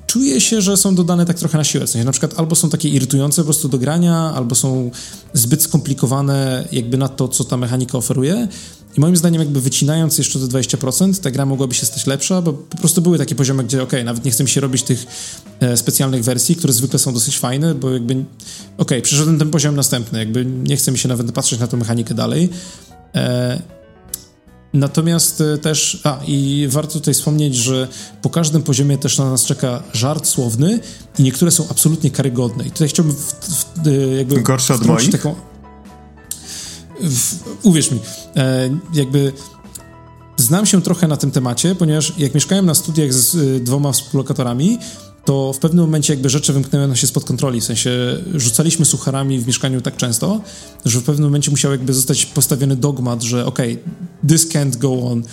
czuje 0.07 0.41
się, 0.41 0.61
że 0.61 0.77
są 0.77 0.95
dodane 0.95 1.25
tak 1.25 1.39
trochę 1.39 1.57
na 1.57 1.63
siłę. 1.63 1.87
W 1.87 1.89
sensie 1.89 2.05
na 2.05 2.11
przykład 2.11 2.39
albo 2.39 2.55
są 2.55 2.69
takie 2.69 2.89
irytujące 2.89 3.41
po 3.41 3.45
prostu 3.45 3.69
do 3.69 3.77
grania, 3.77 4.15
albo 4.35 4.55
są 4.55 4.91
zbyt 5.33 5.63
skomplikowane 5.63 6.67
jakby 6.71 6.97
na 6.97 7.07
to, 7.07 7.27
co 7.27 7.43
ta 7.43 7.57
mechanika 7.57 7.97
oferuje. 7.97 8.47
I 8.97 8.99
moim 9.01 9.17
zdaniem 9.17 9.41
jakby 9.41 9.61
wycinając 9.61 10.17
jeszcze 10.17 10.39
te 10.39 10.45
20%, 10.45 11.19
ta 11.19 11.31
gra 11.31 11.45
mogłaby 11.45 11.75
się 11.75 11.85
stać 11.85 12.07
lepsza, 12.07 12.41
bo 12.41 12.53
po 12.53 12.77
prostu 12.77 13.01
były 13.01 13.17
takie 13.17 13.35
poziomy, 13.35 13.63
gdzie 13.63 13.83
ok, 13.83 13.91
nawet 14.05 14.25
nie 14.25 14.31
chcę 14.31 14.43
mi 14.43 14.49
się 14.49 14.61
robić 14.61 14.83
tych 14.83 15.05
e, 15.59 15.77
specjalnych 15.77 16.23
wersji, 16.23 16.55
które 16.55 16.73
zwykle 16.73 16.99
są 16.99 17.13
dosyć 17.13 17.37
fajne, 17.37 17.75
bo 17.75 17.89
jakby 17.89 18.25
ok, 18.77 18.91
przeszedłem 19.03 19.39
ten 19.39 19.49
poziom 19.49 19.75
następny, 19.75 20.19
jakby 20.19 20.45
nie 20.45 20.77
chce 20.77 20.91
mi 20.91 20.97
się 20.97 21.09
nawet 21.09 21.31
patrzeć 21.31 21.59
na 21.59 21.67
tę 21.67 21.77
mechanikę 21.77 22.13
dalej. 22.13 22.49
E, 23.15 23.78
Natomiast 24.73 25.41
e, 25.41 25.57
też, 25.57 26.01
a 26.03 26.19
i 26.27 26.67
warto 26.69 26.93
tutaj 26.93 27.13
wspomnieć, 27.13 27.55
że 27.55 27.87
po 28.21 28.29
każdym 28.29 28.63
poziomie 28.63 28.97
też 28.97 29.17
na 29.17 29.29
nas 29.29 29.45
czeka 29.45 29.83
żart 29.93 30.27
słowny 30.27 30.79
i 31.19 31.23
niektóre 31.23 31.51
są 31.51 31.67
absolutnie 31.69 32.11
karygodne. 32.11 32.67
I 32.67 32.71
tutaj 32.71 32.87
chciałbym 32.87 33.15
w, 33.15 33.33
w, 33.33 33.87
e, 33.87 33.91
jakby... 33.91 34.41
Gorsze 34.41 34.73
od 34.73 34.85
moich? 34.85 35.11
Taką, 35.11 35.35
w, 37.01 37.33
uwierz 37.63 37.91
mi, 37.91 37.99
e, 38.35 38.69
jakby 38.93 39.33
znam 40.37 40.65
się 40.65 40.81
trochę 40.81 41.07
na 41.07 41.17
tym 41.17 41.31
temacie, 41.31 41.75
ponieważ 41.75 42.13
jak 42.17 42.35
mieszkałem 42.35 42.65
na 42.65 42.73
studiach 42.73 43.13
z 43.13 43.35
e, 43.35 43.59
dwoma 43.59 43.91
współlokatorami, 43.91 44.79
to 45.25 45.53
w 45.53 45.59
pewnym 45.59 45.85
momencie 45.85 46.13
jakby 46.13 46.29
rzeczy 46.29 46.53
wymknęły 46.53 46.95
się 46.95 47.07
spod 47.07 47.25
kontroli, 47.25 47.61
w 47.61 47.63
sensie 47.63 47.91
rzucaliśmy 48.35 48.85
sucharami 48.85 49.39
w 49.39 49.47
mieszkaniu 49.47 49.81
tak 49.81 49.97
często, 49.97 50.41
że 50.85 50.99
w 50.99 51.03
pewnym 51.03 51.25
momencie 51.25 51.51
musiał 51.51 51.71
jakby 51.71 51.93
zostać 51.93 52.25
postawiony 52.25 52.75
dogmat, 52.75 53.23
że 53.23 53.45
okej, 53.45 53.73
okay, 53.73 54.29
this 54.29 54.49
can't 54.49 54.77
go 54.77 54.93
on. 55.11 55.23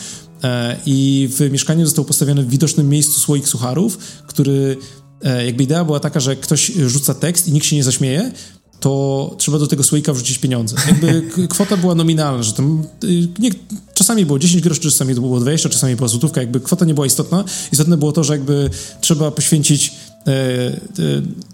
E, 0.45 0.77
i 0.87 1.29
w 1.33 1.53
mieszkaniu 1.53 1.85
został 1.85 2.05
postawiony 2.05 2.43
w 2.43 2.51
widocznym 2.51 2.89
miejscu 2.89 3.21
słoik 3.21 3.49
sucharów, 3.49 3.99
który 4.27 4.77
e, 5.23 5.47
jakby 5.47 5.63
idea 5.63 5.85
była 5.85 6.01
taka, 6.01 6.21
że 6.21 6.37
ktoś 6.37 6.67
rzuca 6.67 7.15
tekst 7.15 7.49
i 7.49 7.53
nikt 7.53 7.67
się 7.67 7.77
nie 7.77 7.85
zaśmieje, 7.85 8.33
to 8.81 9.35
trzeba 9.39 9.59
do 9.59 9.67
tego 9.67 9.83
słoika 9.83 10.13
wrzucić 10.13 10.39
pieniądze. 10.39 10.77
Jakby 10.87 11.23
kwota 11.55 11.77
była 11.77 11.95
nominalna, 11.95 12.43
że 12.43 12.53
tam 12.53 12.85
y, 13.05 13.29
nie, 13.39 13.51
czasami 13.95 14.27
było 14.27 14.39
10 14.39 14.63
groszy, 14.63 14.81
czasami 14.81 15.15
to 15.15 15.21
było 15.21 15.41
20, 15.41 15.69
czasami 15.69 15.97
była 15.97 16.09
złotówka, 16.09 16.41
jakby 16.41 16.61
kwota 16.61 16.85
nie 16.85 16.95
była 16.95 17.07
istotna. 17.07 17.45
Istotne 17.73 17.97
było 17.97 18.13
to, 18.13 18.25
że 18.25 18.33
jakby 18.33 18.71
trzeba 19.01 19.31
poświęcić 19.31 19.93
e, 20.27 20.33
e, 20.33 20.79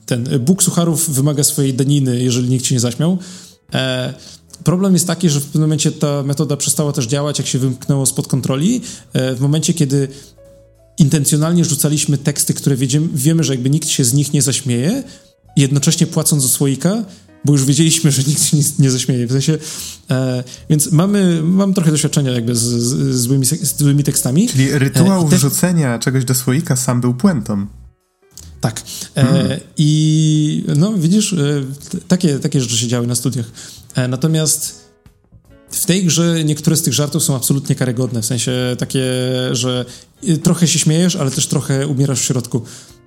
ten 0.06 0.28
Bóg 0.40 0.62
sucharów 0.62 1.10
wymaga 1.10 1.44
swojej 1.44 1.74
daniny, 1.74 2.22
jeżeli 2.22 2.48
nikt 2.48 2.66
się 2.66 2.74
nie 2.74 2.80
zaśmiał. 2.80 3.18
E, 3.74 4.14
problem 4.64 4.92
jest 4.92 5.06
taki, 5.06 5.30
że 5.30 5.40
w 5.40 5.44
pewnym 5.44 5.62
momencie 5.62 5.92
ta 5.92 6.22
metoda 6.22 6.56
przestała 6.56 6.92
też 6.92 7.06
działać, 7.06 7.38
jak 7.38 7.46
się 7.46 7.58
wymknęło 7.58 8.06
spod 8.06 8.28
kontroli. 8.28 8.80
E, 9.12 9.34
w 9.34 9.40
momencie, 9.40 9.74
kiedy 9.74 10.08
intencjonalnie 10.98 11.64
rzucaliśmy 11.64 12.18
teksty, 12.18 12.54
które 12.54 12.76
wiemy, 12.76 13.08
wiemy, 13.14 13.44
że 13.44 13.52
jakby 13.52 13.70
nikt 13.70 13.88
się 13.88 14.04
z 14.04 14.14
nich 14.14 14.32
nie 14.32 14.42
zaśmieje, 14.42 15.02
jednocześnie 15.56 16.06
płacąc 16.06 16.42
za 16.42 16.48
słoika, 16.48 17.04
bo 17.44 17.52
już 17.52 17.64
wiedzieliśmy, 17.64 18.10
że 18.10 18.22
nikt 18.22 18.42
się 18.44 18.56
nie, 18.56 18.62
nie 18.78 18.90
zaśmieje. 18.90 19.26
W 19.26 19.32
sensie, 19.32 19.58
e, 20.10 20.44
więc 20.70 20.92
mamy, 20.92 21.42
mam 21.42 21.74
trochę 21.74 21.90
doświadczenia 21.90 22.32
jakby 22.32 22.56
z, 22.56 22.60
z, 22.60 23.16
złymi, 23.16 23.46
z 23.46 23.78
złymi 23.78 24.04
tekstami. 24.04 24.48
Czyli 24.48 24.78
rytuał 24.78 25.26
e, 25.26 25.30
te... 25.30 25.36
wrzucenia 25.36 25.98
czegoś 25.98 26.24
do 26.24 26.34
słoika 26.34 26.76
sam 26.76 27.00
był 27.00 27.14
puentą. 27.14 27.66
Tak. 28.62 28.82
E, 29.16 29.24
hmm. 29.24 29.60
I 29.76 30.64
no 30.76 30.92
widzisz, 30.92 31.32
e, 31.32 31.36
takie, 32.08 32.38
takie 32.38 32.60
rzeczy 32.60 32.78
się 32.78 32.88
działy 32.88 33.06
na 33.06 33.14
studiach. 33.14 33.46
E, 33.94 34.08
natomiast 34.08 34.82
w 35.70 35.86
tej 35.86 36.04
grze 36.04 36.44
niektóre 36.44 36.76
z 36.76 36.82
tych 36.82 36.94
żartów 36.94 37.24
są 37.24 37.36
absolutnie 37.36 37.74
karygodne, 37.74 38.22
w 38.22 38.26
sensie 38.26 38.52
takie, 38.78 39.04
że 39.52 39.84
trochę 40.42 40.68
się 40.68 40.78
śmiejesz, 40.78 41.16
ale 41.16 41.30
też 41.30 41.46
trochę 41.46 41.86
umierasz 41.86 42.20
w 42.20 42.24
środku. 42.24 42.62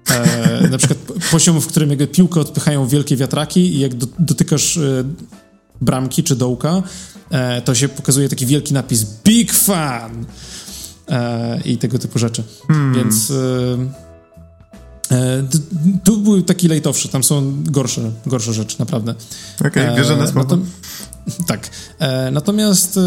E, 0.10 0.68
na 0.70 0.78
przykład 0.78 1.00
poziom, 1.32 1.62
w 1.62 1.68
którym 1.68 1.90
jakby 1.90 2.08
piłkę 2.08 2.40
odpychają 2.40 2.88
wielkie 2.88 3.16
wiatraki 3.16 3.76
i 3.76 3.80
jak 3.80 3.96
do, 3.96 4.08
dotykasz 4.20 4.78
e, 4.78 5.04
bramki 5.82 6.24
czy 6.24 6.36
dołka, 6.36 6.84
e, 7.30 7.62
to 7.62 7.76
się 7.76 7.90
pokazuje 7.90 8.30
taki 8.30 8.46
wielki 8.46 8.74
napis 8.74 9.06
Big 9.24 9.54
Fan! 9.54 10.26
E, 11.10 11.62
I 11.66 11.78
tego 11.78 12.00
typu 12.00 12.20
rzeczy. 12.20 12.44
Hmm. 12.68 12.94
Więc 12.94 13.32
e, 15.12 15.16
e, 15.16 15.44
tu 16.04 16.18
był 16.18 16.42
taki 16.42 16.68
lejtowszy, 16.68 17.10
tam 17.10 17.24
są 17.24 17.64
gorsze, 17.64 18.12
gorsze 18.26 18.54
rzeczy, 18.54 18.76
naprawdę. 18.80 19.16
Okej, 19.60 19.84
okay, 19.84 19.96
bierze 19.96 20.18
na 20.18 20.28
słowo. 20.28 20.58
tak. 21.48 21.70
natomiast 22.32 23.00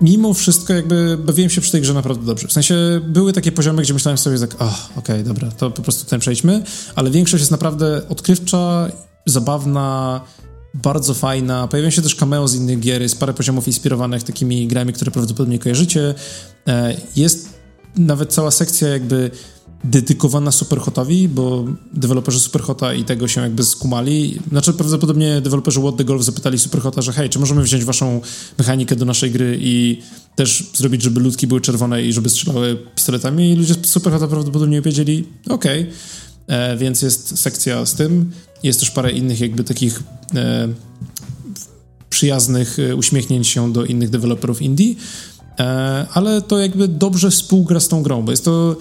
mimo 0.00 0.34
wszystko 0.34 0.72
jakby 0.72 1.18
bawiłem 1.18 1.50
się 1.50 1.60
przy 1.60 1.72
tej 1.72 1.80
grze 1.80 1.94
naprawdę 1.94 2.26
dobrze. 2.26 2.48
W 2.48 2.52
sensie 2.52 3.00
były 3.08 3.32
takie 3.32 3.52
poziomy, 3.52 3.82
gdzie 3.82 3.94
myślałem 3.94 4.18
sobie 4.18 4.38
tak, 4.38 4.54
oh, 4.58 4.88
okej, 4.96 5.00
okay, 5.00 5.24
dobra, 5.24 5.50
to 5.50 5.70
po 5.70 5.82
prostu 5.82 6.10
ten 6.10 6.20
przejdźmy, 6.20 6.62
ale 6.94 7.10
większość 7.10 7.40
jest 7.40 7.50
naprawdę 7.50 8.08
odkrywcza, 8.08 8.90
zabawna, 9.26 10.20
bardzo 10.74 11.14
fajna. 11.14 11.68
Pojawiają 11.68 11.90
się 11.90 12.02
też 12.02 12.14
cameo 12.14 12.48
z 12.48 12.54
innych 12.54 12.80
gier, 12.80 13.02
jest 13.02 13.20
parę 13.20 13.34
poziomów 13.34 13.66
inspirowanych 13.66 14.22
takimi 14.22 14.66
grami, 14.66 14.92
które 14.92 15.10
prawdopodobnie 15.10 15.58
kojarzycie. 15.58 16.14
E, 16.68 16.96
jest 17.16 17.48
nawet 17.96 18.32
cała 18.32 18.50
sekcja 18.50 18.88
jakby 18.88 19.30
dedykowana 19.84 20.52
Superhotowi, 20.52 21.28
bo 21.28 21.64
deweloperzy 21.92 22.40
Superhota 22.40 22.94
i 22.94 23.04
tego 23.04 23.28
się 23.28 23.40
jakby 23.40 23.64
skumali. 23.64 24.40
Znaczy 24.50 24.72
prawdopodobnie 24.72 25.40
deweloperzy 25.40 25.80
What 25.80 25.96
the 25.96 26.04
Golf 26.04 26.24
zapytali 26.24 26.58
Superhota, 26.58 27.02
że 27.02 27.12
hej, 27.12 27.28
czy 27.28 27.38
możemy 27.38 27.62
wziąć 27.62 27.84
waszą 27.84 28.20
mechanikę 28.58 28.96
do 28.96 29.04
naszej 29.04 29.30
gry 29.30 29.58
i 29.60 30.02
też 30.36 30.70
zrobić, 30.74 31.02
żeby 31.02 31.20
ludki 31.20 31.46
były 31.46 31.60
czerwone 31.60 32.02
i 32.02 32.12
żeby 32.12 32.30
strzelały 32.30 32.76
pistoletami 32.94 33.50
i 33.50 33.56
ludzie 33.56 33.74
z 33.74 33.86
Superhota 33.86 34.28
prawdopodobnie 34.28 34.82
powiedzieli, 34.82 35.26
okej. 35.48 35.80
Okay. 35.80 35.92
E, 36.46 36.76
więc 36.76 37.02
jest 37.02 37.38
sekcja 37.38 37.86
z 37.86 37.94
tym. 37.94 38.30
Jest 38.62 38.80
też 38.80 38.90
parę 38.90 39.12
innych 39.12 39.40
jakby 39.40 39.64
takich 39.64 40.02
e, 40.34 40.68
przyjaznych 42.10 42.78
e, 42.78 42.96
uśmiechnięć 42.96 43.48
się 43.48 43.72
do 43.72 43.84
innych 43.84 44.10
deweloperów 44.10 44.62
indie, 44.62 44.94
e, 45.58 46.06
ale 46.12 46.42
to 46.42 46.58
jakby 46.58 46.88
dobrze 46.88 47.30
współgra 47.30 47.80
z 47.80 47.88
tą 47.88 48.02
grą, 48.02 48.22
bo 48.22 48.30
jest 48.30 48.44
to 48.44 48.76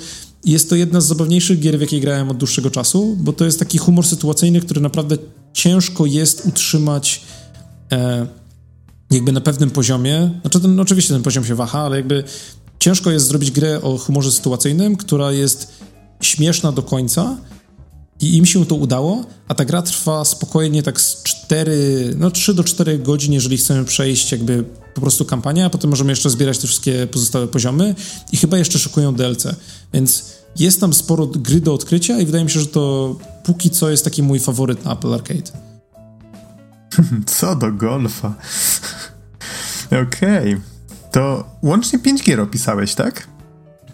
jest 0.46 0.70
to 0.70 0.76
jedna 0.76 1.02
z 1.02 1.06
zabawniejszych 1.06 1.60
gier, 1.60 1.78
w 1.78 1.82
jakiej 1.82 2.02
grałem 2.02 2.30
od 2.30 2.38
dłuższego 2.38 2.72
czasu, 2.72 3.18
bo 3.20 3.34
to 3.34 3.46
jest 3.46 3.60
taki 3.60 3.78
humor 3.78 4.08
sytuacyjny, 4.08 4.62
który 4.62 4.82
naprawdę 4.82 5.18
ciężko 5.54 6.06
jest 6.06 6.46
utrzymać 6.46 7.22
e, 7.92 8.28
jakby 9.12 9.32
na 9.32 9.42
pewnym 9.42 9.72
poziomie. 9.72 10.40
Znaczy, 10.42 10.60
ten, 10.60 10.80
oczywiście 10.80 11.14
ten 11.14 11.24
poziom 11.24 11.46
się 11.46 11.56
waha, 11.56 11.80
ale 11.80 11.98
jakby 11.98 12.24
ciężko 12.80 13.12
jest 13.12 13.28
zrobić 13.28 13.52
grę 13.52 13.82
o 13.82 13.98
humorze 13.98 14.32
sytuacyjnym, 14.32 14.96
która 14.96 15.32
jest 15.32 15.72
śmieszna 16.22 16.72
do 16.72 16.84
końca 16.84 17.38
i 18.22 18.38
im 18.38 18.46
się 18.46 18.66
to 18.66 18.76
udało, 18.76 19.26
a 19.48 19.56
ta 19.56 19.66
gra 19.66 19.82
trwa 19.82 20.26
spokojnie 20.26 20.84
tak 20.84 21.02
z 21.02 21.24
4, 21.24 22.16
no 22.18 22.32
3 22.32 22.54
do 22.54 22.64
4 22.64 23.00
godzin, 23.00 23.34
jeżeli 23.34 23.58
chcemy 23.58 23.86
przejść 23.86 24.32
jakby 24.32 24.64
po 24.94 25.02
prostu 25.02 25.26
kampanię, 25.26 25.66
a 25.66 25.70
potem 25.70 25.90
możemy 25.90 26.12
jeszcze 26.12 26.30
zbierać 26.30 26.58
te 26.58 26.68
wszystkie 26.68 27.08
pozostałe 27.08 27.48
poziomy 27.48 27.96
i 28.32 28.38
chyba 28.38 28.58
jeszcze 28.58 28.80
szykują 28.80 29.16
DLC. 29.16 29.48
Więc 29.94 30.40
jest 30.56 30.80
tam 30.80 30.94
sporo 30.94 31.28
gry 31.28 31.62
do 31.62 31.74
odkrycia 31.74 32.20
i 32.20 32.26
wydaje 32.26 32.44
mi 32.44 32.52
się, 32.52 32.60
że 32.60 32.68
to 32.68 33.16
póki 33.44 33.70
co 33.70 33.90
jest 33.90 34.04
taki 34.04 34.24
mój 34.24 34.40
faworyt 34.40 34.86
na 34.86 34.94
Apple 34.94 35.14
Arcade. 35.14 35.52
Co 37.26 37.56
do 37.56 37.72
golfa. 37.72 38.34
Okej. 40.08 40.54
Okay. 40.54 40.62
To 41.12 41.44
łącznie 41.64 42.00
5 42.00 42.24
gier 42.24 42.42
opisałeś, 42.42 42.96
tak? 42.96 43.28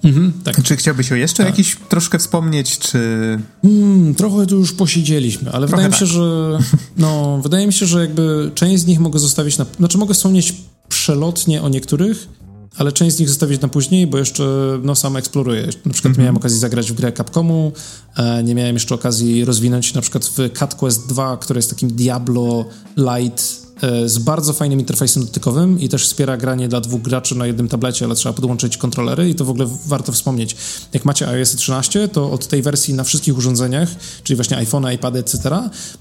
Mhm, 0.05 0.33
tak. 0.43 0.63
Czy 0.63 0.75
chciałbyś 0.75 1.11
o 1.11 1.15
jeszcze 1.15 1.43
tak. 1.43 1.51
jakiś 1.51 1.77
troszkę 1.89 2.19
wspomnieć, 2.19 2.79
czy... 2.79 2.99
Mm, 3.63 4.15
trochę 4.15 4.45
tu 4.45 4.55
już 4.55 4.73
posiedzieliśmy, 4.73 5.51
ale 5.51 5.67
trochę 5.67 5.83
wydaje 5.83 5.99
tak. 5.99 6.01
mi 6.01 6.07
się, 6.07 6.13
że 6.13 6.57
no, 6.97 7.39
wydaje 7.43 7.67
mi 7.67 7.73
się, 7.73 7.85
że 7.85 8.01
jakby 8.01 8.51
część 8.55 8.83
z 8.83 8.85
nich 8.85 8.99
mogę 8.99 9.19
zostawić 9.19 9.57
na... 9.57 9.65
Znaczy 9.77 9.97
mogę 9.97 10.13
wspomnieć 10.13 10.53
przelotnie 10.89 11.61
o 11.61 11.69
niektórych, 11.69 12.27
ale 12.77 12.91
część 12.91 13.15
z 13.15 13.19
nich 13.19 13.29
zostawić 13.29 13.61
na 13.61 13.67
później, 13.67 14.07
bo 14.07 14.17
jeszcze 14.17 14.43
no, 14.83 14.95
sam 14.95 15.17
eksploruję. 15.17 15.65
Na 15.85 15.93
przykład 15.93 16.05
mm 16.05 16.13
-hmm. 16.13 16.19
miałem 16.19 16.37
okazję 16.37 16.59
zagrać 16.59 16.91
w 16.91 16.95
grę 16.95 17.11
Capcomu, 17.11 17.71
e, 18.17 18.43
nie 18.43 18.55
miałem 18.55 18.75
jeszcze 18.75 18.95
okazji 18.95 19.45
rozwinąć 19.45 19.93
na 19.93 20.01
przykład 20.01 20.25
w 20.25 20.57
Cat 20.57 20.75
Quest 20.75 21.07
2, 21.07 21.37
które 21.37 21.57
jest 21.57 21.69
takim 21.69 21.89
Diablo 21.89 22.65
Light 22.97 23.64
z 24.05 24.17
bardzo 24.17 24.53
fajnym 24.53 24.79
interfejsem 24.79 25.25
dotykowym 25.25 25.79
i 25.79 25.89
też 25.89 26.03
wspiera 26.03 26.37
granie 26.37 26.67
dla 26.67 26.81
dwóch 26.81 27.01
graczy 27.01 27.35
na 27.35 27.47
jednym 27.47 27.67
tablecie, 27.67 28.05
ale 28.05 28.15
trzeba 28.15 28.33
podłączyć 28.33 28.77
kontrolery 28.77 29.29
i 29.29 29.35
to 29.35 29.45
w 29.45 29.49
ogóle 29.49 29.67
warto 29.85 30.11
wspomnieć. 30.11 30.55
Jak 30.93 31.05
macie 31.05 31.27
iOS 31.27 31.55
13, 31.55 32.07
to 32.07 32.31
od 32.31 32.47
tej 32.47 32.61
wersji 32.61 32.93
na 32.93 33.03
wszystkich 33.03 33.37
urządzeniach, 33.37 33.89
czyli 34.23 34.35
właśnie 34.35 34.57
iPhone, 34.57 34.93
iPad, 34.93 35.15
etc., 35.15 35.49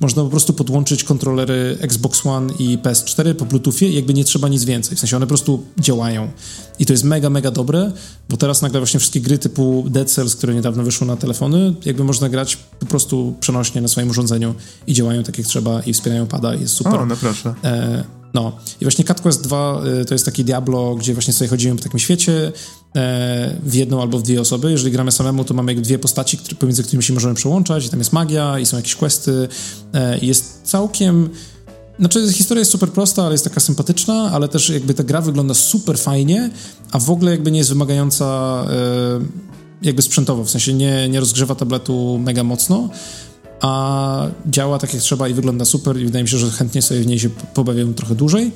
można 0.00 0.22
po 0.22 0.28
prostu 0.28 0.52
podłączyć 0.52 1.04
kontrolery 1.04 1.78
Xbox 1.80 2.26
One 2.26 2.52
i 2.58 2.78
PS4 2.78 3.34
po 3.34 3.44
Bluetoothie 3.44 3.88
i 3.88 3.94
jakby 3.94 4.14
nie 4.14 4.24
trzeba 4.24 4.48
nic 4.48 4.64
więcej. 4.64 4.96
W 4.96 5.00
sensie 5.00 5.16
one 5.16 5.26
po 5.26 5.28
prostu 5.28 5.62
działają. 5.78 6.30
I 6.78 6.86
to 6.86 6.92
jest 6.92 7.04
mega, 7.04 7.30
mega 7.30 7.50
dobre, 7.50 7.92
bo 8.28 8.36
teraz 8.36 8.62
nagle 8.62 8.80
właśnie 8.80 9.00
wszystkie 9.00 9.20
gry 9.20 9.38
typu 9.38 9.84
Dead 9.90 10.10
Cells, 10.10 10.36
które 10.36 10.54
niedawno 10.54 10.82
wyszły 10.82 11.06
na 11.06 11.16
telefony, 11.16 11.74
jakby 11.84 12.04
można 12.04 12.28
grać 12.28 12.58
po 12.80 12.86
prostu 12.86 13.34
przenośnie 13.40 13.80
na 13.80 13.88
swoim 13.88 14.10
urządzeniu 14.10 14.54
i 14.86 14.94
działają 14.94 15.22
tak 15.22 15.38
jak 15.38 15.46
trzeba 15.46 15.82
i 15.82 15.92
wspierają 15.92 16.26
pada 16.26 16.54
i 16.54 16.60
jest 16.60 16.74
super. 16.74 16.94
O, 16.94 17.06
no 17.06 17.16
proszę. 17.16 17.54
E, 17.64 18.04
no. 18.34 18.52
I 18.80 18.84
właśnie 18.84 19.04
Cat 19.04 19.20
Quest 19.20 19.42
2 19.42 19.82
y, 20.02 20.04
to 20.04 20.14
jest 20.14 20.24
taki 20.24 20.44
Diablo, 20.44 20.94
gdzie 20.94 21.14
właśnie 21.14 21.32
sobie 21.32 21.48
chodzimy 21.48 21.76
po 21.76 21.82
takim 21.82 21.98
świecie 21.98 22.52
e, 22.96 23.56
w 23.62 23.74
jedną 23.74 24.02
albo 24.02 24.18
w 24.18 24.22
dwie 24.22 24.40
osoby. 24.40 24.70
Jeżeli 24.70 24.92
gramy 24.92 25.12
samemu, 25.12 25.44
to 25.44 25.54
mamy 25.54 25.74
dwie 25.74 25.98
postaci, 25.98 26.38
pomiędzy 26.58 26.82
którymi 26.82 27.02
się 27.02 27.12
możemy 27.12 27.34
przełączać 27.34 27.86
i 27.86 27.88
tam 27.88 27.98
jest 27.98 28.12
magia 28.12 28.58
i 28.58 28.66
są 28.66 28.76
jakieś 28.76 28.94
questy. 28.94 29.48
E, 29.94 30.18
jest 30.18 30.60
całkiem... 30.62 31.30
Znaczy, 31.98 32.32
historia 32.32 32.58
jest 32.58 32.70
super 32.70 32.88
prosta, 32.88 33.22
ale 33.22 33.32
jest 33.32 33.44
taka 33.44 33.60
sympatyczna, 33.60 34.30
ale 34.32 34.48
też 34.48 34.68
jakby 34.68 34.94
ta 34.94 35.04
gra 35.04 35.20
wygląda 35.20 35.54
super 35.54 35.98
fajnie, 35.98 36.50
a 36.90 36.98
w 36.98 37.10
ogóle 37.10 37.30
jakby 37.30 37.50
nie 37.50 37.58
jest 37.58 37.70
wymagająca 37.70 38.26
e, 38.70 39.20
jakby 39.82 40.02
sprzętowo, 40.02 40.44
w 40.44 40.50
sensie 40.50 40.74
nie, 40.74 41.08
nie 41.08 41.20
rozgrzewa 41.20 41.54
tabletu 41.54 42.18
mega 42.18 42.44
mocno, 42.44 42.88
a 43.64 44.26
działa 44.46 44.78
tak 44.78 44.94
jak 44.94 45.02
trzeba 45.02 45.28
i 45.28 45.34
wygląda 45.34 45.64
super 45.64 46.00
i 46.00 46.04
wydaje 46.04 46.22
mi 46.22 46.28
się, 46.28 46.38
że 46.38 46.50
chętnie 46.50 46.82
sobie 46.82 47.00
w 47.00 47.06
niej 47.06 47.20
się 47.20 47.30
pobawię 47.54 47.94
trochę 47.94 48.14
dłużej. 48.14 48.52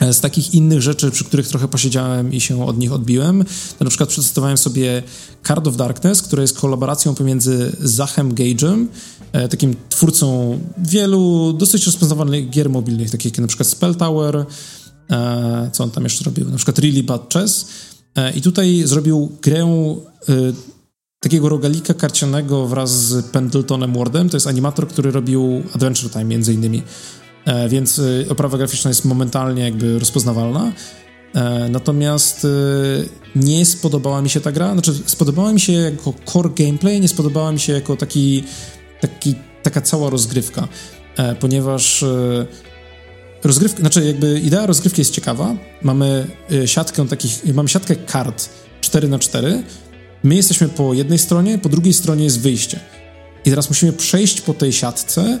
E, 0.00 0.12
z 0.12 0.20
takich 0.20 0.54
innych 0.54 0.82
rzeczy, 0.82 1.10
przy 1.10 1.24
których 1.24 1.48
trochę 1.48 1.68
posiedziałem 1.68 2.32
i 2.32 2.40
się 2.40 2.66
od 2.66 2.78
nich 2.78 2.92
odbiłem, 2.92 3.44
to 3.78 3.84
na 3.84 3.90
przykład 3.90 4.08
przetestowałem 4.08 4.58
sobie 4.58 5.02
Card 5.46 5.66
of 5.66 5.76
Darkness, 5.76 6.22
która 6.22 6.42
jest 6.42 6.58
kolaboracją 6.58 7.14
pomiędzy 7.14 7.76
Zachem 7.80 8.34
Gage'em, 8.34 8.86
e, 9.32 9.48
takim 9.48 9.76
twórcą 9.88 10.58
wielu 10.78 11.52
dosyć 11.52 11.86
rozpoznawalnych 11.86 12.50
gier 12.50 12.70
mobilnych, 12.70 13.10
takich 13.10 13.32
jak 13.32 13.38
na 13.38 13.46
przykład 13.46 13.68
Spell 13.68 13.94
Tower, 13.94 14.46
e, 15.10 15.70
co 15.72 15.84
on 15.84 15.90
tam 15.90 16.04
jeszcze 16.04 16.24
robił, 16.24 16.50
na 16.50 16.56
przykład 16.56 16.78
Really 16.78 17.02
Bad 17.02 17.34
Chess. 17.34 17.66
I 18.34 18.42
tutaj 18.42 18.82
zrobił 18.84 19.32
grę 19.42 19.94
takiego 21.24 21.48
rogalika 21.48 21.94
karcianego 21.94 22.66
wraz 22.66 22.90
z 22.90 23.26
Pendletonem 23.26 23.92
Wardem. 23.92 24.28
To 24.28 24.36
jest 24.36 24.46
animator, 24.46 24.88
który 24.88 25.10
robił 25.10 25.62
Adventure 25.74 26.10
Time 26.10 26.24
między 26.24 26.54
innymi. 26.54 26.82
E, 27.44 27.68
więc 27.68 27.98
e, 27.98 28.02
oprawa 28.28 28.58
graficzna 28.58 28.90
jest 28.90 29.04
momentalnie 29.04 29.62
jakby 29.62 29.98
rozpoznawalna. 29.98 30.72
E, 31.34 31.68
natomiast 31.68 32.46
nie 33.36 33.66
spodobała 33.66 34.22
mi 34.22 34.30
się 34.30 34.40
ta 34.40 34.52
gra. 34.52 34.72
Znaczy, 34.72 34.94
spodobała 35.06 35.52
mi 35.52 35.60
się 35.60 35.72
jako 35.72 36.14
core 36.24 36.50
gameplay, 36.56 37.00
nie 37.00 37.08
spodobała 37.08 37.52
mi 37.52 37.60
się 37.60 37.72
jako 37.72 37.96
taki, 37.96 38.44
taki 39.00 39.34
taka 39.62 39.80
cała 39.80 40.10
rozgrywka, 40.10 40.68
ponieważ 41.40 42.04
rozgrywka, 43.44 43.80
znaczy 43.80 44.04
jakby 44.04 44.40
idea 44.40 44.66
rozgrywki 44.66 45.00
jest 45.00 45.14
ciekawa. 45.14 45.56
Mamy 45.82 46.26
siatkę 46.66 47.08
takich, 47.08 47.54
mamy 47.54 47.68
siatkę 47.68 47.96
kart 47.96 48.48
4 48.80 49.08
na 49.08 49.18
4 49.18 49.62
My 50.24 50.34
jesteśmy 50.34 50.68
po 50.68 50.94
jednej 50.94 51.18
stronie, 51.18 51.58
po 51.58 51.68
drugiej 51.68 51.92
stronie 51.92 52.24
jest 52.24 52.40
wyjście. 52.40 52.80
I 53.44 53.50
teraz 53.50 53.68
musimy 53.68 53.92
przejść 53.92 54.40
po 54.40 54.54
tej 54.54 54.72
siatce 54.72 55.38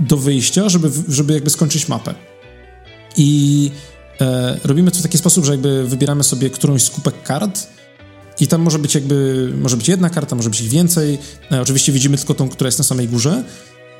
do 0.00 0.16
wyjścia, 0.16 0.68
żeby, 0.68 0.90
żeby 1.08 1.32
jakby 1.32 1.50
skończyć 1.50 1.88
mapę. 1.88 2.14
I 3.16 3.70
e, 4.20 4.60
robimy 4.64 4.90
to 4.90 4.98
w 4.98 5.02
taki 5.02 5.18
sposób, 5.18 5.44
że 5.44 5.52
jakby 5.52 5.86
wybieramy 5.86 6.24
sobie 6.24 6.50
którąś 6.50 6.82
z 6.82 6.90
kupek 6.90 7.22
kart 7.22 7.66
i 8.40 8.46
tam 8.46 8.62
może 8.62 8.78
być 8.78 8.94
jakby, 8.94 9.52
może 9.60 9.76
być 9.76 9.88
jedna 9.88 10.10
karta, 10.10 10.36
może 10.36 10.50
być 10.50 10.60
ich 10.60 10.68
więcej. 10.68 11.18
E, 11.52 11.60
oczywiście 11.60 11.92
widzimy 11.92 12.16
tylko 12.18 12.34
tą, 12.34 12.48
która 12.48 12.68
jest 12.68 12.78
na 12.78 12.84
samej 12.84 13.08
górze. 13.08 13.44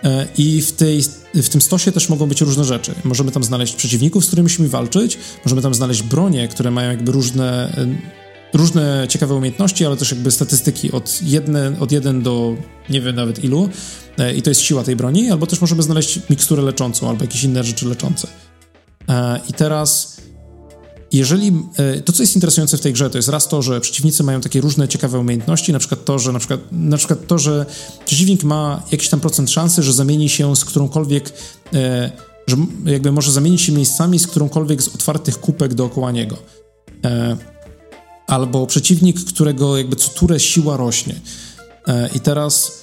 E, 0.05 0.27
I 0.39 0.63
w, 0.63 0.73
tej, 0.73 1.03
w 1.35 1.49
tym 1.49 1.61
stosie 1.61 1.93
też 1.93 2.09
mogą 2.09 2.27
być 2.27 2.41
różne 2.41 2.65
rzeczy. 2.65 2.95
Możemy 3.05 3.33
tam 3.33 3.45
znaleźć 3.45 3.75
przeciwników, 3.75 4.25
z 4.25 4.27
którymi 4.27 4.45
musimy 4.45 4.69
walczyć, 4.69 5.19
możemy 5.45 5.63
tam 5.63 5.75
znaleźć 5.75 6.03
bronie, 6.03 6.49
które 6.49 6.71
mają 6.71 6.91
jakby 6.91 7.13
różne 7.13 7.77
e, 7.77 7.87
różne 8.53 9.07
ciekawe 9.09 9.35
umiejętności, 9.35 9.87
ale 9.87 9.97
też 9.97 10.11
jakby 10.11 10.31
statystyki 10.31 10.93
od, 10.93 11.23
jedne, 11.23 11.73
od 11.81 11.93
1 11.93 12.23
do 12.23 12.57
nie 12.91 13.01
wiem 13.01 13.17
nawet 13.17 13.45
ilu 13.45 13.69
e, 14.19 14.35
i 14.35 14.43
to 14.43 14.51
jest 14.51 14.61
siła 14.61 14.85
tej 14.85 14.97
broni, 14.97 15.31
albo 15.31 15.47
też 15.47 15.61
możemy 15.61 15.83
znaleźć 15.83 16.21
miksturę 16.31 16.63
leczącą 16.63 17.09
albo 17.09 17.25
jakieś 17.25 17.45
inne 17.45 17.65
rzeczy 17.65 17.87
leczące. 17.89 18.29
E, 19.09 19.41
I 19.49 19.53
teraz 19.53 20.17
jeżeli 21.13 21.53
e, 21.77 22.01
to, 22.01 22.13
co 22.13 22.23
jest 22.23 22.35
interesujące 22.35 22.77
w 22.77 22.81
tej 22.81 22.93
grze, 22.93 23.11
to 23.11 23.19
jest 23.19 23.29
raz 23.29 23.49
to, 23.49 23.63
że 23.63 23.81
przeciwnicy 23.81 24.23
mają 24.23 24.41
takie 24.41 24.61
różne 24.61 24.89
ciekawe 24.89 25.19
umiejętności, 25.19 25.73
na 25.73 25.79
przykład 25.79 26.05
to, 26.05 26.19
że 26.19 26.33
na 26.33 26.39
przykład, 26.39 26.61
na 26.73 26.97
przykład 26.97 27.27
to, 27.27 27.39
że 27.39 27.67
przeciwnik 28.07 28.45
ma 28.45 28.83
jakiś 28.93 29.09
tam 29.09 29.21
procent 29.21 29.51
szansy, 29.51 29.83
że 29.83 29.93
zamieni 29.93 30.29
się 30.29 30.57
z 30.57 30.65
którąkolwiek, 30.65 31.33
że 32.47 32.57
jakby 32.85 33.13
może 33.13 33.33
zamienić 33.33 33.61
się 33.61 33.73
miejscami 33.73 34.19
z 34.19 34.27
którąkolwiek 34.27 34.83
z 34.83 34.89
otwartych 34.89 35.41
kupek 35.41 35.75
dookoła 35.75 36.13
niego 36.13 36.37
albo 38.27 38.67
przeciwnik, 38.67 39.25
którego 39.25 39.77
jakby 39.77 39.97
co 39.97 40.39
siła 40.39 40.77
rośnie. 40.77 41.15
E, 41.87 42.11
I 42.15 42.21
teraz 42.21 42.83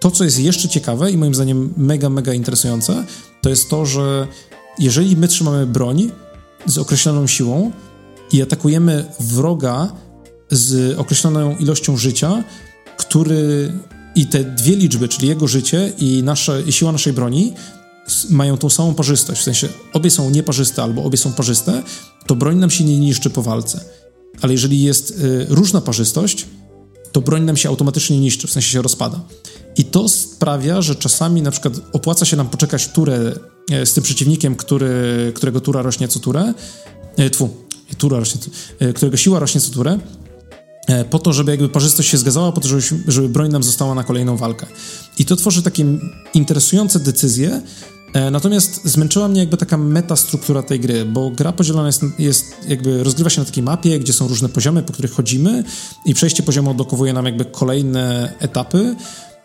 to, 0.00 0.10
co 0.10 0.24
jest 0.24 0.38
jeszcze 0.38 0.68
ciekawe 0.68 1.10
i 1.10 1.16
moim 1.16 1.34
zdaniem 1.34 1.74
mega, 1.76 2.08
mega 2.08 2.34
interesujące, 2.34 3.04
to 3.42 3.48
jest 3.48 3.70
to, 3.70 3.86
że 3.86 4.26
jeżeli 4.78 5.16
my 5.16 5.28
trzymamy 5.28 5.66
broń 5.66 6.10
z 6.66 6.78
określoną 6.78 7.26
siłą 7.26 7.72
i 8.32 8.42
atakujemy 8.42 9.04
wroga 9.20 9.92
z 10.50 10.98
określoną 10.98 11.56
ilością 11.56 11.96
życia, 11.96 12.44
który 12.96 13.72
i 14.14 14.26
te 14.26 14.44
dwie 14.44 14.76
liczby, 14.76 15.08
czyli 15.08 15.28
jego 15.28 15.48
życie 15.48 15.92
i, 15.98 16.22
nasze, 16.22 16.62
i 16.62 16.72
siła 16.72 16.92
naszej 16.92 17.12
broni, 17.12 17.52
mają 18.30 18.58
tą 18.58 18.70
samą 18.70 18.94
parzystość, 18.94 19.40
w 19.40 19.44
sensie 19.44 19.68
obie 19.92 20.10
są 20.10 20.30
nieparzyste 20.30 20.82
albo 20.82 21.04
obie 21.04 21.18
są 21.18 21.32
parzyste, 21.32 21.82
to 22.26 22.36
broń 22.36 22.56
nam 22.56 22.70
się 22.70 22.84
nie 22.84 23.00
niszczy 23.00 23.30
po 23.30 23.42
walce 23.42 24.01
ale 24.40 24.52
jeżeli 24.52 24.82
jest 24.82 25.10
y, 25.10 25.46
różna 25.48 25.80
parzystość, 25.80 26.46
to 27.12 27.20
broń 27.20 27.44
nam 27.44 27.56
się 27.56 27.68
automatycznie 27.68 28.18
niszczy, 28.18 28.46
w 28.46 28.50
sensie 28.50 28.68
się 28.68 28.82
rozpada. 28.82 29.20
I 29.76 29.84
to 29.84 30.08
sprawia, 30.08 30.82
że 30.82 30.94
czasami 30.94 31.42
na 31.42 31.50
przykład 31.50 31.74
opłaca 31.92 32.24
się 32.24 32.36
nam 32.36 32.48
poczekać 32.48 32.88
turę 32.88 33.32
e, 33.70 33.86
z 33.86 33.92
tym 33.92 34.04
przeciwnikiem, 34.04 34.56
który, 34.56 35.32
którego 35.34 35.60
tura 35.60 35.82
rośnie 35.82 36.08
co 36.08 36.20
turę, 36.20 36.54
e, 37.16 37.30
tfu, 37.30 37.50
tura 37.98 38.18
rośnie, 38.18 38.40
e, 38.78 38.92
którego 38.92 39.16
siła 39.16 39.38
rośnie 39.38 39.60
co 39.60 39.70
turę, 39.70 39.98
po 41.10 41.18
to, 41.18 41.32
żeby 41.32 41.50
jakby 41.50 41.68
parzystość 41.68 42.08
się 42.08 42.18
zgadzała, 42.18 42.52
po 42.52 42.60
to, 42.60 42.68
żeby, 42.68 43.02
żeby 43.08 43.28
broń 43.28 43.50
nam 43.50 43.62
została 43.62 43.94
na 43.94 44.04
kolejną 44.04 44.36
walkę. 44.36 44.66
I 45.18 45.24
to 45.24 45.36
tworzy 45.36 45.62
takie 45.62 45.84
interesujące 46.34 47.00
decyzje, 47.00 47.62
natomiast 48.30 48.84
zmęczyła 48.84 49.28
mnie 49.28 49.40
jakby 49.40 49.56
taka 49.56 49.76
metastruktura 49.76 50.62
tej 50.62 50.80
gry, 50.80 51.04
bo 51.04 51.30
gra 51.30 51.52
podzielona 51.52 51.86
jest, 51.86 52.02
jest, 52.18 52.56
jakby 52.68 53.04
rozgrywa 53.04 53.30
się 53.30 53.40
na 53.40 53.44
takiej 53.44 53.62
mapie, 53.62 53.98
gdzie 53.98 54.12
są 54.12 54.28
różne 54.28 54.48
poziomy, 54.48 54.82
po 54.82 54.92
których 54.92 55.12
chodzimy 55.12 55.64
i 56.06 56.14
przejście 56.14 56.42
poziomu 56.42 56.70
odblokowuje 56.70 57.12
nam 57.12 57.26
jakby 57.26 57.44
kolejne 57.44 58.32
etapy, 58.38 58.96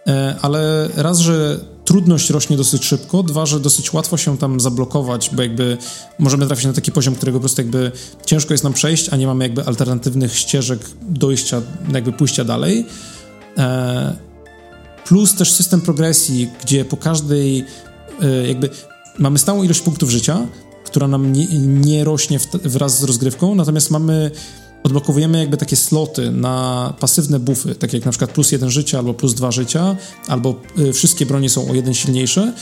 e, 0.08 0.36
ale 0.42 0.90
raz, 0.96 1.20
że 1.20 1.60
trudność 1.86 2.30
rośnie 2.30 2.58
dosyć 2.58 2.86
szybko, 2.86 3.24
dwa, 3.24 3.46
że 3.46 3.60
dosyć 3.60 3.94
łatwo 3.94 4.18
się 4.18 4.38
tam 4.38 4.60
zablokować, 4.60 5.30
bo 5.34 5.42
jakby 5.42 5.78
możemy 6.20 6.48
trafić 6.48 6.66
na 6.66 6.74
taki 6.74 6.92
poziom, 6.92 7.16
którego 7.16 7.38
po 7.38 7.42
prostu 7.42 7.62
jakby 7.62 7.92
ciężko 8.26 8.54
jest 8.54 8.64
nam 8.64 8.74
przejść, 8.74 9.10
a 9.10 9.16
nie 9.16 9.28
mamy 9.28 9.46
jakby 9.46 9.66
alternatywnych 9.66 10.38
ścieżek 10.38 10.80
dojścia, 11.02 11.62
jakby 11.94 12.14
pójścia 12.14 12.44
dalej. 12.44 12.86
E, 13.58 14.16
plus 15.06 15.36
też 15.36 15.52
system 15.52 15.82
progresji, 15.82 16.50
gdzie 16.64 16.86
po 16.86 16.98
każdej 16.98 17.66
E, 17.66 17.87
jakby 18.48 18.70
mamy 19.20 19.40
stałą 19.40 19.64
ilość 19.64 19.82
punktów 19.82 20.10
życia, 20.10 20.48
która 20.86 21.08
nam 21.08 21.34
nie, 21.34 21.48
nie 21.60 22.04
rośnie 22.04 22.40
wraz 22.64 23.00
z 23.00 23.04
rozgrywką, 23.04 23.56
natomiast 23.56 23.92
mamy 23.92 24.32
odblokowujemy 24.84 25.40
jakby 25.40 25.58
takie 25.58 25.76
sloty 25.76 26.32
na 26.32 26.94
pasywne 27.00 27.40
buffy, 27.40 27.76
takie 27.76 27.98
jak 27.98 28.06
na 28.06 28.12
przykład 28.12 28.32
plus 28.32 28.52
jeden 28.52 28.70
życia, 28.70 28.98
albo 28.98 29.14
plus 29.14 29.34
dwa 29.34 29.52
życia, 29.52 29.96
albo 30.28 30.62
y, 30.80 30.94
wszystkie 30.94 31.26
bronie 31.26 31.50
są 31.50 31.72
o 31.72 31.74
jeden 31.74 31.94
silniejsze, 31.94 32.54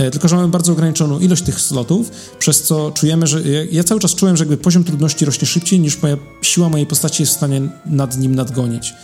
y, 0.00 0.10
tylko 0.10 0.28
że 0.28 0.36
mamy 0.36 0.48
bardzo 0.48 0.72
ograniczoną 0.72 1.18
ilość 1.18 1.42
tych 1.42 1.60
slotów, 1.60 2.10
przez 2.38 2.62
co 2.62 2.90
czujemy, 2.90 3.26
że 3.26 3.42
ja, 3.70 3.84
cały 3.84 4.00
czas 4.00 4.14
czułem, 4.14 4.36
że 4.36 4.44
jakby 4.44 4.56
poziom 4.56 4.84
trudności 4.84 5.24
rośnie 5.24 5.46
szybciej 5.46 5.80
niż 5.80 6.02
moja 6.02 6.16
siła 6.42 6.68
mojej 6.68 6.86
postaci 6.86 7.22
jest 7.22 7.32
w 7.32 7.36
stanie 7.36 7.60
nad 7.86 8.18
nim 8.18 8.34
nadgonić. 8.34 8.94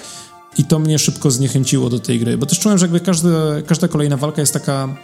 I 0.59 0.65
to 0.65 0.79
mnie 0.79 0.99
szybko 0.99 1.31
zniechęciło 1.31 1.91
do 1.91 1.99
tej 1.99 2.21
gry, 2.21 2.39
bo 2.39 2.47
też 2.47 2.59
czułem, 2.59 2.79
że 2.79 2.85
jakby 2.85 3.01
każda, 3.01 3.29
każda 3.67 3.89
kolejna 3.89 4.17
walka 4.17 4.41
jest 4.41 4.53
taka 4.53 4.97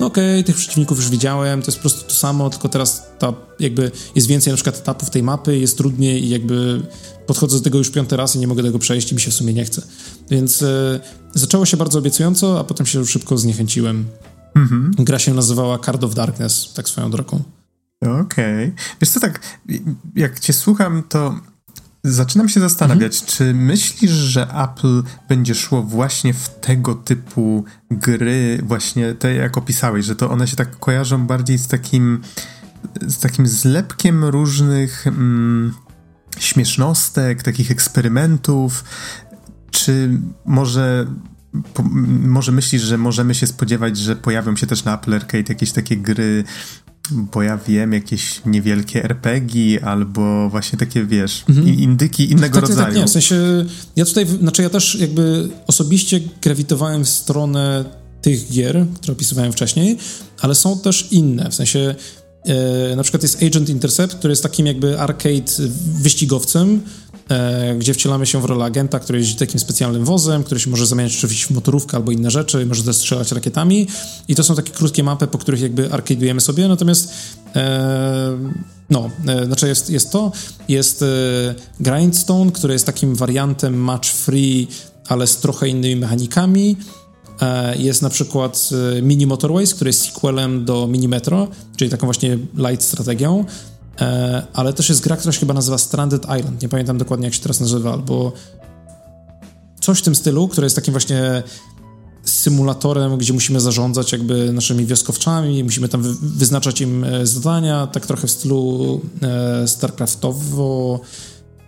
no 0.00 0.06
okej, 0.06 0.40
okay, 0.40 0.44
tych 0.44 0.56
przeciwników 0.56 0.98
już 0.98 1.10
widziałem, 1.10 1.62
to 1.62 1.66
jest 1.66 1.78
po 1.78 1.82
prostu 1.82 2.08
to 2.08 2.14
samo, 2.14 2.50
tylko 2.50 2.68
teraz 2.68 3.02
ta 3.18 3.32
jakby 3.58 3.90
jest 4.14 4.26
więcej 4.26 4.52
na 4.52 4.54
przykład 4.54 4.76
etapów 4.76 5.10
tej 5.10 5.22
mapy, 5.22 5.58
jest 5.58 5.76
trudniej 5.76 6.24
i 6.24 6.28
jakby 6.28 6.82
podchodzę 7.26 7.58
do 7.58 7.64
tego 7.64 7.78
już 7.78 7.90
piąty 7.90 8.16
raz 8.16 8.36
i 8.36 8.38
nie 8.38 8.46
mogę 8.46 8.62
tego 8.62 8.78
przejść 8.78 9.12
i 9.12 9.14
mi 9.14 9.20
się 9.20 9.30
w 9.30 9.34
sumie 9.34 9.54
nie 9.54 9.64
chce. 9.64 9.82
Więc 10.30 10.62
e, 10.62 11.00
zaczęło 11.34 11.66
się 11.66 11.76
bardzo 11.76 11.98
obiecująco, 11.98 12.60
a 12.60 12.64
potem 12.64 12.86
się 12.86 13.06
szybko 13.06 13.38
zniechęciłem. 13.38 14.06
Mhm. 14.54 14.90
Gra 14.98 15.18
się 15.18 15.34
nazywała 15.34 15.78
Card 15.78 16.04
of 16.04 16.14
Darkness, 16.14 16.72
tak 16.74 16.88
swoją 16.88 17.10
drogą. 17.10 17.42
Okej. 18.00 18.20
Okay. 18.20 18.72
Wiesz 19.00 19.10
co, 19.10 19.20
tak, 19.20 19.58
jak 20.16 20.40
cię 20.40 20.52
słucham, 20.52 21.02
to 21.08 21.40
zaczynam 22.04 22.48
się 22.48 22.60
zastanawiać, 22.60 23.20
mhm. 23.20 23.32
czy 23.32 23.54
myślisz, 23.54 24.10
że 24.10 24.48
Apple 24.54 25.02
będzie 25.28 25.54
szło 25.54 25.82
właśnie 25.82 26.34
w 26.34 26.48
tego 26.48 26.94
typu 26.94 27.64
gry, 27.90 28.60
właśnie 28.62 29.14
te 29.14 29.34
jak 29.34 29.58
opisałeś, 29.58 30.04
że 30.04 30.16
to 30.16 30.30
one 30.30 30.48
się 30.48 30.56
tak 30.56 30.78
kojarzą 30.78 31.26
bardziej 31.26 31.58
z 31.58 31.68
takim 31.68 32.20
z 33.06 33.18
takim 33.18 33.46
zlepkiem 33.46 34.24
różnych 34.24 35.06
mm, 35.06 35.74
śmiesznostek, 36.38 37.42
takich 37.42 37.70
eksperymentów, 37.70 38.84
czy 39.70 40.20
może 40.44 41.06
po, 41.74 41.82
może 42.22 42.52
myślisz, 42.52 42.82
że 42.82 42.98
możemy 42.98 43.34
się 43.34 43.46
spodziewać, 43.46 43.98
że 43.98 44.16
pojawią 44.16 44.56
się 44.56 44.66
też 44.66 44.84
na 44.84 44.94
Apple 44.94 45.14
Arcade 45.14 45.44
jakieś 45.48 45.72
takie 45.72 45.96
gry, 45.96 46.44
bo 47.10 47.42
ja 47.42 47.58
wiem, 47.68 47.92
jakieś 47.92 48.40
niewielkie 48.46 49.04
RPG 49.04 49.84
albo 49.84 50.48
właśnie 50.50 50.78
takie, 50.78 51.04
wiesz, 51.04 51.44
mhm. 51.48 51.68
indyki 51.68 52.30
innego 52.30 52.60
tak, 52.60 52.70
rodzaju. 52.70 52.86
Tak, 52.86 52.96
nie, 52.96 53.04
w 53.04 53.10
sensie 53.10 53.64
ja 53.96 54.04
tutaj, 54.04 54.26
znaczy 54.26 54.62
ja 54.62 54.70
też 54.70 54.94
jakby 54.94 55.48
osobiście 55.66 56.20
grawitowałem 56.42 57.04
w 57.04 57.08
stronę 57.08 57.84
tych 58.22 58.50
gier, 58.52 58.86
które 58.94 59.12
opisywałem 59.12 59.52
wcześniej, 59.52 59.98
ale 60.40 60.54
są 60.54 60.78
też 60.78 61.08
inne, 61.10 61.50
w 61.50 61.54
sensie 61.54 61.94
e, 62.44 62.96
na 62.96 63.02
przykład 63.02 63.22
jest 63.22 63.42
Agent 63.42 63.68
Intercept, 63.68 64.14
który 64.14 64.32
jest 64.32 64.42
takim 64.42 64.66
jakby 64.66 65.00
arcade 65.00 65.52
wyścigowcem, 66.02 66.80
gdzie 67.78 67.94
wcielamy 67.94 68.26
się 68.26 68.42
w 68.42 68.44
rolę 68.44 68.64
agenta, 68.64 68.98
który 68.98 69.18
jeździ 69.18 69.36
takim 69.36 69.60
specjalnym 69.60 70.04
wozem, 70.04 70.44
który 70.44 70.60
się 70.60 70.70
może 70.70 70.86
zamieniać 70.86 71.16
oczywiście 71.16 71.46
w 71.46 71.50
motorówkę 71.50 71.96
albo 71.96 72.12
inne 72.12 72.30
rzeczy, 72.30 72.66
może 72.66 72.82
też 72.82 72.96
strzelać 72.96 73.32
rakietami. 73.32 73.86
I 74.28 74.34
to 74.34 74.44
są 74.44 74.54
takie 74.54 74.72
krótkie 74.72 75.02
mapy, 75.02 75.26
po 75.26 75.38
których 75.38 75.60
jakby 75.60 75.88
arcade'ujemy 75.88 76.40
sobie, 76.40 76.68
natomiast 76.68 77.12
e, 77.56 78.38
no, 78.90 79.10
e, 79.26 79.46
znaczy 79.46 79.68
jest, 79.68 79.90
jest 79.90 80.12
to, 80.12 80.32
jest 80.68 81.02
e, 81.02 81.06
Grindstone, 81.80 82.52
który 82.52 82.72
jest 82.72 82.86
takim 82.86 83.14
wariantem 83.14 83.74
match 83.74 84.08
free, 84.08 84.68
ale 85.08 85.26
z 85.26 85.36
trochę 85.36 85.68
innymi 85.68 85.96
mechanikami. 85.96 86.76
E, 87.40 87.76
jest 87.76 88.02
na 88.02 88.10
przykład 88.10 88.70
e, 88.98 89.02
Mini 89.02 89.26
Motorways, 89.26 89.74
który 89.74 89.88
jest 89.88 90.02
sequelem 90.02 90.64
do 90.64 90.86
Mini 90.86 91.08
Metro, 91.08 91.48
czyli 91.76 91.90
taką 91.90 92.06
właśnie 92.06 92.38
light 92.54 92.82
strategią. 92.82 93.44
E, 94.00 94.46
ale 94.52 94.72
też 94.72 94.88
jest 94.88 95.00
gra, 95.00 95.16
która 95.16 95.32
się 95.32 95.40
chyba 95.40 95.54
nazywa 95.54 95.78
Stranded 95.78 96.22
Island. 96.24 96.62
Nie 96.62 96.68
pamiętam 96.68 96.98
dokładnie, 96.98 97.26
jak 97.26 97.34
się 97.34 97.40
teraz 97.40 97.60
nazywa, 97.60 97.92
albo 97.92 98.32
coś 99.80 99.98
w 99.98 100.02
tym 100.02 100.14
stylu, 100.14 100.48
które 100.48 100.64
jest 100.64 100.76
takim 100.76 100.92
właśnie 100.92 101.42
symulatorem, 102.24 103.18
gdzie 103.18 103.32
musimy 103.32 103.60
zarządzać 103.60 104.12
jakby 104.12 104.52
naszymi 104.52 104.86
wioskowczami, 104.86 105.64
musimy 105.64 105.88
tam 105.88 106.16
wyznaczać 106.22 106.80
im 106.80 107.04
e, 107.04 107.26
zadania, 107.26 107.86
tak 107.86 108.06
trochę 108.06 108.26
w 108.26 108.30
stylu 108.30 109.00
e, 109.22 109.68
StarCraftowo, 109.68 111.00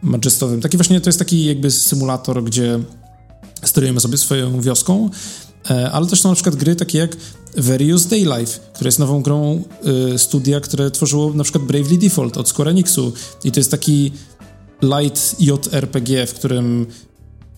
Majestowym. 0.03 0.61
Taki 0.61 0.77
właśnie 0.77 1.01
to 1.01 1.09
jest 1.09 1.19
taki 1.19 1.45
jakby 1.45 1.71
symulator, 1.71 2.45
gdzie 2.45 2.81
sterujemy 3.65 4.01
sobie 4.01 4.19
swoją 4.19 4.61
wioską, 4.61 5.11
ale 5.93 6.07
też 6.07 6.21
są 6.21 6.29
na 6.29 6.35
przykład 6.35 6.57
gry 6.57 6.77
takie 6.77 6.99
jak 6.99 7.17
Various 7.57 8.07
Daylife, 8.07 8.61
które 8.73 8.89
jest 8.89 8.99
nową 8.99 9.23
grą 9.23 9.63
y, 10.15 10.19
studia, 10.19 10.61
które 10.61 10.91
tworzyło 10.91 11.33
na 11.35 11.45
przykład 11.45 11.65
Bravely 11.65 11.99
Default 11.99 12.37
od 12.37 12.49
Square 12.49 12.69
Enixu 12.69 13.13
i 13.45 13.53
to 13.53 13.61
jest 13.61 13.71
taki 13.71 14.13
light 14.83 15.41
JRPG, 15.41 16.27
w 16.27 16.35
którym 16.35 16.87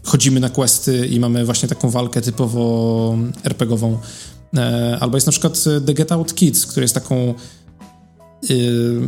chodzimy 0.02 0.40
na 0.40 0.50
questy 0.50 1.06
i 1.06 1.20
mamy 1.20 1.44
właśnie 1.44 1.68
taką 1.68 1.90
walkę 1.90 2.20
typowo 2.20 3.16
RPGową. 3.44 3.98
E, 4.56 4.98
albo 5.00 5.16
jest 5.16 5.26
na 5.26 5.30
przykład 5.30 5.64
The 5.86 5.94
Get 5.94 6.12
Out 6.12 6.34
Kids, 6.34 6.66
który 6.66 6.84
jest 6.84 6.94
taką 6.94 7.34
y, 8.50 9.00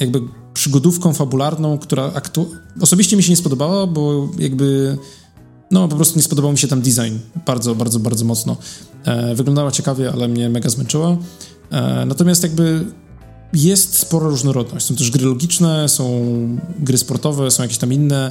jakby 0.00 0.20
przygodówką 0.54 1.12
fabularną, 1.12 1.78
która 1.78 2.10
aktu- 2.10 2.46
osobiście 2.80 3.16
mi 3.16 3.22
się 3.22 3.30
nie 3.30 3.36
spodobała, 3.36 3.86
bo 3.86 4.28
jakby 4.38 4.96
no 5.72 5.88
po 5.88 5.96
prostu 5.96 6.18
nie 6.18 6.22
spodobał 6.22 6.52
mi 6.52 6.58
się 6.58 6.68
tam 6.68 6.82
design 6.82 7.14
bardzo, 7.46 7.74
bardzo, 7.74 7.98
bardzo 7.98 8.24
mocno. 8.24 8.56
E, 9.04 9.34
wyglądała 9.34 9.70
ciekawie, 9.70 10.12
ale 10.12 10.28
mnie 10.28 10.48
mega 10.48 10.68
zmęczyła. 10.68 11.16
E, 11.70 12.06
natomiast 12.06 12.42
jakby 12.42 12.84
jest 13.52 13.98
spora 13.98 14.28
różnorodność. 14.28 14.86
Są 14.86 14.96
też 14.96 15.10
gry 15.10 15.26
logiczne, 15.26 15.88
są 15.88 16.24
gry 16.78 16.98
sportowe, 16.98 17.50
są 17.50 17.62
jakieś 17.62 17.78
tam 17.78 17.92
inne, 17.92 18.30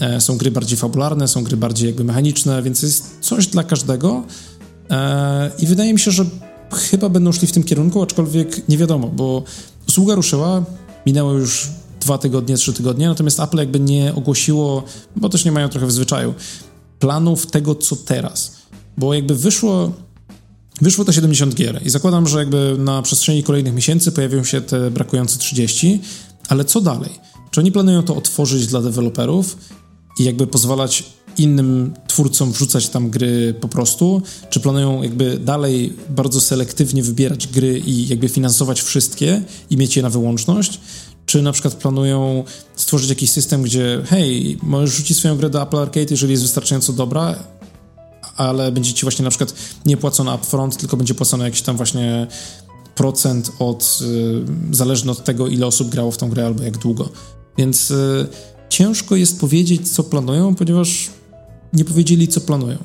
e, 0.00 0.20
są 0.20 0.36
gry 0.36 0.50
bardziej 0.50 0.78
fabularne, 0.78 1.28
są 1.28 1.44
gry 1.44 1.56
bardziej 1.56 1.86
jakby 1.86 2.04
mechaniczne, 2.04 2.62
więc 2.62 2.82
jest 2.82 3.16
coś 3.20 3.46
dla 3.46 3.64
każdego. 3.64 4.24
E, 4.90 5.50
I 5.58 5.66
wydaje 5.66 5.92
mi 5.92 6.00
się, 6.00 6.10
że 6.10 6.24
chyba 6.72 7.08
będą 7.08 7.32
szli 7.32 7.48
w 7.48 7.52
tym 7.52 7.62
kierunku, 7.62 8.02
aczkolwiek 8.02 8.68
nie 8.68 8.78
wiadomo, 8.78 9.08
bo 9.08 9.42
usługa 9.88 10.14
ruszyła, 10.14 10.64
minęło 11.06 11.32
już 11.32 11.68
dwa 12.00 12.18
tygodnie, 12.18 12.56
trzy 12.56 12.72
tygodnie, 12.72 13.08
natomiast 13.08 13.40
Apple 13.40 13.58
jakby 13.58 13.80
nie 13.80 14.14
ogłosiło, 14.14 14.82
bo 15.16 15.28
też 15.28 15.44
nie 15.44 15.52
mają 15.52 15.68
trochę 15.68 15.86
w 15.86 15.92
zwyczaju, 15.92 16.34
planów 17.02 17.46
tego, 17.46 17.74
co 17.74 17.96
teraz. 17.96 18.52
Bo 18.96 19.14
jakby 19.14 19.34
wyszło, 19.34 19.92
wyszło 20.80 21.04
te 21.04 21.12
70 21.12 21.54
gier 21.54 21.80
i 21.84 21.90
zakładam, 21.90 22.28
że 22.28 22.38
jakby 22.38 22.76
na 22.78 23.02
przestrzeni 23.02 23.42
kolejnych 23.42 23.74
miesięcy 23.74 24.12
pojawią 24.12 24.44
się 24.44 24.60
te 24.60 24.90
brakujące 24.90 25.38
30, 25.38 26.00
ale 26.48 26.64
co 26.64 26.80
dalej? 26.80 27.10
Czy 27.50 27.60
oni 27.60 27.72
planują 27.72 28.02
to 28.02 28.16
otworzyć 28.16 28.66
dla 28.66 28.82
deweloperów 28.82 29.56
i 30.18 30.24
jakby 30.24 30.46
pozwalać 30.46 31.04
innym 31.38 31.94
twórcom 32.08 32.52
wrzucać 32.52 32.88
tam 32.88 33.10
gry 33.10 33.54
po 33.60 33.68
prostu? 33.68 34.22
Czy 34.50 34.60
planują 34.60 35.02
jakby 35.02 35.38
dalej 35.38 35.92
bardzo 36.10 36.40
selektywnie 36.40 37.02
wybierać 37.02 37.46
gry 37.46 37.78
i 37.78 38.08
jakby 38.08 38.28
finansować 38.28 38.82
wszystkie 38.82 39.42
i 39.70 39.76
mieć 39.76 39.96
je 39.96 40.02
na 40.02 40.10
wyłączność? 40.10 40.80
Czy 41.32 41.42
na 41.42 41.52
przykład 41.52 41.74
planują 41.74 42.44
stworzyć 42.76 43.08
jakiś 43.08 43.30
system, 43.30 43.62
gdzie 43.62 44.02
hej, 44.06 44.58
możesz 44.62 44.90
rzucić 44.90 45.16
swoją 45.16 45.36
grę 45.36 45.50
do 45.50 45.62
Apple 45.62 45.76
Arcade, 45.76 46.06
jeżeli 46.10 46.30
jest 46.30 46.42
wystarczająco 46.42 46.92
dobra, 46.92 47.34
ale 48.36 48.72
będzie 48.72 48.92
ci 48.92 49.02
właśnie 49.02 49.22
na 49.22 49.30
przykład 49.30 49.54
nie 49.86 49.96
płacone 49.96 50.34
upfront, 50.34 50.76
tylko 50.76 50.96
będzie 50.96 51.14
płacone 51.14 51.44
jakiś 51.44 51.62
tam 51.62 51.76
właśnie 51.76 52.26
procent 52.94 53.52
od, 53.58 53.98
y, 54.02 54.74
zależny 54.76 55.12
od 55.12 55.24
tego, 55.24 55.48
ile 55.48 55.66
osób 55.66 55.90
grało 55.90 56.10
w 56.10 56.16
tą 56.16 56.30
grę 56.30 56.46
albo 56.46 56.62
jak 56.62 56.78
długo. 56.78 57.08
Więc 57.58 57.90
y, 57.90 58.26
ciężko 58.68 59.16
jest 59.16 59.40
powiedzieć, 59.40 59.90
co 59.90 60.04
planują, 60.04 60.54
ponieważ 60.54 61.10
nie 61.72 61.84
powiedzieli, 61.84 62.28
co 62.28 62.40
planują. 62.40 62.78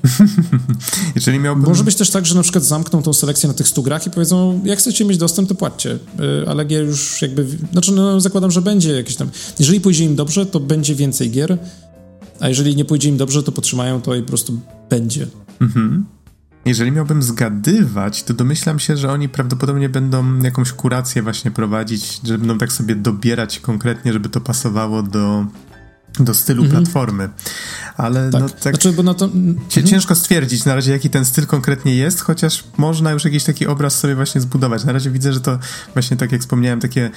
Jeżeli 1.16 1.40
miałbym... 1.40 1.66
Może 1.66 1.84
być 1.84 1.96
też 1.96 2.10
tak, 2.10 2.26
że 2.26 2.36
na 2.36 2.44
przykład 2.44 2.64
zamkną 2.64 3.02
tą 3.02 3.14
selekcję 3.14 3.48
na 3.48 3.54
tych 3.54 3.68
100 3.68 3.82
grach 3.82 4.08
i 4.08 4.10
powiedzą, 4.10 4.62
jak 4.66 4.80
chcecie 4.80 5.06
mieć 5.06 5.18
dostęp, 5.18 5.50
to 5.50 5.56
płaccie. 5.56 5.94
Y, 6.44 6.50
ale 6.50 6.66
gier 6.66 6.86
już 6.86 7.22
jakby... 7.22 7.48
Znaczy, 7.72 7.92
no, 7.92 8.22
zakładam, 8.22 8.52
że 8.52 8.62
będzie 8.62 8.92
jakieś 8.92 9.16
tam... 9.16 9.30
Jeżeli 9.60 9.82
pójdzie 9.82 10.04
im 10.04 10.16
dobrze, 10.16 10.46
to 10.46 10.60
będzie 10.60 10.96
więcej 10.96 11.32
gier, 11.32 11.58
a 12.40 12.50
jeżeli 12.50 12.76
nie 12.76 12.86
pójdzie 12.86 13.10
im 13.10 13.18
dobrze, 13.18 13.44
to 13.44 13.52
potrzymają 13.52 14.02
to 14.02 14.16
i 14.16 14.22
po 14.22 14.28
prostu 14.28 14.60
będzie. 14.90 15.28
Mhm. 15.62 16.06
Jeżeli 16.66 16.92
miałbym 16.92 17.24
zgadywać, 17.24 18.24
to 18.24 18.34
domyślam 18.34 18.80
się, 18.80 18.98
że 18.98 19.12
oni 19.12 19.30
prawdopodobnie 19.30 19.90
będą 19.90 20.40
jakąś 20.40 20.72
kurację 20.72 21.24
właśnie 21.24 21.52
prowadzić, 21.52 22.22
że 22.24 22.38
będą 22.38 22.58
tak 22.58 22.72
sobie 22.72 22.96
dobierać 22.96 23.60
konkretnie, 23.60 24.14
żeby 24.14 24.30
to 24.30 24.42
pasowało 24.42 25.04
do 25.04 25.46
do 26.20 26.34
stylu 26.34 26.64
mhm. 26.64 26.84
platformy. 26.84 27.30
Ale 27.98 28.30
tak. 28.30 28.42
no 28.42 28.50
tak 28.50 28.62
znaczy, 28.62 28.94
bo 28.94 29.04
no 29.04 29.14
to... 29.14 29.26
Mhm. 29.26 29.88
ciężko 29.88 30.16
stwierdzić 30.16 30.66
na 30.66 30.76
razie, 30.76 30.92
jaki 30.92 31.10
ten 31.10 31.26
styl 31.26 31.46
konkretnie 31.46 31.96
jest, 31.96 32.22
chociaż 32.22 32.64
można 32.78 33.12
już 33.12 33.26
jakiś 33.26 33.44
taki 33.44 33.68
obraz 33.68 34.00
sobie 34.00 34.16
właśnie 34.16 34.42
zbudować. 34.42 34.84
Na 34.84 34.92
razie 34.92 35.12
widzę, 35.12 35.34
że 35.34 35.42
to 35.42 35.60
właśnie 35.94 36.18
tak 36.18 36.32
jak 36.32 36.42
wspomniałem, 36.42 36.80
takie 36.80 37.12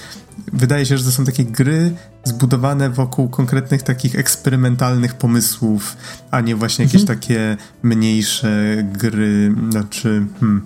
wydaje 0.53 0.85
się, 0.85 0.97
że 0.97 1.03
to 1.03 1.11
są 1.11 1.25
takie 1.25 1.45
gry 1.45 1.95
zbudowane 2.23 2.89
wokół 2.89 3.29
konkretnych 3.29 3.83
takich 3.83 4.15
eksperymentalnych 4.15 5.13
pomysłów, 5.13 5.97
a 6.31 6.41
nie 6.41 6.55
właśnie 6.55 6.85
jakieś 6.85 7.01
mhm. 7.01 7.19
takie 7.19 7.57
mniejsze 7.83 8.83
gry, 8.93 9.55
znaczy... 9.71 10.25
Hmm. 10.39 10.61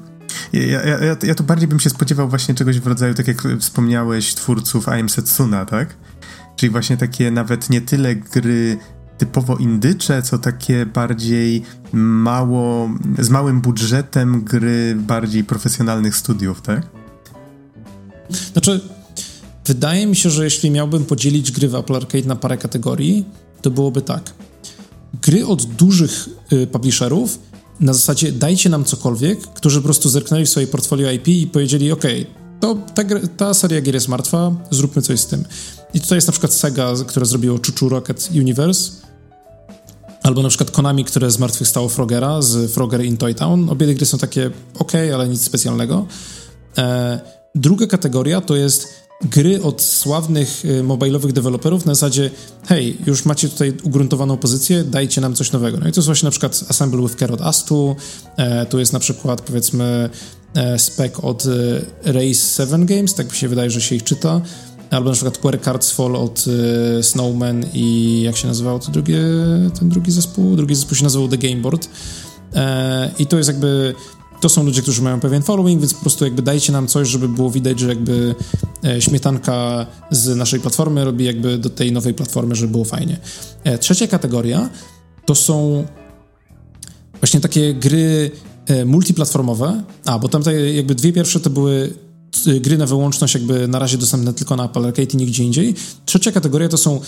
Ja, 0.53 0.81
ja, 0.81 0.99
ja, 0.99 1.15
ja 1.23 1.35
tu 1.35 1.43
bardziej 1.43 1.67
bym 1.67 1.79
się 1.79 1.89
spodziewał 1.89 2.29
właśnie 2.29 2.55
czegoś 2.55 2.79
w 2.79 2.87
rodzaju, 2.87 3.13
tak 3.13 3.27
jak 3.27 3.43
wspomniałeś, 3.59 4.35
twórców 4.35 4.87
I 4.87 4.99
Am 4.99 5.09
Setsuna, 5.09 5.65
tak? 5.65 5.95
Czyli 6.65 6.71
właśnie 6.71 6.97
takie 6.97 7.31
nawet 7.31 7.69
nie 7.69 7.81
tyle 7.81 8.15
gry 8.15 8.77
typowo 9.17 9.57
indycze, 9.57 10.21
co 10.21 10.37
takie 10.37 10.85
bardziej 10.85 11.61
mało, 11.93 12.89
z 13.19 13.29
małym 13.29 13.61
budżetem 13.61 14.43
gry 14.43 14.95
bardziej 14.99 15.43
profesjonalnych 15.43 16.15
studiów, 16.15 16.61
tak? 16.61 16.87
Znaczy, 18.51 18.81
wydaje 19.65 20.07
mi 20.07 20.15
się, 20.15 20.29
że 20.29 20.43
jeśli 20.43 20.71
miałbym 20.71 21.05
podzielić 21.05 21.51
gry 21.51 21.69
w 21.69 21.75
Apple 21.75 21.95
Arcade 21.95 22.27
na 22.27 22.35
parę 22.35 22.57
kategorii, 22.57 23.25
to 23.61 23.71
byłoby 23.71 24.01
tak. 24.01 24.33
Gry 25.21 25.45
od 25.45 25.65
dużych 25.65 26.29
y, 26.53 26.67
publisherów 26.67 27.39
na 27.79 27.93
zasadzie 27.93 28.31
dajcie 28.31 28.69
nam 28.69 28.83
cokolwiek, 28.83 29.41
którzy 29.41 29.79
po 29.79 29.83
prostu 29.83 30.09
zerknęli 30.09 30.45
w 30.45 30.49
swoje 30.49 30.67
portfolio 30.67 31.11
IP 31.11 31.27
i 31.27 31.47
powiedzieli, 31.47 31.91
ok, 31.91 32.03
to 32.59 32.75
ta, 32.75 33.03
ta 33.37 33.53
seria 33.53 33.81
gier 33.81 33.93
jest 33.93 34.07
martwa, 34.07 34.51
zróbmy 34.71 35.01
coś 35.01 35.19
z 35.19 35.27
tym. 35.27 35.43
I 35.95 35.99
tutaj 36.01 36.17
jest 36.17 36.27
na 36.27 36.31
przykład 36.31 36.53
Sega, 36.53 36.93
która 37.07 37.25
zrobiło 37.25 37.59
Chuchu 37.65 37.89
Rocket 37.89 38.29
Universe, 38.35 38.91
Albo 40.23 40.41
na 40.41 40.49
przykład 40.49 40.71
Konami, 40.71 41.05
które 41.05 41.31
zmartwychwstało 41.31 41.89
Frogera 41.89 42.41
z 42.41 42.71
Frogger 42.71 43.05
in 43.05 43.17
Toy 43.17 43.35
Town. 43.35 43.69
Obie 43.69 43.95
gry 43.95 44.05
są 44.05 44.17
takie 44.17 44.51
ok, 44.79 44.91
ale 45.13 45.27
nic 45.27 45.41
specjalnego. 45.41 46.05
E, 46.77 47.19
druga 47.55 47.87
kategoria 47.87 48.41
to 48.41 48.55
jest 48.55 48.87
gry 49.21 49.63
od 49.63 49.81
sławnych 49.81 50.65
y, 50.65 50.83
mobilowych 50.83 51.33
deweloperów 51.33 51.85
na 51.85 51.95
zasadzie 51.95 52.31
hej, 52.67 52.97
już 53.05 53.25
macie 53.25 53.49
tutaj 53.49 53.73
ugruntowaną 53.83 54.37
pozycję, 54.37 54.83
dajcie 54.83 55.21
nam 55.21 55.35
coś 55.35 55.51
nowego. 55.51 55.77
No 55.77 55.87
i 55.87 55.91
to 55.91 55.99
jest 55.99 56.05
właśnie 56.05 56.27
na 56.27 56.31
przykład 56.31 56.63
Assemble 56.69 57.01
with 57.01 57.15
Carrot 57.15 57.41
Astu, 57.41 57.95
e, 58.37 58.65
tu 58.65 58.79
jest 58.79 58.93
na 58.93 58.99
przykład 58.99 59.41
powiedzmy 59.41 60.09
e, 60.55 60.79
spec 60.79 61.13
od 61.21 61.45
e, 61.45 62.11
Race 62.13 62.65
7 62.65 62.85
Games, 62.85 63.13
tak 63.13 63.31
mi 63.31 63.37
się 63.37 63.47
wydaje, 63.47 63.69
że 63.69 63.81
się 63.81 63.95
ich 63.95 64.03
czyta, 64.03 64.41
albo 64.95 65.09
na 65.09 65.13
przykład 65.13 65.37
Query 65.37 65.59
Cards 65.59 65.91
Fall 65.91 66.15
od 66.15 66.45
e, 66.99 67.03
Snowman 67.03 67.65
i 67.73 68.21
jak 68.21 68.37
się 68.37 68.47
nazywał 68.47 68.79
to 68.79 68.91
drugie, 68.91 69.19
ten 69.79 69.89
drugi 69.89 70.11
zespół? 70.11 70.55
Drugi 70.55 70.75
zespół 70.75 70.97
się 70.97 71.03
nazywał 71.03 71.27
The 71.27 71.37
Game 71.37 71.61
Board. 71.61 71.89
E, 72.55 73.11
I 73.19 73.25
to 73.25 73.37
jest 73.37 73.49
jakby 73.49 73.95
to 74.41 74.49
są 74.49 74.63
ludzie, 74.63 74.81
którzy 74.81 75.01
mają 75.01 75.19
pewien 75.19 75.43
following, 75.43 75.81
więc 75.81 75.93
po 75.93 76.01
prostu 76.01 76.25
jakby 76.25 76.41
dajcie 76.41 76.73
nam 76.73 76.87
coś, 76.87 77.07
żeby 77.07 77.29
było 77.29 77.51
widać, 77.51 77.79
że 77.79 77.87
jakby 77.87 78.35
e, 78.83 79.01
śmietanka 79.01 79.85
z 80.11 80.37
naszej 80.37 80.59
platformy 80.59 81.05
robi 81.05 81.25
jakby 81.25 81.57
do 81.57 81.69
tej 81.69 81.91
nowej 81.91 82.13
platformy, 82.13 82.55
żeby 82.55 82.71
było 82.71 82.85
fajnie. 82.85 83.17
E, 83.63 83.77
trzecia 83.77 84.07
kategoria 84.07 84.69
to 85.25 85.35
są 85.35 85.85
właśnie 87.19 87.39
takie 87.39 87.73
gry 87.73 88.31
e, 88.65 88.85
multiplatformowe, 88.85 89.83
a 90.05 90.19
bo 90.19 90.27
tam 90.27 90.43
jakby 90.73 90.95
dwie 90.95 91.13
pierwsze 91.13 91.39
to 91.39 91.49
były 91.49 91.93
gry 92.61 92.77
na 92.77 92.85
wyłączność 92.85 93.33
jakby 93.33 93.67
na 93.67 93.79
razie 93.79 93.97
dostępne 93.97 94.33
tylko 94.33 94.55
na 94.55 94.65
Apple 94.65 94.85
Arcade 94.85 95.13
i 95.13 95.17
nigdzie 95.17 95.43
indziej. 95.43 95.75
Trzecia 96.05 96.31
kategoria 96.31 96.69
to 96.69 96.77
są 96.77 97.01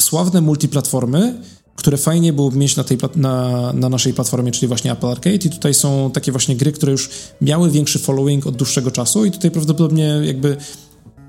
sławne 0.00 0.40
multiplatformy, 0.40 1.42
które 1.76 1.96
fajnie 1.96 2.32
byłoby 2.32 2.58
mieć 2.58 2.76
na, 2.76 2.84
tej, 2.84 2.98
na, 3.16 3.72
na, 3.72 3.88
naszej 3.88 4.14
platformie, 4.14 4.52
czyli 4.52 4.68
właśnie 4.68 4.92
Apple 4.92 5.06
Arcade 5.06 5.34
i 5.34 5.50
tutaj 5.50 5.74
są 5.74 6.10
takie 6.14 6.32
właśnie 6.32 6.56
gry, 6.56 6.72
które 6.72 6.92
już 6.92 7.10
miały 7.40 7.70
większy 7.70 7.98
following 7.98 8.46
od 8.46 8.56
dłuższego 8.56 8.90
czasu 8.90 9.24
i 9.24 9.30
tutaj 9.30 9.50
prawdopodobnie 9.50 10.20
jakby 10.24 10.56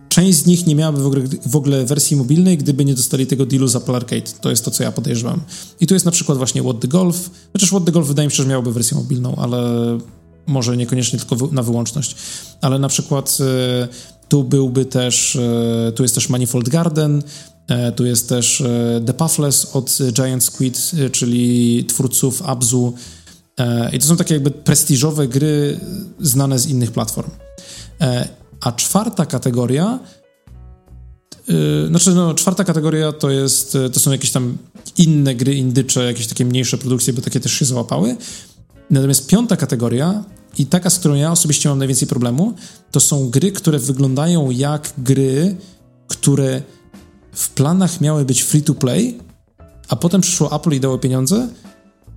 część 0.10 0.38
z 0.38 0.46
nich 0.46 0.68
nie 0.68 0.76
miałaby 0.76 1.04
w 1.04 1.08
ogóle, 1.08 1.24
w 1.46 1.56
ogóle 1.56 1.86
wersji 1.86 2.18
mobilnej, 2.18 2.58
gdyby 2.58 2.86
nie 2.86 2.96
dostali 2.96 3.28
tego 3.28 3.46
dealu 3.46 3.68
z 3.68 3.76
Apple 3.76 3.96
Arcade. 3.96 4.32
To 4.42 4.50
jest 4.50 4.66
to, 4.66 4.72
co 4.72 4.84
ja 4.84 4.92
podejrzewam. 4.92 5.42
I 5.80 5.88
tu 5.88 5.94
jest 5.94 6.06
na 6.06 6.12
przykład 6.12 6.38
właśnie 6.38 6.64
What 6.64 6.80
the 6.80 6.88
Golf, 6.88 7.30
chociaż 7.54 7.70
What 7.70 7.86
the 7.86 7.92
Golf 7.92 8.08
wydaje 8.08 8.28
mi 8.28 8.32
się, 8.32 8.44
że 8.44 8.50
miałoby 8.50 8.74
wersję 8.74 8.98
mobilną, 8.98 9.36
ale 9.36 9.60
może 10.48 10.78
niekoniecznie 10.78 11.20
tylko 11.20 11.48
na 11.52 11.64
wyłączność. 11.64 12.16
Ale 12.62 12.80
na 12.80 12.90
przykład 12.90 13.38
e, 13.42 13.88
tu 14.30 14.44
byłby 14.44 14.86
też, 14.86 15.36
e, 15.36 15.92
tu 15.96 16.04
jest 16.04 16.16
też 16.16 16.30
Manifold 16.30 16.70
Garden, 16.70 17.24
E, 17.70 17.92
tu 17.92 18.06
jest 18.06 18.30
też 18.30 18.64
The 19.06 19.14
Pathless 19.14 19.76
od 19.76 19.98
Giant 20.14 20.44
Squid, 20.44 20.92
czyli 21.12 21.86
twórców 21.88 22.42
Abzu. 22.42 22.94
I 23.94 24.00
to 24.00 24.06
są 24.06 24.18
takie 24.18 24.34
jakby 24.34 24.52
prestiżowe 24.52 25.28
gry 25.28 25.80
znane 26.20 26.60
z 26.60 26.68
innych 26.68 26.92
platform. 26.92 27.32
A 28.62 28.72
czwarta 28.72 29.26
kategoria, 29.26 30.00
znaczy 31.90 32.12
no, 32.12 32.34
czwarta 32.34 32.64
kategoria 32.64 33.12
to 33.12 33.30
jest, 33.30 33.78
to 33.94 34.00
są 34.00 34.12
jakieś 34.12 34.32
tam 34.32 34.58
inne 34.98 35.36
gry 35.36 35.56
indycze, 35.56 36.06
jakieś 36.06 36.28
takie 36.28 36.46
mniejsze 36.46 36.78
produkcje, 36.78 37.14
bo 37.14 37.22
takie 37.22 37.40
też 37.40 37.52
się 37.52 37.66
załapały. 37.66 38.16
Natomiast 38.90 39.28
piąta 39.28 39.58
kategoria 39.58 40.24
i 40.58 40.66
taka, 40.66 40.90
z 40.90 41.00
którą 41.00 41.16
ja 41.16 41.32
osobiście 41.32 41.70
mam 41.70 41.78
najwięcej 41.78 42.08
problemu, 42.08 42.54
to 42.92 43.00
są 43.00 43.30
gry, 43.30 43.52
które 43.52 43.80
wyglądają 43.80 44.50
jak 44.50 44.94
gry, 44.98 45.56
które 46.08 46.62
w 47.32 47.50
planach 47.50 48.02
miały 48.02 48.26
być 48.26 48.42
free 48.42 48.62
to 48.62 48.74
play, 48.74 49.18
a 49.88 49.96
potem 49.96 50.22
przyszło 50.22 50.56
Apple 50.56 50.72
i 50.72 50.80
dało 50.80 50.98
pieniądze 50.98 51.50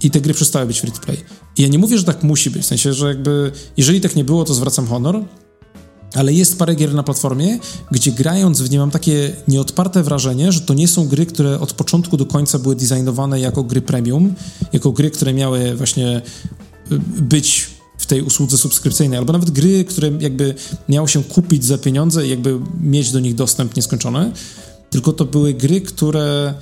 i 0.02 0.10
te 0.10 0.20
gry 0.20 0.34
przestały 0.34 0.66
być 0.66 0.80
free 0.80 0.92
to 0.92 1.00
play. 1.00 1.18
I 1.58 1.62
ja 1.62 1.68
nie 1.68 1.78
mówię, 1.78 1.98
że 1.98 2.04
tak 2.04 2.22
musi 2.22 2.50
być, 2.50 2.62
w 2.62 2.66
sensie, 2.66 2.92
że 2.92 3.08
jakby 3.08 3.52
jeżeli 3.76 4.00
tak 4.00 4.16
nie 4.16 4.24
było, 4.24 4.44
to 4.44 4.54
zwracam 4.54 4.86
honor, 4.86 5.24
ale 6.14 6.32
jest 6.32 6.58
parę 6.58 6.74
gier 6.74 6.94
na 6.94 7.02
platformie, 7.02 7.58
gdzie 7.90 8.12
grając 8.12 8.60
w 8.60 8.70
nie 8.70 8.78
mam 8.78 8.90
takie 8.90 9.36
nieodparte 9.48 10.02
wrażenie, 10.02 10.52
że 10.52 10.60
to 10.60 10.74
nie 10.74 10.88
są 10.88 11.08
gry, 11.08 11.26
które 11.26 11.60
od 11.60 11.72
początku 11.72 12.16
do 12.16 12.26
końca 12.26 12.58
były 12.58 12.76
designowane 12.76 13.40
jako 13.40 13.62
gry 13.62 13.82
premium, 13.82 14.34
jako 14.72 14.92
gry, 14.92 15.10
które 15.10 15.32
miały 15.32 15.76
właśnie 15.76 16.22
być 17.20 17.70
w 17.98 18.06
tej 18.06 18.22
usłudze 18.22 18.58
subskrypcyjnej, 18.58 19.18
albo 19.18 19.32
nawet 19.32 19.50
gry, 19.50 19.84
które 19.84 20.10
jakby 20.20 20.54
miało 20.88 21.06
się 21.06 21.24
kupić 21.24 21.64
za 21.64 21.78
pieniądze 21.78 22.26
i 22.26 22.30
jakby 22.30 22.58
mieć 22.80 23.10
do 23.12 23.20
nich 23.20 23.34
dostęp 23.34 23.76
nieskończony 23.76 24.32
tylko 24.92 25.12
to 25.12 25.24
były 25.24 25.54
gry, 25.54 25.80
które 25.80 26.54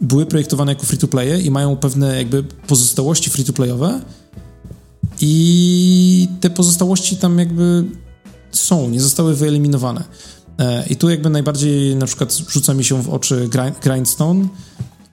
były 0.00 0.26
projektowane 0.26 0.72
jako 0.72 0.86
free-to-playe 0.86 1.40
i 1.40 1.50
mają 1.50 1.76
pewne 1.76 2.16
jakby 2.16 2.42
pozostałości 2.42 3.30
free-to-playowe 3.30 4.00
i 5.20 6.28
te 6.40 6.50
pozostałości 6.50 7.16
tam 7.16 7.38
jakby 7.38 7.84
są, 8.52 8.90
nie 8.90 9.00
zostały 9.00 9.34
wyeliminowane. 9.34 10.04
E, 10.58 10.86
I 10.86 10.96
tu 10.96 11.10
jakby 11.10 11.30
najbardziej 11.30 11.96
na 11.96 12.06
przykład 12.06 12.32
rzuca 12.48 12.74
mi 12.74 12.84
się 12.84 13.02
w 13.02 13.10
oczy 13.10 13.48
Grindstone 13.82 14.48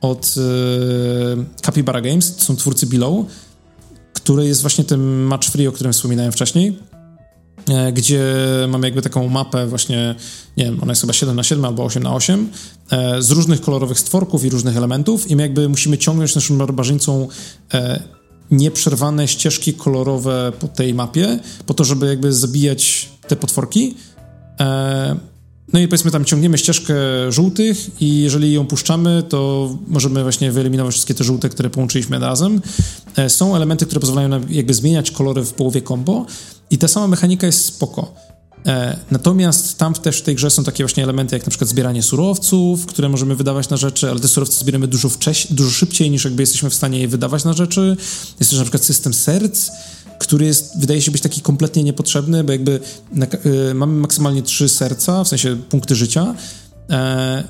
od 0.01 0.35
e, 0.37 1.61
Capybara 1.61 2.01
Games, 2.01 2.35
to 2.35 2.43
są 2.43 2.55
twórcy 2.55 2.87
Below, 2.87 3.25
który 4.29 4.47
jest 4.47 4.61
właśnie 4.61 4.83
tym 4.83 5.23
match 5.23 5.49
free, 5.49 5.67
o 5.67 5.71
którym 5.71 5.93
wspominałem 5.93 6.31
wcześniej 6.31 6.79
E, 7.69 7.91
gdzie 7.91 8.23
mamy 8.67 8.87
jakby 8.87 9.01
taką 9.01 9.29
mapę 9.29 9.67
właśnie, 9.67 10.15
nie 10.57 10.65
wiem, 10.65 10.79
ona 10.81 10.91
jest 10.91 11.01
chyba 11.01 11.13
7 11.13 11.35
na 11.35 11.43
7 11.43 11.65
albo 11.65 11.83
8 11.83 12.03
na 12.03 12.15
8 12.15 12.49
e, 12.91 13.21
z 13.21 13.31
różnych 13.31 13.61
kolorowych 13.61 13.99
stworków 13.99 14.45
i 14.45 14.49
różnych 14.49 14.77
elementów 14.77 15.31
i 15.31 15.35
my 15.35 15.41
jakby 15.41 15.69
musimy 15.69 15.97
ciągnąć 15.97 16.35
naszym 16.35 16.57
barbarzyńcą 16.57 17.27
e, 17.73 18.03
nieprzerwane 18.51 19.27
ścieżki 19.27 19.73
kolorowe 19.73 20.51
po 20.59 20.67
tej 20.67 20.93
mapie, 20.93 21.39
po 21.65 21.73
to, 21.73 21.83
żeby 21.83 22.07
jakby 22.07 22.33
zabijać 22.33 23.09
te 23.27 23.35
potworki. 23.35 23.95
No 25.73 25.79
i 25.79 25.87
powiedzmy 25.87 26.11
tam 26.11 26.25
ciągniemy 26.25 26.57
ścieżkę 26.57 26.95
żółtych 27.29 28.01
i 28.01 28.21
jeżeli 28.21 28.53
ją 28.53 28.67
puszczamy, 28.67 29.23
to 29.29 29.69
możemy 29.87 30.23
właśnie 30.23 30.51
wyeliminować 30.51 30.93
wszystkie 30.93 31.13
te 31.13 31.23
żółte, 31.23 31.49
które 31.49 31.69
połączyliśmy 31.69 32.19
razem. 32.19 32.61
Są 33.27 33.55
elementy, 33.55 33.85
które 33.85 34.01
pozwalają 34.01 34.27
nam 34.27 34.45
jakby 34.49 34.73
zmieniać 34.73 35.11
kolory 35.11 35.45
w 35.45 35.53
połowie 35.53 35.81
combo, 35.81 36.25
i 36.71 36.77
ta 36.77 36.87
sama 36.87 37.07
mechanika 37.07 37.47
jest 37.47 37.65
spoko. 37.65 38.13
E, 38.65 38.97
natomiast 39.11 39.77
tam 39.77 39.93
też 39.93 40.17
w 40.17 40.21
tej 40.21 40.35
grze 40.35 40.49
są 40.49 40.63
takie 40.63 40.83
właśnie 40.83 41.03
elementy, 41.03 41.35
jak 41.35 41.45
na 41.45 41.49
przykład 41.49 41.69
zbieranie 41.69 42.03
surowców, 42.03 42.85
które 42.85 43.09
możemy 43.09 43.35
wydawać 43.35 43.69
na 43.69 43.77
rzeczy, 43.77 44.09
ale 44.09 44.19
te 44.19 44.27
surowce 44.27 44.59
zbieramy 44.59 44.87
dużo, 44.87 45.09
wcześniej, 45.09 45.55
dużo 45.55 45.71
szybciej 45.71 46.11
niż 46.11 46.25
jakby 46.25 46.43
jesteśmy 46.43 46.69
w 46.69 46.75
stanie 46.75 46.99
je 46.99 47.07
wydawać 47.07 47.43
na 47.43 47.53
rzeczy. 47.53 47.97
Jest 48.39 48.51
też 48.51 48.59
na 48.59 48.65
przykład 48.65 48.85
system 48.85 49.13
serc, 49.13 49.71
który 50.19 50.45
jest, 50.45 50.79
wydaje 50.79 51.01
się 51.01 51.11
być 51.11 51.21
taki 51.21 51.41
kompletnie 51.41 51.83
niepotrzebny, 51.83 52.43
bo 52.43 52.51
jakby 52.51 52.79
na, 53.11 53.25
y, 53.69 53.73
mamy 53.73 53.93
maksymalnie 53.93 54.41
trzy 54.41 54.69
serca, 54.69 55.23
w 55.23 55.27
sensie 55.27 55.57
punkty 55.69 55.95
życia, 55.95 56.35
e, 56.89 57.43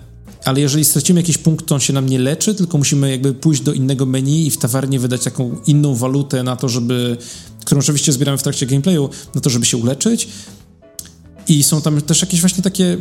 ale 0.45 0.61
jeżeli 0.61 0.85
stracimy 0.85 1.19
jakiś 1.19 1.37
punkt, 1.37 1.65
to 1.65 1.75
on 1.75 1.81
się 1.81 1.93
nam 1.93 2.09
nie 2.09 2.19
leczy, 2.19 2.55
tylko 2.55 2.77
musimy 2.77 3.11
jakby 3.11 3.33
pójść 3.33 3.61
do 3.61 3.73
innego 3.73 4.05
menu 4.05 4.47
i 4.47 4.51
w 4.51 4.57
tawernie 4.57 4.99
wydać 4.99 5.23
taką 5.23 5.57
inną 5.65 5.95
walutę 5.95 6.43
na 6.43 6.55
to, 6.55 6.69
żeby 6.69 7.17
którą 7.65 7.79
oczywiście 7.79 8.13
zbieramy 8.13 8.37
w 8.37 8.43
trakcie 8.43 8.65
gameplayu, 8.65 9.09
na 9.35 9.41
to, 9.41 9.49
żeby 9.49 9.65
się 9.65 9.77
uleczyć. 9.77 10.27
I 11.47 11.63
są 11.63 11.81
tam 11.81 12.01
też 12.01 12.21
jakieś 12.21 12.41
właśnie 12.41 12.63
takie 12.63 12.97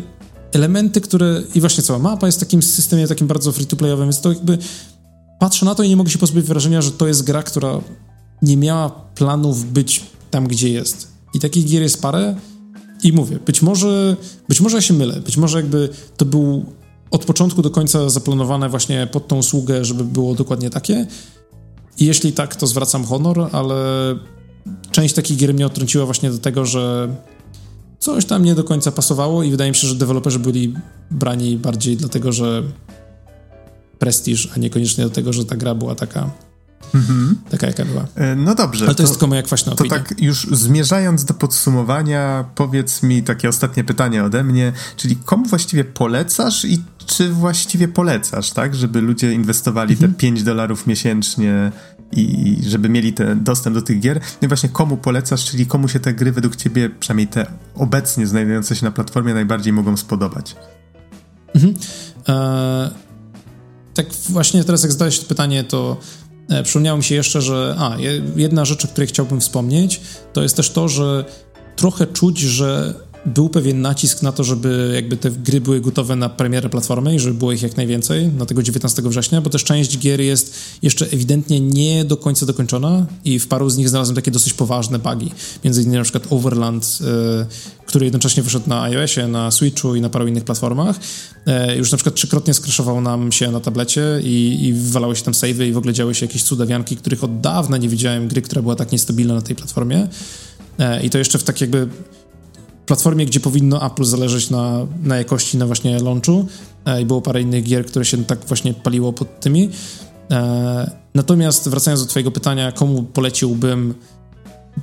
elementy, 0.52 1.00
które... 1.00 1.42
I 1.54 1.60
właśnie 1.60 1.82
cała 1.82 1.98
mapa 1.98 2.26
jest 2.26 2.38
w 2.38 2.40
takim 2.40 2.62
systemie 2.62 3.08
takim 3.08 3.26
bardzo 3.26 3.52
free-to-playowym, 3.52 4.04
więc 4.04 4.20
to 4.20 4.32
jakby... 4.32 4.58
Patrzę 5.40 5.66
na 5.66 5.74
to 5.74 5.82
i 5.82 5.88
nie 5.88 5.96
mogę 5.96 6.10
się 6.10 6.18
pozbyć 6.18 6.46
wrażenia, 6.46 6.82
że 6.82 6.90
to 6.90 7.06
jest 7.06 7.22
gra, 7.22 7.42
która 7.42 7.80
nie 8.42 8.56
miała 8.56 9.07
planów 9.18 9.72
być 9.72 10.02
tam, 10.30 10.48
gdzie 10.48 10.68
jest. 10.68 11.08
I 11.34 11.40
takich 11.40 11.66
gier 11.66 11.82
jest 11.82 12.02
parę 12.02 12.36
i 13.02 13.12
mówię, 13.12 13.38
być 13.46 13.62
może, 13.62 14.16
być 14.48 14.60
może 14.60 14.76
ja 14.76 14.80
się 14.80 14.94
mylę, 14.94 15.20
być 15.20 15.36
może 15.36 15.58
jakby 15.58 15.88
to 16.16 16.24
był 16.24 16.66
od 17.10 17.24
początku 17.24 17.62
do 17.62 17.70
końca 17.70 18.10
zaplanowane 18.10 18.68
właśnie 18.68 19.06
pod 19.12 19.28
tą 19.28 19.38
usługę, 19.38 19.84
żeby 19.84 20.04
było 20.04 20.34
dokładnie 20.34 20.70
takie. 20.70 21.06
I 21.98 22.06
jeśli 22.06 22.32
tak, 22.32 22.56
to 22.56 22.66
zwracam 22.66 23.04
honor, 23.04 23.48
ale 23.52 23.74
część 24.90 25.14
takich 25.14 25.36
gier 25.36 25.54
mnie 25.54 25.66
odtrąciła 25.66 26.04
właśnie 26.04 26.30
do 26.30 26.38
tego, 26.38 26.66
że 26.66 27.08
coś 27.98 28.24
tam 28.24 28.44
nie 28.44 28.54
do 28.54 28.64
końca 28.64 28.92
pasowało 28.92 29.42
i 29.42 29.50
wydaje 29.50 29.70
mi 29.70 29.76
się, 29.76 29.88
że 29.88 29.94
deweloperzy 29.94 30.38
byli 30.38 30.74
brani 31.10 31.56
bardziej 31.56 31.96
dlatego, 31.96 32.32
że 32.32 32.62
prestiż, 33.98 34.48
a 34.56 34.58
niekoniecznie 34.58 35.04
do 35.04 35.10
tego, 35.10 35.32
że 35.32 35.44
ta 35.44 35.56
gra 35.56 35.74
była 35.74 35.94
taka 35.94 36.30
Mhm. 36.94 37.36
Taka 37.50 37.66
jaka 37.66 37.84
była. 37.84 38.06
E, 38.14 38.36
no 38.36 38.54
dobrze. 38.54 38.84
Ale 38.84 38.94
to, 38.94 38.96
to 38.96 39.02
jest 39.02 39.12
tylko 39.12 39.26
moja 39.26 39.42
kwaśna 39.42 39.74
To 39.74 39.84
tak 39.84 40.14
już 40.18 40.46
zmierzając 40.52 41.24
do 41.24 41.34
podsumowania, 41.34 42.44
powiedz 42.54 43.02
mi 43.02 43.22
takie 43.22 43.48
ostatnie 43.48 43.84
pytanie 43.84 44.24
ode 44.24 44.44
mnie, 44.44 44.72
czyli 44.96 45.16
komu 45.16 45.44
właściwie 45.44 45.84
polecasz 45.84 46.64
i 46.64 46.82
czy 47.06 47.28
właściwie 47.28 47.88
polecasz, 47.88 48.50
tak, 48.50 48.74
żeby 48.74 49.00
ludzie 49.00 49.32
inwestowali 49.32 49.92
mhm. 49.92 50.12
te 50.12 50.18
5 50.18 50.42
dolarów 50.42 50.86
miesięcznie 50.86 51.72
i 52.12 52.56
żeby 52.66 52.88
mieli 52.88 53.12
ten 53.12 53.44
dostęp 53.44 53.74
do 53.74 53.82
tych 53.82 54.00
gier. 54.00 54.20
No 54.42 54.46
i 54.46 54.48
właśnie 54.48 54.68
komu 54.68 54.96
polecasz, 54.96 55.44
czyli 55.44 55.66
komu 55.66 55.88
się 55.88 56.00
te 56.00 56.14
gry 56.14 56.32
według 56.32 56.56
ciebie, 56.56 56.90
przynajmniej 57.00 57.26
te 57.26 57.46
obecnie 57.74 58.26
znajdujące 58.26 58.76
się 58.76 58.84
na 58.84 58.90
platformie 58.90 59.34
najbardziej 59.34 59.72
mogą 59.72 59.96
spodobać? 59.96 60.56
Mhm. 61.54 61.74
E, 62.28 62.90
tak 63.94 64.06
właśnie 64.28 64.64
teraz 64.64 64.82
jak 64.82 64.92
zadałeś 64.92 65.20
to 65.20 65.26
pytanie, 65.26 65.64
to 65.64 65.96
przypomniało 66.64 66.98
mi 66.98 67.04
się 67.04 67.14
jeszcze, 67.14 67.42
że 67.42 67.74
a, 67.78 67.96
jedna 68.36 68.64
rzecz, 68.64 68.84
o 68.84 68.88
której 68.88 69.08
chciałbym 69.08 69.40
wspomnieć, 69.40 70.00
to 70.32 70.42
jest 70.42 70.56
też 70.56 70.70
to, 70.70 70.88
że 70.88 71.24
trochę 71.76 72.06
czuć, 72.06 72.38
że 72.38 72.94
był 73.28 73.48
pewien 73.48 73.80
nacisk 73.80 74.22
na 74.22 74.32
to, 74.32 74.44
żeby 74.44 74.92
jakby 74.94 75.16
te 75.16 75.30
gry 75.30 75.60
były 75.60 75.80
gotowe 75.80 76.16
na 76.16 76.28
premierę 76.28 76.68
platformy 76.68 77.14
i 77.14 77.18
żeby 77.18 77.34
było 77.34 77.52
ich 77.52 77.62
jak 77.62 77.76
najwięcej 77.76 78.28
na 78.28 78.46
tego 78.46 78.62
19 78.62 79.02
września, 79.02 79.40
bo 79.40 79.50
też 79.50 79.64
część 79.64 79.98
gier 79.98 80.20
jest 80.20 80.54
jeszcze 80.82 81.06
ewidentnie 81.06 81.60
nie 81.60 82.04
do 82.04 82.16
końca 82.16 82.46
dokończona 82.46 83.06
i 83.24 83.38
w 83.38 83.48
paru 83.48 83.70
z 83.70 83.76
nich 83.76 83.88
znalazłem 83.88 84.16
takie 84.16 84.30
dosyć 84.30 84.52
poważne 84.52 84.98
bugi. 84.98 85.30
Między 85.64 85.82
innymi 85.82 85.96
na 85.96 86.02
przykład 86.02 86.26
Overland, 86.30 86.98
y, 87.00 87.84
który 87.86 88.06
jednocześnie 88.06 88.42
wyszedł 88.42 88.68
na 88.68 88.82
iOSie, 88.82 89.28
na 89.28 89.50
Switchu 89.50 89.94
i 89.94 90.00
na 90.00 90.08
paru 90.08 90.26
innych 90.26 90.44
platformach. 90.44 90.96
Y, 91.70 91.76
już 91.76 91.92
na 91.92 91.98
przykład 91.98 92.14
trzykrotnie 92.14 92.54
skraszował 92.54 93.00
nam 93.00 93.32
się 93.32 93.50
na 93.50 93.60
tablecie 93.60 94.20
i, 94.24 94.58
i 94.66 94.74
walały 94.74 95.16
się 95.16 95.22
tam 95.22 95.34
savey 95.34 95.68
i 95.68 95.72
w 95.72 95.78
ogóle 95.78 95.92
działy 95.92 96.14
się 96.14 96.26
jakieś 96.26 96.42
cudawianki, 96.42 96.96
których 96.96 97.24
od 97.24 97.40
dawna 97.40 97.76
nie 97.76 97.88
widziałem 97.88 98.28
gry, 98.28 98.42
która 98.42 98.62
była 98.62 98.76
tak 98.76 98.92
niestabilna 98.92 99.34
na 99.34 99.42
tej 99.42 99.56
platformie. 99.56 100.02
Y, 100.80 101.02
I 101.02 101.10
to 101.10 101.18
jeszcze 101.18 101.38
w 101.38 101.42
tak 101.42 101.60
jakby 101.60 101.88
platformie, 102.88 103.26
gdzie 103.26 103.40
powinno 103.40 103.86
Apple 103.86 104.04
zależeć 104.04 104.50
na, 104.50 104.86
na 105.02 105.16
jakości 105.16 105.58
na 105.58 105.66
właśnie 105.66 105.98
launchu 105.98 106.46
e, 106.84 107.02
i 107.02 107.06
było 107.06 107.22
parę 107.22 107.42
innych 107.42 107.64
gier, 107.64 107.86
które 107.86 108.04
się 108.04 108.24
tak 108.24 108.44
właśnie 108.44 108.74
paliło 108.74 109.12
pod 109.12 109.40
tymi. 109.40 109.70
E, 110.30 110.90
natomiast 111.14 111.68
wracając 111.68 112.02
do 112.02 112.10
twojego 112.10 112.30
pytania, 112.30 112.72
komu 112.72 113.02
poleciłbym 113.02 113.94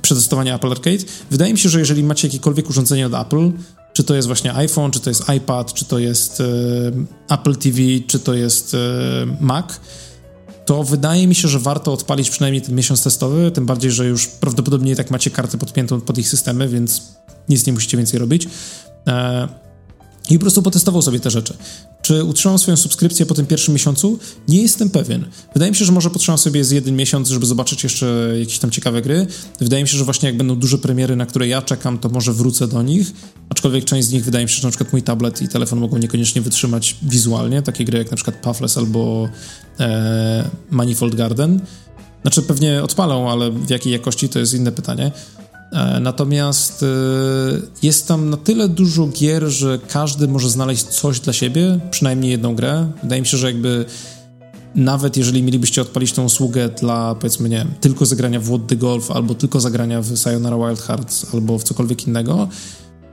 przetestowanie 0.02 0.54
Apple 0.54 0.70
Arcade? 0.70 1.04
Wydaje 1.30 1.52
mi 1.52 1.58
się, 1.58 1.68
że 1.68 1.78
jeżeli 1.78 2.04
macie 2.04 2.28
jakiekolwiek 2.28 2.70
urządzenie 2.70 3.06
od 3.06 3.14
Apple, 3.14 3.52
czy 3.92 4.04
to 4.04 4.14
jest 4.14 4.28
właśnie 4.28 4.54
iPhone, 4.54 4.90
czy 4.90 5.00
to 5.00 5.10
jest 5.10 5.22
iPad, 5.36 5.72
czy 5.72 5.84
to 5.84 5.98
jest 5.98 6.40
e, 6.40 7.34
Apple 7.34 7.56
TV, 7.56 7.78
czy 8.06 8.18
to 8.18 8.34
jest 8.34 8.76
Mac, 9.40 9.80
to 10.66 10.84
wydaje 10.84 11.26
mi 11.26 11.34
się, 11.34 11.48
że 11.48 11.58
warto 11.58 11.92
odpalić 11.92 12.30
przynajmniej 12.30 12.62
ten 12.62 12.74
miesiąc 12.74 13.02
testowy, 13.02 13.50
tym 13.50 13.66
bardziej, 13.66 13.90
że 13.90 14.06
już 14.06 14.26
prawdopodobnie 14.26 14.96
tak 14.96 15.10
macie 15.10 15.30
kartę 15.30 15.58
podpiętą 15.58 16.00
pod 16.00 16.18
ich 16.18 16.28
systemy, 16.28 16.68
więc 16.68 17.02
nic 17.48 17.66
nie 17.66 17.72
musicie 17.72 17.96
więcej 17.96 18.18
robić. 18.20 18.48
E, 19.06 19.48
I 20.30 20.34
po 20.34 20.40
prostu 20.40 20.62
potestował 20.62 21.02
sobie 21.02 21.20
te 21.20 21.30
rzeczy. 21.30 21.54
Czy 22.02 22.24
utrzymam 22.24 22.58
swoją 22.58 22.76
subskrypcję 22.76 23.26
po 23.26 23.34
tym 23.34 23.46
pierwszym 23.46 23.74
miesiącu? 23.74 24.18
Nie 24.48 24.62
jestem 24.62 24.90
pewien. 24.90 25.24
Wydaje 25.54 25.70
mi 25.70 25.76
się, 25.76 25.84
że 25.84 25.92
może 25.92 26.10
potrzebam 26.10 26.38
sobie 26.38 26.64
z 26.64 26.70
jeden 26.70 26.96
miesiąc, 26.96 27.28
żeby 27.28 27.46
zobaczyć 27.46 27.84
jeszcze 27.84 28.34
jakieś 28.38 28.58
tam 28.58 28.70
ciekawe 28.70 29.02
gry. 29.02 29.26
Wydaje 29.60 29.82
mi 29.82 29.88
się, 29.88 29.98
że 29.98 30.04
właśnie 30.04 30.28
jak 30.28 30.38
będą 30.38 30.56
duże 30.56 30.78
premiery, 30.78 31.16
na 31.16 31.26
które 31.26 31.48
ja 31.48 31.62
czekam, 31.62 31.98
to 31.98 32.08
może 32.08 32.32
wrócę 32.32 32.68
do 32.68 32.82
nich. 32.82 33.12
Aczkolwiek 33.48 33.84
część 33.84 34.08
z 34.08 34.12
nich 34.12 34.24
wydaje 34.24 34.44
mi 34.44 34.48
się, 34.48 34.56
że 34.56 34.62
na 34.62 34.70
przykład 34.70 34.92
mój 34.92 35.02
tablet 35.02 35.42
i 35.42 35.48
telefon 35.48 35.78
mogą 35.78 35.98
niekoniecznie 35.98 36.42
wytrzymać 36.42 36.96
wizualnie. 37.02 37.62
Takie 37.62 37.84
gry 37.84 37.98
jak 37.98 38.10
na 38.10 38.16
przykład 38.16 38.36
Pathless 38.36 38.78
albo 38.78 39.28
e, 39.80 40.50
Manifold 40.70 41.14
Garden. 41.14 41.60
Znaczy 42.22 42.42
pewnie 42.42 42.82
odpalą, 42.82 43.30
ale 43.30 43.50
w 43.50 43.70
jakiej 43.70 43.92
jakości 43.92 44.28
to 44.28 44.38
jest 44.38 44.54
inne 44.54 44.72
pytanie. 44.72 45.12
E, 45.76 46.00
natomiast 46.00 46.82
e, 46.82 46.86
jest 47.82 48.08
tam 48.08 48.30
na 48.30 48.36
tyle 48.36 48.68
dużo 48.68 49.06
gier, 49.06 49.44
że 49.44 49.78
każdy 49.88 50.28
może 50.28 50.50
znaleźć 50.50 50.84
coś 50.84 51.20
dla 51.20 51.32
siebie, 51.32 51.78
przynajmniej 51.90 52.30
jedną 52.30 52.54
grę. 52.54 52.92
Wydaje 53.02 53.20
mi 53.20 53.26
się, 53.26 53.36
że 53.36 53.46
jakby 53.46 53.84
nawet 54.74 55.16
jeżeli 55.16 55.42
mielibyście 55.42 55.82
odpalić 55.82 56.12
tą 56.12 56.24
usługę 56.24 56.68
dla, 56.68 57.14
powiedzmy, 57.14 57.48
nie 57.48 57.66
tylko 57.80 58.06
zagrania 58.06 58.40
w 58.40 58.44
What 58.44 58.66
the 58.66 58.76
Golf, 58.76 59.10
albo 59.10 59.34
tylko 59.34 59.60
zagrania 59.60 60.02
w 60.02 60.16
Sayonara 60.16 60.56
Wild 60.56 60.80
Hearts, 60.80 61.34
albo 61.34 61.58
w 61.58 61.64
cokolwiek 61.64 62.06
innego, 62.06 62.48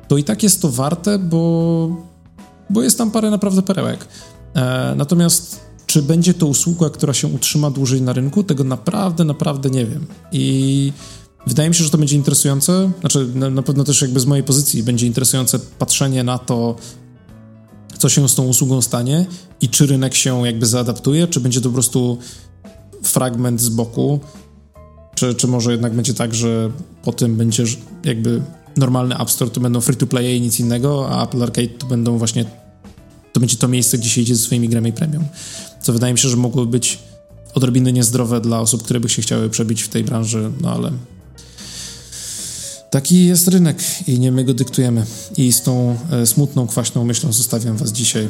to 0.07 0.18
i 0.18 0.24
tak 0.24 0.43
jest 0.43 0.61
to 0.61 0.70
warte, 0.70 1.20
bo, 1.20 1.89
bo 2.70 2.84
jest 2.84 2.97
tam 2.97 3.11
parę 3.11 3.30
naprawdę 3.30 3.61
perełek. 3.61 4.07
E, 4.55 4.93
natomiast 4.97 5.59
czy 5.86 6.01
będzie 6.01 6.34
to 6.34 6.47
usługa, 6.47 6.89
która 6.89 7.14
się 7.14 7.28
utrzyma 7.28 7.70
dłużej 7.70 8.01
na 8.01 8.14
rynku, 8.14 8.43
tego 8.43 8.64
naprawdę, 8.64 9.24
naprawdę 9.24 9.70
nie 9.70 9.86
wiem. 9.86 10.05
I 10.32 10.93
Wydaje 11.48 11.70
mi 11.70 11.76
się, 11.76 11.84
że 11.84 11.89
to 11.89 11.98
będzie 11.98 12.16
interesujące. 12.16 12.91
Znaczy, 13.00 13.28
na, 13.36 13.62
pewno 13.62 13.84
też 13.84 14.02
jakby 14.02 14.20
z 14.20 14.26
mojej 14.26 14.44
pozycji 14.44 14.84
będzie 14.84 15.08
interesujące 15.08 15.60
patrzenie 15.60 16.24
na 16.24 16.38
to, 16.38 16.76
co 17.98 18.10
się 18.10 18.30
z 18.30 18.36
tą 18.36 18.48
usługą 18.48 18.82
stanie 18.82 19.26
i 19.62 19.70
czy 19.70 19.88
rynek 19.88 20.16
się 20.16 20.46
jakby 20.46 20.66
zaadaptuje, 20.66 21.28
czy 21.28 21.39
będzie 21.39 21.62
to 21.62 21.70
po 21.70 21.74
prostu 21.74 22.18
fragment 23.04 23.62
z 23.62 23.70
boku, 23.70 24.20
czy, 25.16 25.36
czy 25.36 25.48
może 25.48 25.72
jednak 25.72 25.94
będzie 25.94 26.14
tak, 26.14 26.36
że 26.36 26.72
po 27.04 27.14
tym 27.14 27.36
będzie 27.36 27.64
jakby 28.04 28.41
normalny 28.78 29.18
App 29.18 29.32
Store 29.32 29.52
to 29.52 29.62
będą 29.62 29.82
free 29.82 29.98
to 29.98 30.08
play 30.08 30.38
i 30.38 30.41
nic 30.41 30.60
innego, 30.60 31.10
a 31.10 31.26
Apple 31.26 31.44
Arcade 31.44 31.68
to 31.68 31.88
będą 31.88 32.18
właśnie 32.18 32.46
to 33.34 33.39
będzie 33.39 33.58
to 33.58 33.68
miejsce, 33.68 33.98
gdzie 33.98 34.10
się 34.10 34.22
idzie 34.22 34.36
ze 34.36 34.44
swoimi 34.44 34.70
grami 34.70 34.94
premium. 34.94 35.26
Co 35.82 35.94
wydaje 35.94 36.14
mi 36.14 36.20
się, 36.20 36.30
że 36.30 36.38
mogłoby 36.38 36.72
być 36.72 37.00
odrobinę 37.54 37.94
niezdrowe 37.94 38.41
dla 38.41 38.60
osób, 38.60 38.84
które 38.84 39.00
by 39.00 39.10
się 39.10 39.22
chciały 39.22 39.50
przebić 39.50 39.84
w 39.84 39.88
tej 39.88 40.04
branży, 40.04 40.52
no 40.62 40.72
ale 40.72 40.91
Taki 42.94 43.26
jest 43.26 43.48
rynek 43.48 43.78
i 44.08 44.20
nie 44.20 44.32
my 44.32 44.44
go 44.44 44.54
dyktujemy. 44.54 45.06
I 45.38 45.54
z 45.54 45.62
tą 45.62 45.98
e, 46.12 46.26
smutną, 46.26 46.68
kwaśną 46.68 47.06
myślą 47.06 47.34
zostawiam 47.34 47.78
Was 47.78 47.91
dzisiaj. 47.91 48.28